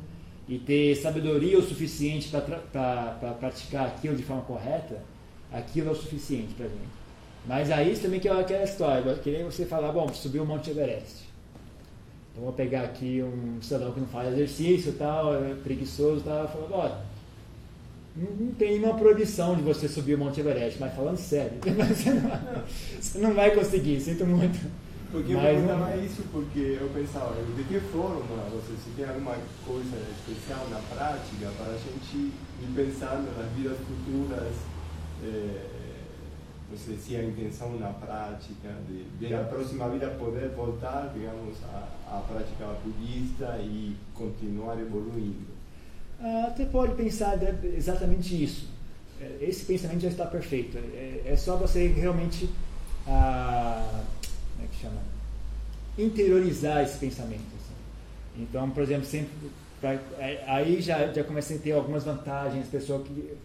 [0.48, 5.02] e ter sabedoria o suficiente para praticar aquilo de forma correta,
[5.52, 6.98] aquilo é o suficiente para gente.
[7.45, 10.69] Mas aí também que é aquela história, que nem você falar, bom, subiu o Monte
[10.69, 11.28] Everest.
[12.32, 16.74] Então vou pegar aqui um cidadão que não faz exercício tal, é preguiçoso tal, falando,
[16.74, 16.98] olha,
[18.15, 22.64] não tem nenhuma proibição de você subir o Monte Everest, mas falando sério, você não,
[22.99, 24.87] você não vai conseguir, sinto muito.
[25.12, 26.06] Porque eu perguntava não...
[26.06, 29.36] isso porque eu pensava, de que forma você se tem alguma
[29.66, 34.54] coisa especial na prática para a gente ir pensando nas vidas futuras,
[35.24, 35.78] eh,
[36.70, 42.18] você se a intenção na prática de, de na próxima vida poder voltar, digamos, à,
[42.18, 45.48] à prática budista e continuar evoluindo.
[46.20, 48.68] Ah, até pode pensar exatamente isso.
[49.22, 50.78] É, esse pensamento já está perfeito.
[50.78, 52.50] É, é só você realmente
[53.08, 54.16] ah, é
[54.82, 55.02] chama?
[55.98, 57.41] interiorizar esse pensamento.
[57.56, 58.44] Assim.
[58.44, 59.32] Então, por exemplo, sempre
[59.82, 62.68] pra, é, aí já já comecei a ter algumas vantagens.
[62.68, 63.36] Pessoa que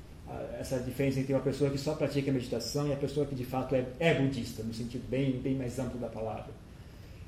[0.59, 3.75] essa diferença entre uma pessoa que só pratica meditação e a pessoa que de fato
[3.75, 6.51] é, é budista, no sentido bem, bem mais amplo da palavra.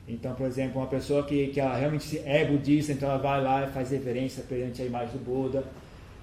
[0.06, 3.72] Então, por exemplo, uma pessoa que, que realmente é budista, então ela vai lá e
[3.72, 5.64] faz reverência perante a imagem do Buda,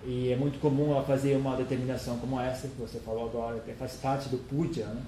[0.05, 3.73] e é muito comum ela fazer uma determinação como essa que você falou agora, que
[3.73, 4.85] faz parte do puja.
[4.85, 5.01] Né?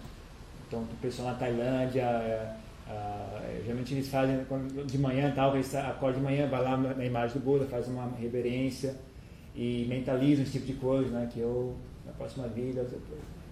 [0.68, 2.56] Então, o pessoal na Tailândia,
[2.90, 4.40] é, geralmente eles fazem
[4.86, 8.12] de manhã, tal, eles acordam de manhã, vai lá na imagem do Buda, faz uma
[8.20, 8.96] reverência
[9.56, 11.30] e mentalizam esse tipo de coisa, né?
[11.32, 12.86] que eu, na próxima vida,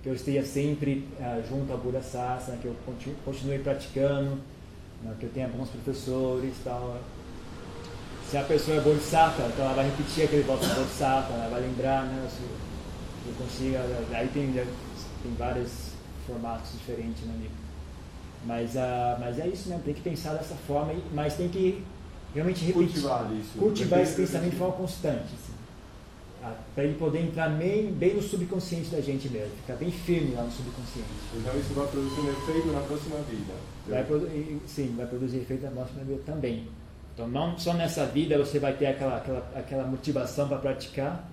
[0.01, 2.75] que eu esteja sempre uh, junto ao Buda Sasana, que eu
[3.23, 4.37] continue, praticando,
[5.03, 5.15] né?
[5.19, 6.99] que eu tenha bons professores tal.
[8.29, 11.61] Se a pessoa é Bodhisattva, então ela vai repetir aquele voto de Bodhisattva, ela vai
[11.61, 12.29] lembrar, né?
[12.29, 12.41] Se
[13.27, 13.79] eu consiga,
[14.13, 15.91] aí tem, tem vários
[16.25, 17.60] formatos diferentes no livro.
[18.45, 21.83] Mas, uh, mas é isso mesmo, tem que pensar dessa forma, mas tem que
[22.33, 22.87] realmente repetir.
[22.87, 23.57] Cultivar isso.
[23.59, 25.25] Cultivar esse pensamento de forma constante.
[25.25, 25.61] Assim
[26.73, 30.43] para ele poder entrar bem, bem no subconsciente da gente mesmo, ficar bem firme lá
[30.43, 31.07] no subconsciente.
[31.35, 33.53] Então isso vai produzir um efeito na próxima vida.
[33.87, 34.05] Vai
[34.65, 36.67] sim, vai produzir efeito na próxima vida também.
[37.13, 41.29] Então não só nessa vida você vai ter aquela, aquela, aquela motivação para praticar,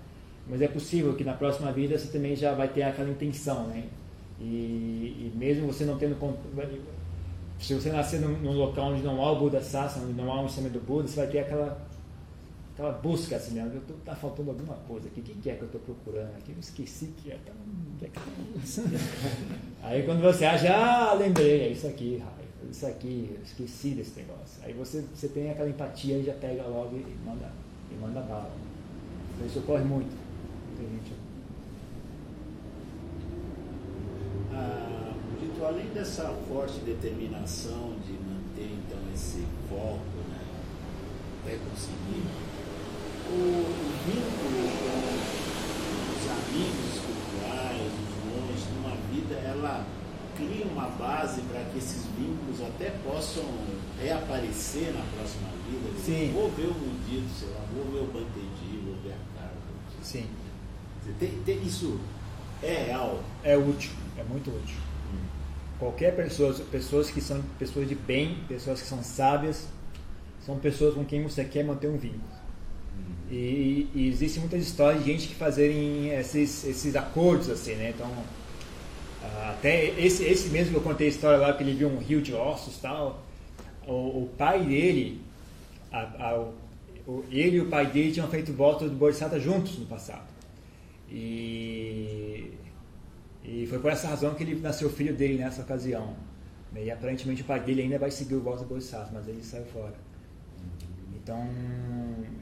[0.46, 3.84] mas é possível que na próxima vida você também já vai ter aquela intenção, né?
[4.40, 6.16] E, e mesmo você não tendo
[7.58, 10.40] se você nascer num, num, local onde não há o Buda Sasana, onde não há
[10.40, 11.88] um ensinamento do Buda, você vai ter aquela
[12.78, 13.68] aquela busca assim, né?
[13.74, 15.20] Eu tô, tá faltando alguma coisa aqui.
[15.20, 16.52] O que, que é que eu estou procurando aqui?
[16.52, 17.38] Eu esqueci que é.
[18.02, 18.10] É
[19.82, 22.22] Aí quando você acha, ah, lembrei, é isso aqui,
[22.70, 24.62] isso aqui, eu esqueci desse negócio.
[24.62, 27.50] Aí você, você tem aquela empatia e já pega logo e manda,
[27.90, 28.52] e manda bala.
[29.34, 30.16] Então isso ocorre muito.
[30.78, 31.12] Gente...
[34.52, 34.87] Ah,
[35.64, 40.40] além dessa forte determinação de manter então esse foco, né,
[41.42, 42.24] até conseguir
[43.30, 43.64] o
[44.06, 45.18] vínculo com
[46.16, 49.84] os amigos espirituais, os monges, numa vida, ela
[50.36, 53.44] cria uma base para que esses vínculos até possam
[54.00, 55.98] reaparecer na próxima vida.
[55.98, 56.32] Sim.
[56.32, 59.54] Vou ver o Mundido, sei lá, vou ver o Bantedi, vou ver a cara.
[60.02, 60.26] Sim.
[61.18, 61.98] Tem, tem, isso
[62.62, 63.22] é real?
[63.42, 64.87] É útil, é muito útil.
[65.78, 69.68] Qualquer pessoa, pessoas que são pessoas de bem, pessoas que são sábias,
[70.44, 72.38] são pessoas com quem você quer manter um vínculo.
[73.30, 77.90] E, e existem muitas histórias de gente que fazerem esses, esses acordos assim, né?
[77.94, 78.10] Então,
[79.50, 82.22] até esse, esse mesmo que eu contei a história lá, que ele viu um rio
[82.22, 83.22] de ossos tal,
[83.86, 85.20] o, o pai dele,
[85.92, 86.38] a, a,
[87.06, 90.26] o, ele e o pai dele tinham feito voto do Bodhisattva juntos no passado.
[91.10, 92.52] E,
[93.50, 96.14] e foi por essa razão que ele nasceu filho dele nessa ocasião.
[96.76, 99.94] E aparentemente o pai dele ainda vai seguir o do Bodhisattva, mas ele saiu fora.
[101.14, 101.48] Então,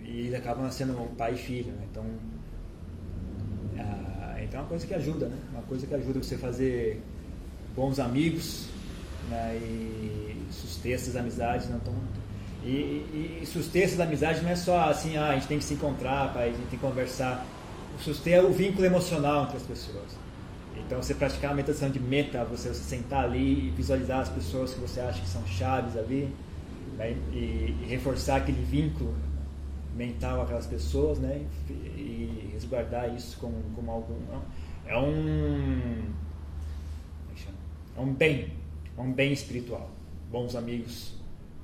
[0.05, 1.87] e eles acabam sendo pai e filho, né?
[1.91, 2.05] Então,
[3.79, 5.37] ah, então é uma coisa que ajuda, né?
[5.53, 7.01] Uma coisa que ajuda você a fazer
[7.77, 8.67] bons amigos
[9.31, 9.57] né?
[9.57, 11.71] e suster essas amizades.
[11.71, 11.95] Não tão,
[12.65, 15.75] e, e, suster essas amizades não é só assim, ah, a gente tem que se
[15.75, 17.47] encontrar, a gente tem que conversar.
[18.01, 20.26] Suster é o vínculo emocional entre as pessoas.
[20.79, 24.75] Então, você praticar a meditação de meta, você, você sentar ali e visualizar as pessoas
[24.75, 26.33] que você acha que são chaves ali
[26.97, 29.15] né, e, e, reforçar aquele vínculo
[29.95, 34.15] mental com aquelas pessoas, né, e, resguardar isso como, como algo
[34.87, 36.03] é um
[37.97, 38.53] é um bem,
[38.97, 39.91] é um bem espiritual.
[40.31, 41.15] Bons amigos,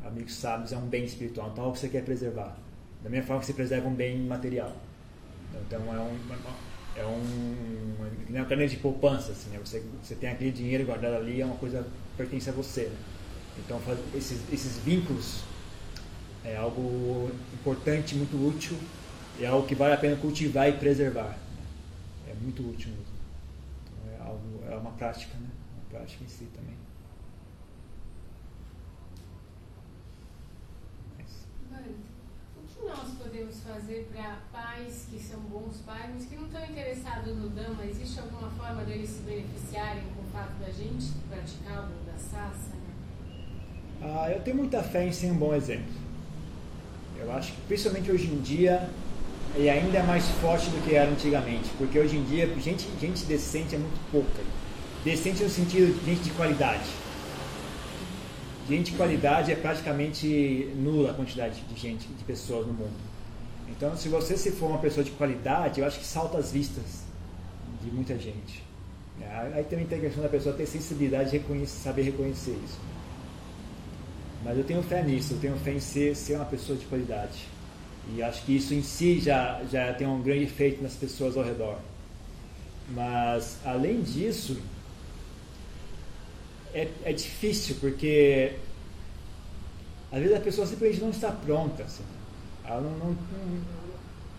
[0.05, 1.51] amigos sábios é um bem espiritual.
[1.53, 2.57] Então, é o que você quer preservar.
[3.03, 4.73] Da mesma forma que você preserva um bem material.
[5.67, 6.19] Então, é um,
[6.97, 7.83] é um
[8.35, 9.61] é uma caneta de poupança, assim, né?
[9.65, 12.85] Você, você tem aquele dinheiro guardado ali, é uma coisa que pertence a você.
[12.85, 12.97] Né?
[13.59, 15.43] Então, faz, esses, esses vínculos
[16.45, 18.77] é algo importante, muito útil,
[19.39, 21.37] é algo que vale a pena cultivar e preservar.
[22.27, 23.05] É muito útil mesmo.
[23.85, 25.49] Então, é, algo, é uma prática, né?
[25.75, 26.73] Uma prática em si também.
[32.57, 37.37] o nós podemos fazer para pais que são bons pais, mas que não estão interessados
[37.37, 37.85] no Dhamma?
[37.85, 42.73] Existe alguma forma deles se beneficiarem com o fato da gente praticar o da Sassa?
[44.03, 45.93] Ah, eu tenho muita fé em ser um bom exemplo.
[47.19, 48.91] Eu acho que principalmente hoje em dia
[49.57, 53.25] e ainda é mais forte do que era antigamente, porque hoje em dia gente, gente
[53.25, 54.43] decente é muito pouca.
[55.05, 57.02] Decente no sentido de gente de qualidade.
[58.73, 62.97] Gente de qualidade é praticamente nula a quantidade de gente, de pessoas no mundo.
[63.69, 67.03] Então, se você se for uma pessoa de qualidade, eu acho que salta as vistas
[67.85, 68.65] de muita gente.
[69.21, 72.81] É, aí também tem a questão da pessoa ter sensibilidade de reconhecer, saber reconhecer isso.
[74.43, 77.47] Mas eu tenho fé nisso, eu tenho fé em ser, ser uma pessoa de qualidade.
[78.17, 81.45] E acho que isso em si já, já tem um grande efeito nas pessoas ao
[81.45, 81.77] redor.
[82.95, 84.57] Mas, além disso,
[86.75, 88.53] é, é difícil, porque
[90.11, 91.83] às vezes a pessoa simplesmente não está pronta.
[91.83, 92.05] Assim.
[92.65, 93.83] Ela não, não, não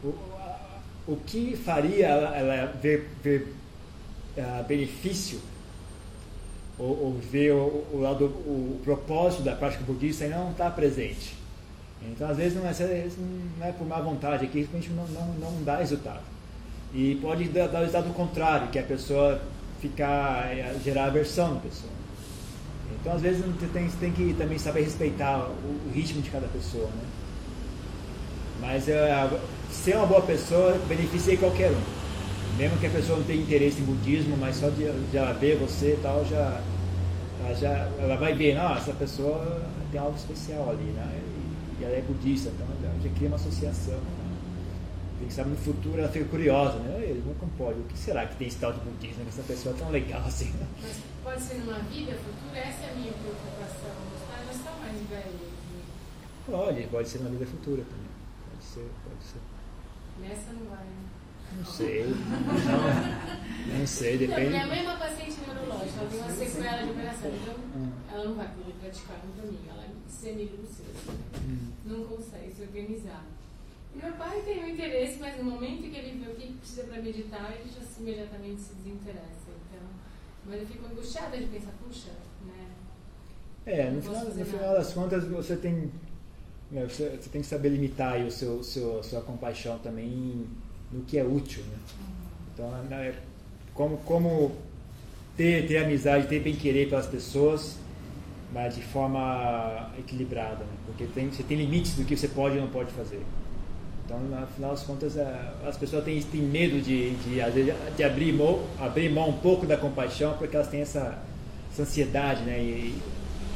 [0.04, 3.56] o, o, que faria ela, ela ver, ver
[4.68, 5.40] benefício
[6.78, 11.36] ou, ou ver o, o, lado, o propósito da prática budista e não está presente.
[12.02, 13.08] Então, às vezes, não é,
[13.58, 16.22] não é por má vontade, aqui a gente não, não, não dá resultado.
[16.94, 19.42] E pode dar, dar o resultado contrário, que a pessoa
[19.80, 21.93] ficar, é, gerar aversão na pessoa.
[23.04, 26.30] Então, às vezes, você tem, você tem que também saber respeitar o, o ritmo de
[26.30, 26.86] cada pessoa.
[26.86, 27.04] Né?
[28.62, 29.30] Mas é,
[29.70, 32.58] ser uma boa pessoa beneficia qualquer um.
[32.58, 35.58] Mesmo que a pessoa não tenha interesse em budismo, mas só de, de ela ver
[35.58, 36.62] você e tal, já,
[37.44, 39.62] ela, já, ela vai ver, não, essa pessoa
[39.92, 41.20] tem algo especial ali, né?
[41.82, 42.66] E ela é budista, então
[43.04, 43.96] já cria uma associação.
[43.96, 44.33] Né?
[45.20, 47.02] Tem que saber no futuro, ela fica curiosa, né?
[47.02, 49.76] Ele não pode, o que será que tem esse tal de budismo, que essa pessoa
[49.76, 50.68] é tão legal assim, né?
[50.82, 53.92] Mas pode ser numa vida futura, essa é a minha preocupação.
[54.32, 55.54] Ah, já está mais velho.
[56.46, 58.12] Pode, pode ser numa vida futura também.
[58.50, 59.40] Pode ser, pode ser.
[60.20, 61.14] Nessa não vai, né?
[61.58, 62.06] Não sei.
[62.06, 64.50] Não, não sei, depende.
[64.50, 67.92] minha mãe é uma paciente neurológica, ela tem uma sequela de operação, então hum.
[68.12, 69.64] ela não vai poder praticar no domingo.
[69.70, 71.72] Ela é semi-lúcida, assim, hum.
[71.86, 73.26] não consegue se organizar.
[73.96, 77.02] Meu pai tem um interesse, mas no momento que ele vê o que precisa para
[77.02, 79.50] meditar, ele já imediatamente se desinteressa.
[79.50, 79.88] Então,
[80.46, 82.12] mas eu fico angustiada de pensar, puxa,
[82.46, 82.70] né?
[83.66, 85.90] É, no, final, no final das contas você tem
[86.74, 90.48] né, você, você, tem que saber limitar aí o seu, seu, sua compaixão também
[90.92, 91.64] no que é útil.
[91.64, 91.78] Né?
[92.54, 93.16] Então, né,
[93.74, 94.52] como, como
[95.38, 97.78] ter, ter amizade, ter bem-querer pelas pessoas,
[98.52, 100.74] mas de forma equilibrada, né?
[100.88, 103.22] porque tem, você tem limites do que você pode e não pode fazer.
[104.06, 107.40] Então, no final das contas, é, as pessoas têm, têm medo de, de,
[107.96, 111.18] de abrir, mão, abrir mão um pouco da compaixão, porque elas têm essa,
[111.72, 112.60] essa ansiedade, né?
[112.60, 113.02] E,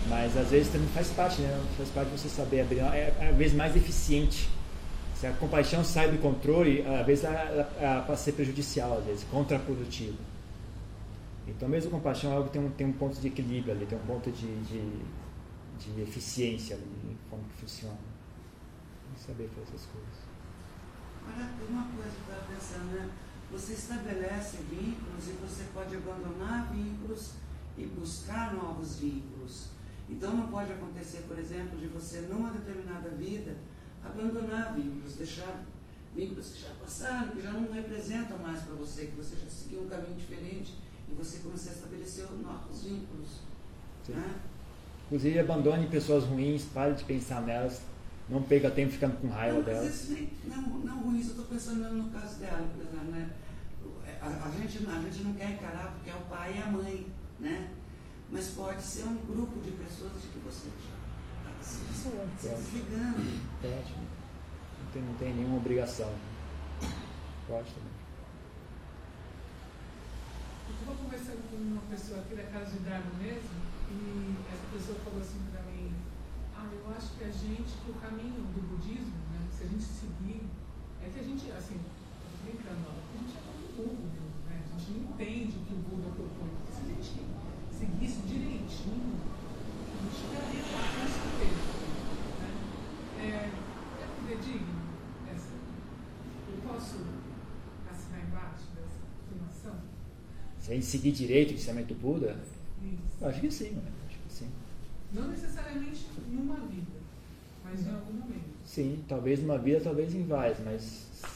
[0.08, 1.62] mas às vezes também faz parte, né?
[1.76, 2.80] Faz parte de você saber abrir.
[2.80, 4.48] É, é às vezes mais eficiente
[5.20, 9.06] se a compaixão sai do controle, às vezes ela, ela, ela pode ser prejudicial, às
[9.06, 10.18] vezes, contraprodutivo.
[11.48, 13.86] Então, mesmo a compaixão é algo que tem um, tem um ponto de equilíbrio ali,
[13.88, 14.92] tem um ponto de, de,
[15.80, 17.98] de eficiência ali, como que funciona.
[19.16, 20.27] Tem saber fazer essas coisas.
[21.28, 23.10] Agora, uma coisa que eu estava pensando, né?
[23.52, 27.32] Você estabelece vínculos e você pode abandonar vínculos
[27.78, 29.68] e buscar novos vínculos.
[30.10, 33.56] Então, não pode acontecer, por exemplo, de você, numa determinada vida,
[34.04, 35.66] abandonar vínculos, deixar
[36.16, 39.82] vínculos que já passaram, que já não representam mais para você, que você já seguiu
[39.82, 40.76] um caminho diferente
[41.10, 43.42] e você começar a estabelecer novos vínculos.
[44.08, 44.36] Né?
[45.06, 47.82] Inclusive, abandone pessoas ruins, pare de pensar nelas,
[48.30, 50.10] não perca tempo ficando com raiva não, delas.
[50.10, 53.12] Nem, não, não ruins, eu estou pensando no caso dela, por exemplo.
[53.12, 53.30] Né?
[54.22, 57.08] A, a, gente, a gente não quer encarar porque é o pai e a mãe,
[57.40, 57.70] né?
[58.30, 60.98] mas pode ser um grupo de pessoas de que você já
[61.62, 62.10] se, se
[62.48, 63.20] desligando.
[63.64, 64.08] Ótimo.
[64.84, 66.12] Não tem, não tem nenhuma obrigação.
[67.48, 67.98] Pode também.
[70.68, 73.50] Eu estava conversando com uma pessoa aqui da casa de Dharma mesmo,
[73.90, 75.40] e essa pessoa falou assim
[76.88, 80.48] eu acho que a gente, que o caminho do budismo, né, se a gente seguir,
[81.04, 81.80] é que a gente, assim,
[82.44, 84.08] brincando, ó, a gente é muito burro,
[84.48, 84.64] né?
[84.64, 86.48] A gente não entende o que o Buda propõe.
[86.72, 87.28] Se a gente
[87.76, 91.78] seguisse direitinho, a gente chegaria lá com certeza.
[93.20, 94.80] É, é fidedigno
[95.28, 95.52] essa?
[95.52, 97.04] Eu posso
[97.92, 99.08] assinar embaixo dessa?
[100.74, 102.40] em seguir direito o ensinamento do Buda?
[103.22, 103.92] Acho que sim, né?
[104.08, 104.48] acho que sim.
[105.14, 106.92] Não necessariamente numa vida,
[107.64, 108.48] mas em algum momento.
[108.66, 110.82] Sim, talvez numa vida, talvez em várias, mas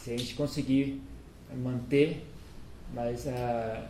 [0.03, 1.01] se a gente conseguir
[1.63, 2.25] manter,
[2.93, 3.87] mas ah,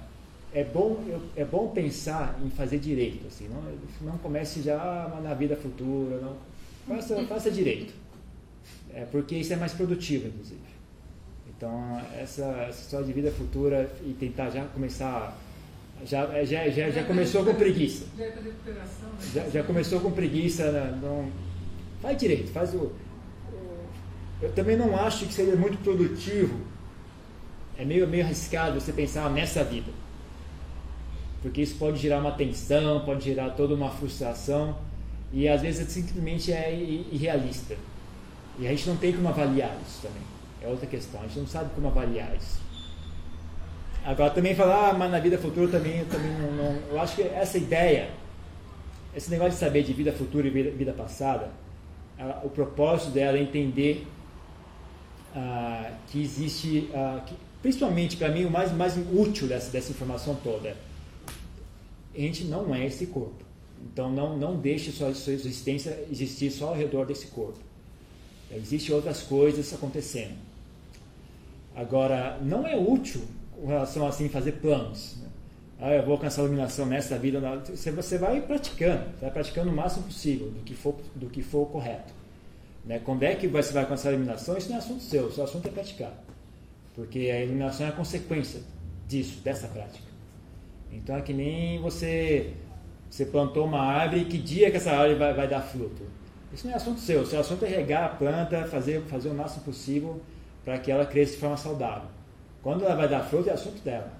[0.53, 5.33] é bom eu- é bom pensar em fazer direito, assim, não, não comece já na
[5.33, 6.37] vida futura, não
[6.87, 7.93] faça, faça direito,
[8.93, 10.61] é porque isso é mais produtivo, inclusive.
[11.57, 15.37] Então essa, essa história de vida futura e tentar já começar
[16.05, 18.05] já já já, já começou com preguiça.
[18.17, 19.49] Já é né?
[19.51, 20.99] Já, começou com preguiça, né?
[21.01, 21.31] não
[22.01, 22.91] faz direito, faz o.
[24.41, 26.59] Eu também não acho que seria muito produtivo.
[27.77, 29.91] É meio, meio arriscado você pensar nessa vida.
[31.41, 34.77] Porque isso pode gerar uma tensão, pode gerar toda uma frustração.
[35.31, 37.75] E às vezes simplesmente é irrealista.
[38.59, 40.21] E a gente não tem como avaliar isso também.
[40.61, 41.21] É outra questão.
[41.21, 42.59] A gente não sabe como avaliar isso.
[44.03, 46.81] Agora também falar, ah, mas na vida futura também, eu também não, não.
[46.89, 48.09] Eu acho que essa ideia
[49.15, 51.51] esse negócio de saber de vida futura e vida, vida passada,
[52.17, 54.07] ah, o propósito dela é entender
[55.35, 60.35] ah, que existe, ah, que- principalmente para mim, o mais, mais útil dessa, dessa informação
[60.35, 60.75] toda é
[62.13, 63.43] a gente não é esse corpo.
[63.81, 67.59] Então não, não deixe sua, sua existência existir só ao redor desse corpo.
[68.53, 70.35] Existem outras coisas acontecendo.
[71.73, 73.21] Agora, não é útil
[73.61, 75.17] com relação a assim, fazer planos.
[75.21, 75.29] né?
[75.79, 77.39] Ah, eu vou alcançar a iluminação nessa vida.
[77.65, 81.67] Você, você vai praticando, vai praticando o máximo possível do que for, do que for
[81.67, 82.13] correto.
[82.85, 82.99] Né?
[82.99, 84.57] Quando é que você vai alcançar a iluminação?
[84.57, 86.11] Isso não é assunto seu, o seu assunto é praticar.
[86.95, 88.61] Porque a iluminação é a consequência
[89.07, 90.05] disso, dessa prática.
[90.91, 92.53] Então é que nem você,
[93.09, 96.03] você plantou uma árvore, que dia que essa árvore vai, vai dar fruto?
[96.51, 99.33] Isso não é assunto seu, o seu assunto é regar a planta, fazer, fazer o
[99.33, 100.19] máximo possível
[100.65, 102.09] para que ela cresça de forma saudável.
[102.63, 104.11] Quando ela vai dar fruto é assunto dela.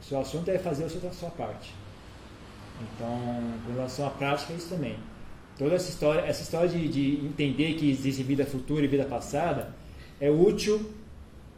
[0.00, 1.74] O seu assunto é fazer a sua, parte.
[2.80, 3.18] Então,
[3.66, 4.96] com relação à prática, é isso também.
[5.58, 9.70] Toda essa história, essa história de, de entender que existe vida futura e vida passada
[10.20, 10.80] é útil.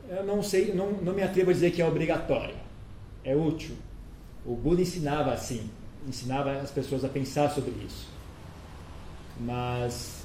[0.09, 2.57] Eu não sei, não, não me atrevo a dizer que é obrigatório.
[3.23, 3.77] É útil.
[4.45, 5.71] O Buda ensinava assim,
[6.09, 8.09] ensinava as pessoas a pensar sobre isso.
[9.39, 10.20] Mas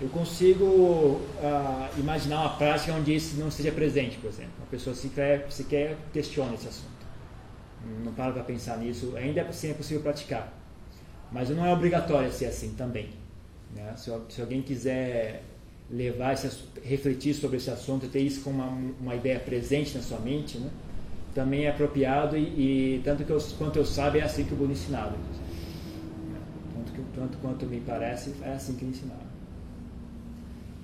[0.00, 4.52] eu consigo ah, imaginar uma prática onde isso não seja presente, por exemplo.
[4.62, 6.94] A pessoa sequer, sequer questiona esse assunto.
[8.02, 9.14] Não para para pensar nisso.
[9.16, 10.52] Ainda assim é possível praticar.
[11.30, 13.10] Mas não é obrigatório ser assim também.
[13.74, 13.94] né?
[13.96, 15.42] Se, se alguém quiser
[15.90, 20.18] levar esse, refletir sobre esse assunto, ter isso como uma, uma ideia presente na sua
[20.18, 20.70] mente, né?
[21.34, 24.56] também é apropriado e, e tanto que eu, quanto eu saiba é assim que o
[24.56, 25.16] Buda ensinava.
[26.74, 29.33] Tanto, que, tanto quanto me parece é assim que ele ensinava.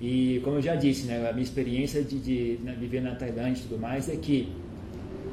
[0.01, 3.61] E como eu já disse, né, a minha experiência de, de né, viver na Tailândia
[3.61, 4.51] e tudo mais é que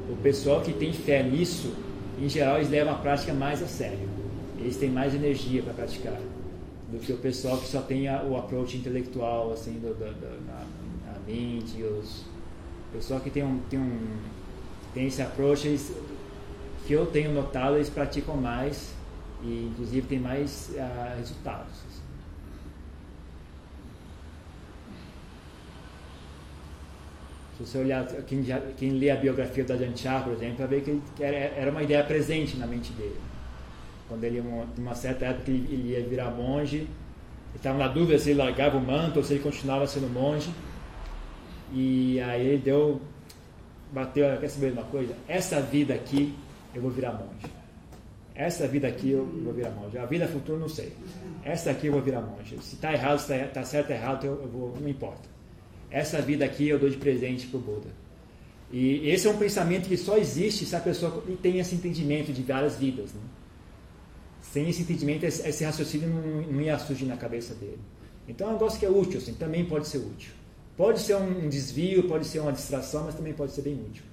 [0.09, 1.73] o pessoal que tem fé nisso,
[2.21, 4.07] em geral, eles levam a prática mais a sério.
[4.59, 6.19] Eles têm mais energia para praticar
[6.91, 10.45] do que o pessoal que só tem a, o approach intelectual, assim, do, do- do-
[10.45, 10.65] na,
[11.13, 11.81] na mente.
[11.83, 13.99] Os, o pessoal que tem um, tem um
[14.93, 15.93] tem esse approach, eles,
[16.87, 18.93] que eu tenho notado, eles praticam mais
[19.43, 21.71] e, inclusive, tem mais ah, resultados.
[21.87, 22.01] assim.
[27.59, 30.81] Se você olhar, quem, já, quem lê a biografia da Janchar, por exemplo, vai ver
[30.81, 33.17] que, era, era uma ideia presente na mente dele.
[34.07, 36.87] Quando ele, uma, uma certa época, ele, ele ia virar monge,
[37.53, 40.49] estava na dúvida se ele largava o manto ou se ele continuava sendo monge.
[41.73, 43.01] E aí ele deu,
[43.91, 45.13] bateu, "Olha, quer saber de uma coisa?
[45.27, 46.33] Essa vida aqui
[46.73, 47.53] eu vou virar monge.
[48.35, 49.97] Essa vida aqui eu vou virar monge.
[49.97, 50.93] A vida futura não sei.
[51.43, 52.57] Essa aqui eu vou virar monge.
[52.61, 55.38] Se está errado, se está certo ou errado, eu, eu vou, não importa.
[55.91, 57.89] Essa vida aqui eu dou de presente para o Buda.
[58.71, 62.43] E esse é um pensamento que só existe se a pessoa tem esse entendimento de
[62.43, 63.11] várias vidas.
[63.13, 63.21] Né?
[64.41, 67.79] Sem esse entendimento, esse, raciocínio não, não ia surgir na cabeça dele.
[68.27, 70.31] Então é um negócio que é útil, assim, também pode ser útil.
[70.77, 74.03] Pode ser um desvio, pode ser uma distração, mas também pode ser bem útil.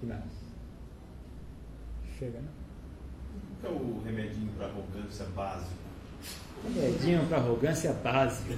[0.00, 0.22] Que mais?
[2.18, 2.48] Chega, né?
[3.64, 5.85] É o remedinho para arrogância básico?
[6.64, 8.54] Remedinho para arrogância básica.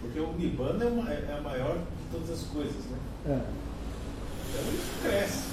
[0.00, 2.98] Porque o Nibbana é, uma- é a maior de todas as coisas, né?
[3.26, 3.40] Ah,
[4.50, 5.44] Então isso cresce.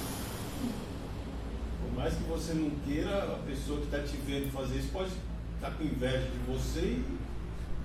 [1.82, 5.10] Por mais que você não queira, a pessoa que está te vendo fazer isso pode
[5.56, 7.04] estar com inveja de você e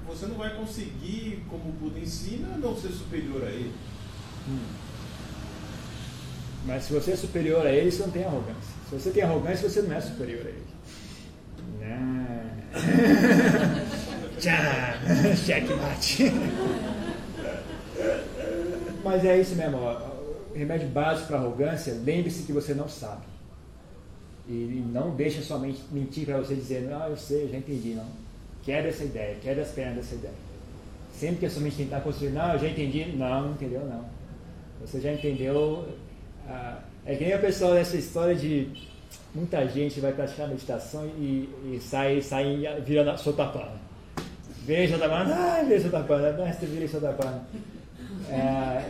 [0.07, 3.73] você não vai conseguir, como o Buda ensina, não ser superior a ele.
[6.65, 8.73] Mas se você é superior a ele, você não tem arrogância.
[8.89, 10.66] Se você tem arrogância, você não é superior a ele.
[11.87, 12.37] Não.
[14.39, 14.53] Tchau.
[15.35, 16.31] Checkmate.
[19.03, 19.77] Mas é isso mesmo.
[19.77, 19.99] ó.
[20.53, 23.23] remédio básico para arrogância, lembre-se que você não sabe.
[24.47, 28.05] E, não deixe sua mente mentir para você dizendo, ah, eu sei, já entendi, não.
[28.63, 30.33] Quebra essa ideia, quebra as pernas dessa ideia.
[31.13, 34.05] Sempre que a sua mente tentar construir, não, eu já entendi, não, não entendeu, não.
[34.81, 35.87] Você já entendeu.
[36.47, 38.69] Ah, é que nem a pessoa dessa história de
[39.37, 43.77] muita gente vai praticar meditação e, e sai, sai virando sotapana.
[44.65, 47.47] Vem sotapana, ai, vem sotapana, mestre, vira sotapana.
[48.29, 48.83] É,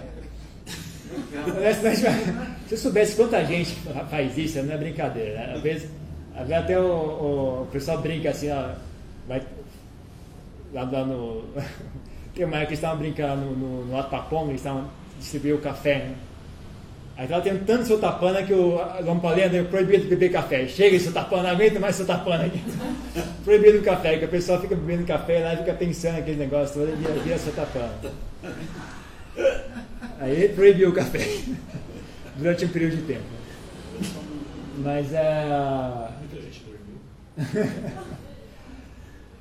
[2.67, 3.75] se eu soubesse quanta gente
[4.09, 5.33] faz isso, não é brincadeira.
[5.35, 5.53] Né?
[5.55, 5.89] Às vezes,
[6.33, 8.69] às vezes até o, o, pessoal brinca assim, ó,
[9.27, 9.41] vai,
[10.73, 11.43] lá, lá no.
[12.33, 14.87] Tem uma que estavam brincando no, no, no Atapong, eles estavam
[15.19, 16.15] distribuindo café, né?
[17.17, 20.67] Aí estava tentando seu tapana que o Lampalena é proibido de beber café.
[20.67, 22.61] Chega seu tapana, aguenta mais seu tapana aqui.
[23.43, 26.89] proibido o café, que a pessoa fica bebendo café lá fica pensando aquele negócio todo
[26.93, 27.91] e vira seu tapana.
[30.19, 31.19] Aí ele proibiu o café
[32.37, 33.25] durante um período de tempo.
[34.77, 36.09] Mas é.
[36.19, 37.71] Muita gente proibiu.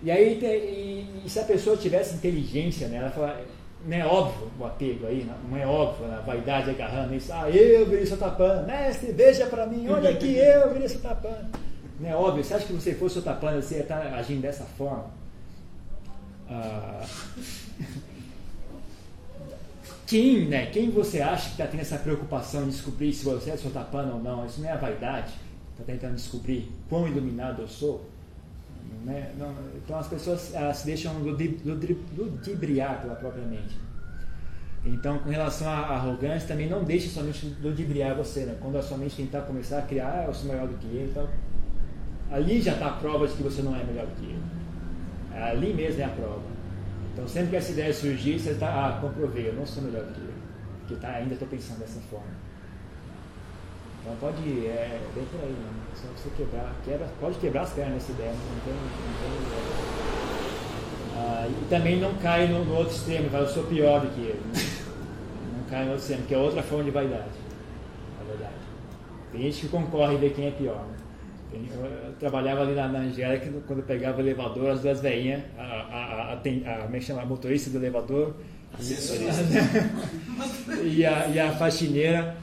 [0.03, 3.39] e aí, e, e, se a pessoa tivesse inteligência, né, ela fala,
[3.87, 7.33] não é óbvio o apego aí, não é óbvio a vaidade agarrando isso.
[7.33, 11.49] Ah, eu virei seu tapana, mestre, veja para mim, olha aqui, eu virei seu tapana.
[12.01, 14.65] Não é óbvio, você acha que você fosse seu tapana, você ia estar agindo dessa
[14.65, 15.07] forma?
[16.51, 17.07] Ah,
[20.07, 23.57] quem, né, quem você acha que está tendo essa preocupação de descobrir se você é
[23.57, 24.45] sotapana ou não?
[24.47, 25.33] Isso não é a vaidade?
[25.73, 28.05] Está tentando descobrir quão iluminado eu sou?
[29.05, 29.33] Né?
[29.39, 33.79] Não, então as pessoas elas se deixam ludibriar pela própria mente.
[34.85, 38.45] Então, com relação à arrogância, também não deixe sua mente ludibriar você.
[38.45, 38.57] Né?
[38.61, 41.11] Quando a sua mente tentar começar a criar, ah, eu sou maior do que ele,
[41.11, 41.29] então,
[42.31, 44.43] ali já está a prova de que você não é melhor do que ele.
[45.35, 46.43] Ali mesmo é a prova.
[47.13, 50.13] Então, sempre que essa ideia surgir, você está, ah, comprovei, eu não sou melhor do
[50.13, 50.35] que ele.
[50.81, 52.46] Porque tá, ainda estou pensando dessa forma.
[54.07, 55.69] Então, pode ir, é bem por aí, né?
[55.97, 58.81] Só você quebrar, quebra, pode quebrar as pernas nessa ideia, não tem, não
[59.21, 59.33] tem
[61.17, 64.21] ah, E também não cai no, no outro extremo, vai, eu sou pior do que
[64.21, 64.41] ele.
[64.47, 64.53] Né?
[65.59, 67.25] Não cai no outro extremo, que é outra forma de vaidade.
[68.19, 68.55] Na verdade.
[69.33, 70.87] Tem gente que concorre e vê quem é pior.
[70.87, 71.67] Né?
[71.73, 75.63] Eu, trabalhava ali na, na Angélica, quando eu pegava o elevador, as duas veinhas, a,
[75.63, 78.37] a, a, a, a, chama, a motorista do elevador
[80.85, 82.37] e, a, e a faxineira,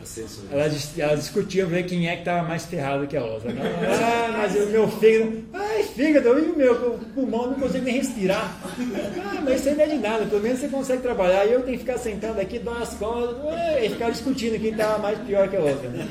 [0.52, 3.52] elas, elas discutiam ver quem é que estava mais ferrado que a outra.
[3.52, 3.62] Né?
[4.04, 8.58] Ah, mas o meu fígado, ai, fígado, e o meu pulmão não consigo nem respirar.
[8.64, 11.46] Ah, mas isso aí não é de nada, pelo menos você consegue trabalhar.
[11.46, 13.38] E eu tenho que ficar sentado aqui, dar umas costas,
[13.82, 15.90] e ficar discutindo quem estava mais pior que a outra.
[15.90, 16.08] Né?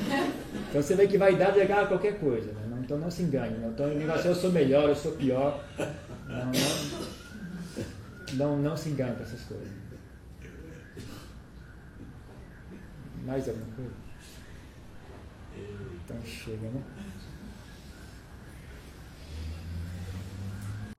[0.68, 2.46] Então você vê que vaidade é qualquer coisa.
[2.46, 2.78] Né?
[2.84, 3.56] Então não se engane.
[3.56, 3.70] Né?
[3.74, 5.62] Então o negócio é eu sou melhor, eu sou pior.
[6.28, 6.52] Não,
[8.36, 9.81] não, não, não se engane com essas coisas.
[13.24, 13.94] Mais alguma coisa?
[16.04, 16.82] Então chega, né?